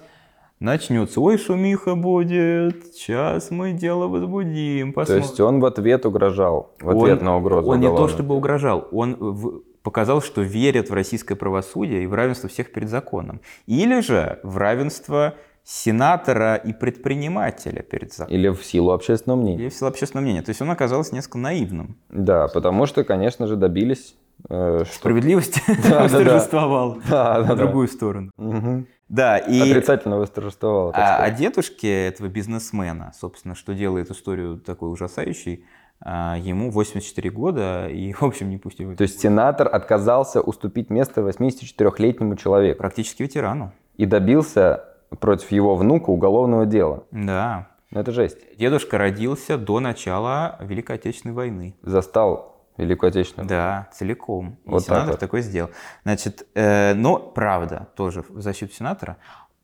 начнется, 0.61 1.20
ой, 1.20 1.39
шумиха 1.39 1.97
будет, 1.97 2.95
сейчас 2.95 3.51
мы 3.51 3.72
дело 3.72 4.07
возбудим, 4.07 4.93
То 4.93 5.12
есть 5.16 5.41
он 5.41 5.59
в 5.59 5.64
ответ 5.64 6.07
угрожал, 6.07 6.72
в 6.81 6.89
ответ 6.91 7.18
Он- 7.18 7.24
на 7.24 7.37
угрозу 7.37 7.68
Он 7.68 7.81
не 7.81 7.89
то 7.89 8.07
чтобы 8.07 8.37
угрожал, 8.37 8.87
он 8.93 9.16
в- 9.18 9.62
показал, 9.83 10.22
что 10.22 10.43
верит 10.43 10.91
в 10.91 10.95
российское 10.95 11.35
правосудие 11.35 12.05
и 12.05 12.07
в 12.07 12.14
равенство 12.14 12.49
всех 12.49 12.72
перед 12.72 12.89
законом. 12.89 13.41
Или 13.66 14.01
же 14.01 14.41
в 14.43 14.57
равенство 14.57 15.35
сенатора 15.64 16.57
и 16.57 16.72
предпринимателя 16.72 17.83
перед 17.83 18.12
законом. 18.12 18.39
Или 18.39 18.49
в 18.49 18.64
силу 18.64 18.93
общественного 18.93 19.41
мнения. 19.41 19.62
Или 19.62 19.68
в 19.68 19.74
силу 19.74 19.89
общественного 19.89 20.24
мнения. 20.24 20.43
То 20.43 20.51
есть 20.51 20.61
он 20.62 20.70
оказался 20.70 21.14
несколько 21.14 21.39
наивным. 21.39 21.97
Да, 22.09 22.49
потому 22.49 22.87
что, 22.87 23.05
конечно 23.05 23.47
же, 23.47 23.57
добились, 23.57 24.16
э, 24.49 24.85
что... 24.85 24.95
Справедливость 24.95 25.62
Да, 25.89 26.03
восторжествовала 26.05 26.99
да. 27.09 27.43
другую 27.55 27.89
сторону. 27.89 28.31
Мгм. 28.37 28.87
Да, 29.09 29.39
и... 29.39 29.61
Отрицательно 29.61 30.18
восторжествовало. 30.18 30.93
так 30.93 31.20
А, 31.20 31.24
а 31.24 31.31
дедушке 31.31 32.07
этого 32.07 32.28
бизнесмена, 32.28 33.12
собственно, 33.18 33.55
что 33.55 33.74
делает 33.74 34.11
историю 34.11 34.59
такой 34.59 34.93
ужасающей, 34.93 35.64
ему 36.05 36.70
84 36.70 37.30
года, 37.30 37.88
и, 37.88 38.12
в 38.12 38.22
общем, 38.22 38.48
не 38.51 38.57
пустил 38.59 38.96
То 38.96 39.03
есть 39.03 39.20
сенатор 39.20 39.68
отказался 39.72 40.40
уступить 40.40 40.88
место 40.90 41.20
84-летнему 41.20 42.36
человеку 42.36 42.78
практически 42.78 43.22
ветерану. 43.22 43.72
и 43.96 44.07
добился 44.07 44.84
против 45.18 45.51
его 45.51 45.76
внука 45.76 46.11
уголовного 46.11 46.64
дела. 46.66 47.05
Да. 47.11 47.68
Ну, 47.90 48.01
Это 48.01 48.12
жесть. 48.12 48.38
Дедушка 48.57 48.96
родился 48.98 49.59
до 49.59 49.80
начала 49.80 50.57
Великой 50.61 50.96
Отечественной 50.96 51.34
войны. 51.34 51.74
Застал 51.82 52.64
Великую 52.76 53.09
Отечественную. 53.09 53.48
Да, 53.48 53.88
целиком. 53.92 54.57
И 54.64 54.70
Вот 54.70 54.78
так 54.78 54.86
сенатор 54.86 55.11
вот. 55.11 55.20
такой 55.20 55.42
сделал. 55.42 55.70
Значит, 56.05 56.46
э, 56.55 56.94
но 56.94 57.18
правда, 57.18 57.88
тоже 57.96 58.24
в 58.28 58.40
защиту 58.40 58.72
сенатора, 58.72 59.16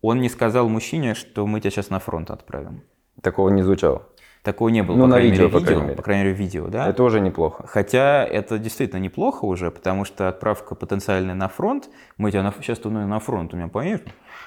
он 0.03 0.21
не 0.21 0.29
сказал 0.29 0.69
мужчине, 0.69 1.15
что 1.15 1.47
мы 1.47 1.61
тебя 1.61 1.71
сейчас 1.71 1.89
на 1.89 1.99
фронт 2.01 2.31
отправим. 2.31 2.83
Такого 3.23 3.49
не 3.49 3.63
звучало. 3.63 4.03
Такого 4.47 4.69
не 4.69 4.83
было, 4.85 4.95
Ну, 4.95 5.03
по 5.03 5.09
на 5.09 5.15
крайней 5.17 5.31
видео, 5.33 5.45
мере, 5.49 5.59
по 5.59 5.65
крайней 5.67 5.83
мере. 5.83 5.97
по 5.97 6.03
крайней 6.03 6.23
мере, 6.23 6.37
видео, 6.37 6.69
да? 6.69 6.89
Это 6.89 7.03
уже 7.03 7.21
неплохо. 7.21 7.67
Хотя 7.67 8.25
это 8.25 8.59
действительно 8.61 9.01
неплохо 9.01 9.45
уже, 9.45 9.73
потому 9.73 10.05
что 10.05 10.29
отправка 10.29 10.77
потенциальная 10.77 11.35
на 11.35 11.49
фронт, 11.49 11.91
мы 12.17 12.31
тебя 12.31 12.45
на, 12.45 12.53
сейчас 12.53 12.79
ты 12.79 12.89
на 12.89 13.19
фронт 13.19 13.53
у 13.53 13.57
меня 13.57 13.67
поедешь, 13.67 14.03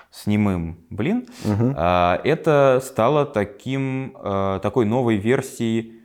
с 0.09 0.25
немым, 0.25 0.77
блин, 0.89 1.27
Мгм. 1.43 1.73
а, 1.77 2.21
это 2.23 2.79
стало 2.81 3.25
таким, 3.25 4.15
а, 4.15 4.59
такой 4.59 4.85
новой 4.85 5.17
версией, 5.17 5.99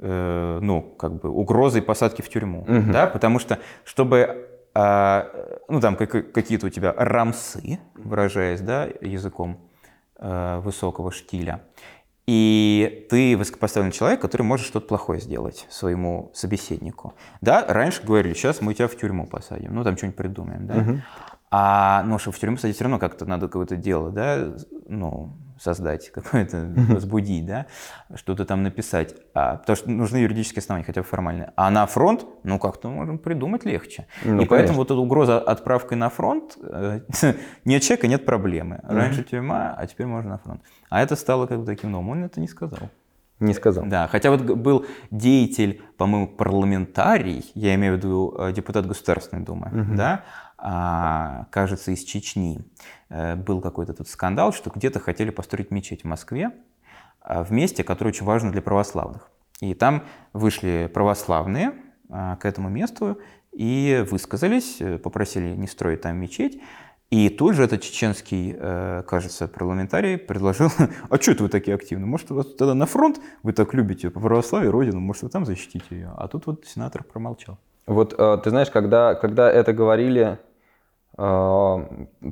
э, 0.00 0.58
ну, 0.60 0.82
как 0.98 1.20
бы 1.20 1.28
угрозой 1.30 1.82
посадки 1.82 2.22
в 2.22 2.28
тюрьму, 2.28 2.64
Мгм. 2.66 2.90
да, 2.90 3.06
потому 3.06 3.38
что, 3.38 3.58
чтобы, 3.84 4.48
а, 4.74 5.28
ну, 5.68 5.80
там 5.80 5.94
как- 5.94 6.32
какие-то 6.32 6.66
у 6.66 6.70
тебя 6.70 6.92
рамсы, 6.96 7.78
выражаясь, 7.94 8.60
да, 8.62 8.88
языком 9.00 9.60
э, 10.20 10.58
высокого 10.64 11.12
штиля, 11.12 11.60
и 12.28 13.06
ты 13.08 13.38
высокопоставленный 13.38 13.90
человек, 13.90 14.20
который 14.20 14.42
может 14.42 14.66
что-то 14.66 14.86
плохое 14.86 15.18
сделать 15.18 15.64
своему 15.70 16.30
собеседнику. 16.34 17.14
Да, 17.40 17.64
раньше 17.66 18.02
говорили, 18.02 18.34
сейчас 18.34 18.60
мы 18.60 18.74
тебя 18.74 18.86
в 18.86 18.94
тюрьму 18.96 19.26
посадим, 19.26 19.74
ну 19.74 19.82
там 19.82 19.96
что-нибудь 19.96 20.18
придумаем, 20.18 20.66
да. 20.66 20.74
Мгм. 20.74 21.02
А, 21.50 22.02
ну, 22.02 22.18
чтобы 22.18 22.36
в 22.36 22.38
тюрьму 22.38 22.58
садить, 22.58 22.76
все 22.76 22.84
равно 22.84 22.98
как-то 22.98 23.24
надо 23.24 23.46
какое-то 23.46 23.76
дело, 23.76 24.10
да, 24.10 24.54
ну, 24.86 25.32
создать, 25.60 26.10
какое-то, 26.14 26.70
возбудить, 26.88 27.46
да, 27.46 27.66
что-то 28.14 28.44
там 28.44 28.62
написать. 28.62 29.14
А, 29.34 29.56
потому 29.56 29.76
что 29.76 29.90
нужны 29.90 30.18
юридические 30.18 30.60
основания, 30.60 30.84
хотя 30.84 31.02
бы 31.02 31.06
формальные. 31.06 31.52
А 31.56 31.70
на 31.70 31.86
фронт, 31.86 32.26
ну, 32.44 32.58
как-то 32.58 32.88
можем 32.88 33.18
придумать 33.18 33.64
легче. 33.64 34.06
Ну, 34.24 34.42
И 34.42 34.46
поэтому 34.46 34.78
вот 34.78 34.90
эта 34.90 35.00
угроза 35.00 35.38
отправкой 35.38 35.98
на 35.98 36.08
фронт, 36.08 36.56
э, 36.62 37.00
нет 37.64 37.82
чека, 37.82 38.06
нет 38.06 38.24
проблемы. 38.24 38.80
Раньше 38.84 39.24
тюрьма, 39.24 39.74
а 39.76 39.86
теперь 39.86 40.06
можно 40.06 40.30
на 40.30 40.38
фронт. 40.38 40.62
А 40.90 41.02
это 41.02 41.16
стало 41.16 41.46
как 41.46 41.60
бы 41.60 41.66
таким 41.66 41.92
новым. 41.92 42.10
Он 42.10 42.24
это 42.24 42.40
не 42.40 42.48
сказал. 42.48 42.90
Не 43.40 43.54
сказал. 43.54 43.86
Да, 43.86 44.08
хотя 44.08 44.30
вот 44.30 44.42
был 44.42 44.86
деятель, 45.12 45.80
по-моему, 45.96 46.26
парламентарий, 46.26 47.48
я 47.54 47.76
имею 47.76 47.94
в 47.94 47.96
виду 47.98 48.34
э, 48.36 48.52
депутат 48.52 48.86
Государственной 48.86 49.44
Думы, 49.44 49.70
да, 49.96 50.24
а, 50.60 51.46
кажется, 51.50 51.92
из 51.92 52.02
Чечни. 52.02 52.60
Э, 53.10 53.36
Был 53.36 53.60
какой-то 53.60 53.94
тут 53.94 54.08
скандал, 54.08 54.52
что 54.52 54.70
где-то 54.70 55.00
хотели 55.00 55.30
построить 55.30 55.70
мечеть 55.70 56.02
в 56.02 56.06
Москве 56.06 56.52
а, 57.20 57.44
в 57.44 57.50
месте, 57.50 57.84
которое 57.84 58.10
очень 58.10 58.26
важно 58.26 58.52
для 58.52 58.62
православных. 58.62 59.30
И 59.60 59.74
там 59.74 60.04
вышли 60.32 60.90
православные 60.92 61.72
а, 62.08 62.36
к 62.36 62.44
этому 62.44 62.68
месту 62.68 63.18
и 63.52 64.04
высказались, 64.10 64.80
э, 64.80 64.98
попросили 64.98 65.54
не 65.56 65.66
строить 65.66 66.02
там 66.02 66.16
мечеть. 66.16 66.60
И 67.10 67.30
тут 67.30 67.54
же 67.54 67.64
этот 67.64 67.80
чеченский, 67.80 68.54
э, 68.56 69.02
кажется, 69.06 69.48
парламентарий 69.48 70.18
предложил, 70.18 70.70
а 71.10 71.16
что 71.16 71.32
это 71.32 71.42
вы 71.42 71.48
такие 71.48 71.74
активны? 71.74 72.06
Может, 72.06 72.30
вас 72.30 72.46
тогда 72.54 72.74
на 72.74 72.86
фронт, 72.86 73.18
вы 73.42 73.52
так 73.52 73.72
любите 73.74 74.10
православие, 74.10 74.70
родину, 74.70 75.00
может, 75.00 75.22
вы 75.22 75.30
там 75.30 75.46
защитите 75.46 75.86
ее? 75.90 76.12
А 76.16 76.28
тут 76.28 76.46
вот 76.46 76.66
сенатор 76.66 77.02
промолчал. 77.02 77.58
Вот 77.86 78.14
ты 78.16 78.50
знаешь, 78.50 78.70
когда, 78.70 79.14
когда 79.14 79.50
это 79.50 79.72
говорили 79.72 80.38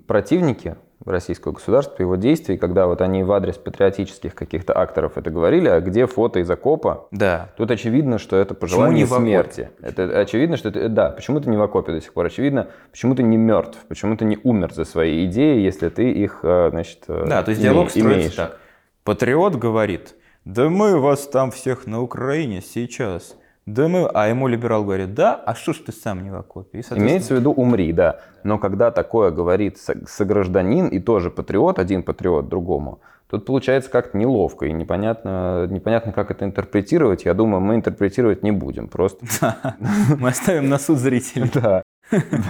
противники 0.07 0.77
в 1.05 1.11
российского 1.11 1.53
государства, 1.53 2.03
его 2.03 2.17
действий, 2.17 2.57
когда 2.57 2.87
вот 2.87 3.01
они 3.01 3.23
в 3.23 3.31
адрес 3.31 3.57
патриотических 3.59 4.35
каких-то 4.35 4.73
акторов 4.73 5.17
это 5.19 5.31
говорили, 5.31 5.69
а 5.69 5.81
где 5.81 6.07
фото 6.07 6.41
из 6.41 6.51
окопа, 6.51 7.07
Да. 7.13 7.51
Тут 7.57 7.71
очевидно, 7.71 8.19
что 8.19 8.37
это 8.37 8.55
Почему 8.55 8.79
пожелание 8.81 8.99
не 9.01 9.05
в 9.05 9.13
окопе? 9.13 9.27
смерти. 9.27 9.71
Это 9.83 10.19
очевидно, 10.21 10.57
что 10.57 10.71
это, 10.71 10.89
да, 10.89 11.11
почему 11.11 11.41
ты 11.41 11.49
не 11.51 11.57
в 11.57 11.63
окопе 11.63 11.93
до 11.93 12.01
сих 12.01 12.13
пор? 12.13 12.27
Очевидно, 12.27 12.69
почему 12.91 13.15
ты 13.15 13.23
не 13.23 13.37
мертв, 13.37 13.79
почему 13.89 14.17
ты 14.17 14.25
не 14.25 14.39
умер 14.43 14.73
за 14.73 14.85
свои 14.85 15.27
идеи, 15.27 15.61
если 15.61 15.91
ты 15.91 16.11
их, 16.11 16.41
э, 16.43 16.71
значит, 16.71 17.05
э, 17.09 17.25
Да, 17.29 17.43
то 17.43 17.51
есть 17.51 17.61
име- 17.61 17.65
диалог 17.65 17.91
строится 17.91 18.19
имеешь. 18.19 18.35
так. 18.35 18.59
Патриот 19.05 19.55
говорит, 19.57 20.15
да 20.45 20.69
мы 20.69 20.99
вас 20.99 21.29
там 21.29 21.51
всех 21.53 21.87
на 21.87 22.01
Украине 22.03 22.63
сейчас. 22.63 23.37
Да 23.67 23.89
мы, 23.89 24.07
а 24.07 24.29
ему 24.29 24.47
либерал 24.47 24.85
говорит, 24.85 25.15
да, 25.15 25.35
а 25.35 25.57
что 25.57 25.73
ж 25.73 25.79
ты 25.79 25.91
сам 25.91 26.23
не 26.23 26.31
в 26.31 26.37
окопе? 26.37 26.79
И, 26.79 26.83
соответственно, 26.83 27.09
Имеется 27.09 27.35
в 27.35 27.39
виду 27.39 27.51
умри, 27.51 27.93
да. 27.93 28.21
Но 28.45 28.59
когда 28.59 28.93
такое 28.93 29.33
говорит 29.33 29.77
со- 29.77 30.07
согражданин 30.07 30.87
и 30.87 31.01
тоже 31.01 31.33
патриот, 31.33 31.81
один 31.81 32.05
патриот 32.05 32.49
другому, 32.49 33.01
тут 33.29 33.45
получается 33.45 33.91
как-то 33.91 34.17
неловко 34.17 34.67
и 34.67 34.73
непонятно, 34.73 35.67
непонятно, 35.67 36.13
как 36.13 36.31
это 36.31 36.45
интерпретировать. 36.45 37.25
Я 37.25 37.35
думаю, 37.35 37.61
мы 37.61 37.75
интерпретировать 37.75 38.45
не 38.45 38.53
будем, 38.53 38.87
просто. 38.87 39.27
мы 40.21 40.29
оставим 40.29 40.69
на 40.69 40.79
суд 40.79 40.99
зрителей. 40.99 41.51
Да, 41.53 41.83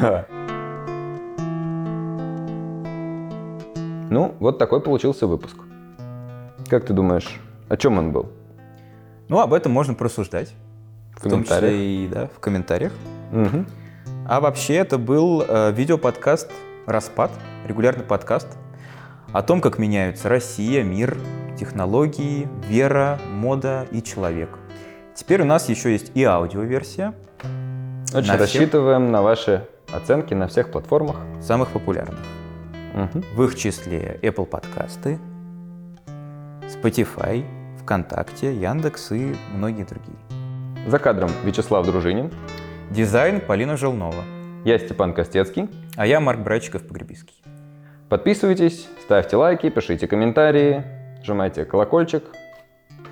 да. 0.02 0.26
Ну, 4.10 4.34
вот 4.38 4.58
такой 4.58 4.82
получился 4.82 5.26
выпуск. 5.26 5.56
Как 6.68 6.84
ты 6.84 6.92
думаешь, 6.92 7.40
о 7.70 7.78
чем 7.78 7.96
он 7.96 8.12
был? 8.12 8.26
Ну, 9.30 9.40
об 9.40 9.54
этом 9.54 9.72
можно 9.72 9.94
просуждать. 9.94 10.54
В 11.16 11.24
В 11.26 11.30
том 11.30 11.42
числе 11.44 11.56
комментариях. 11.60 11.80
и 11.80 12.08
да, 12.12 12.26
в 12.28 12.40
комментариях. 12.40 12.92
Мгм. 13.32 13.66
А 14.28 14.40
вообще 14.40 14.74
это 14.74 14.98
был 14.98 15.42
э, 15.46 15.72
видеоподкаст 15.72 16.50
«Распад», 16.86 17.30
регулярный 17.66 18.04
подкаст 18.04 18.48
о 19.32 19.42
том, 19.42 19.60
как 19.60 19.78
меняются 19.78 20.28
Россия, 20.28 20.82
мир, 20.84 21.16
технологии, 21.58 22.48
вера, 22.68 23.18
мода 23.32 23.86
и 23.90 24.02
человек. 24.02 24.50
Теперь 25.14 25.42
у 25.42 25.44
нас 25.44 25.68
еще 25.68 25.92
есть 25.92 26.12
и 26.14 26.22
аудиоверсия 26.24 27.14
Очень 28.08 28.14
На 28.14 28.22
всех? 28.22 28.40
рассчитываем 28.40 29.10
на 29.10 29.22
ваши 29.22 29.66
оценки 29.92 30.34
на 30.34 30.46
всех 30.48 30.70
платформах. 30.70 31.16
самых 31.40 31.70
популярных. 31.70 32.18
Мгм. 32.94 33.24
В 33.34 33.42
их 33.44 33.56
числе 33.56 34.18
Apple 34.22 34.46
подкасты, 34.46 35.18
Spotify, 36.62 37.44
ВКонтакте, 37.82 38.54
Яндекс 38.54 39.12
и 39.12 39.34
многие 39.54 39.84
другие. 39.84 40.16
За 40.86 40.98
кадром 41.00 41.30
Вячеслав 41.44 41.84
Дружинин. 41.84 42.30
Дизайн 42.90 43.40
Полина 43.40 43.76
Желнова. 43.76 44.22
Я 44.64 44.78
Степан 44.78 45.14
Костецкий. 45.14 45.68
А 45.96 46.06
я 46.06 46.20
Марк 46.20 46.40
Братчиков-Погребиский. 46.40 47.42
Подписывайтесь, 48.08 48.88
ставьте 49.02 49.36
лайки, 49.36 49.68
пишите 49.68 50.06
комментарии, 50.06 50.84
нажимайте 51.18 51.64
колокольчик. 51.64 52.22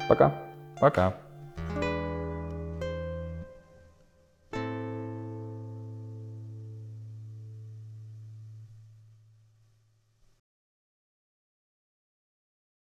Пока. 0.09 0.35
Пока. 0.81 1.15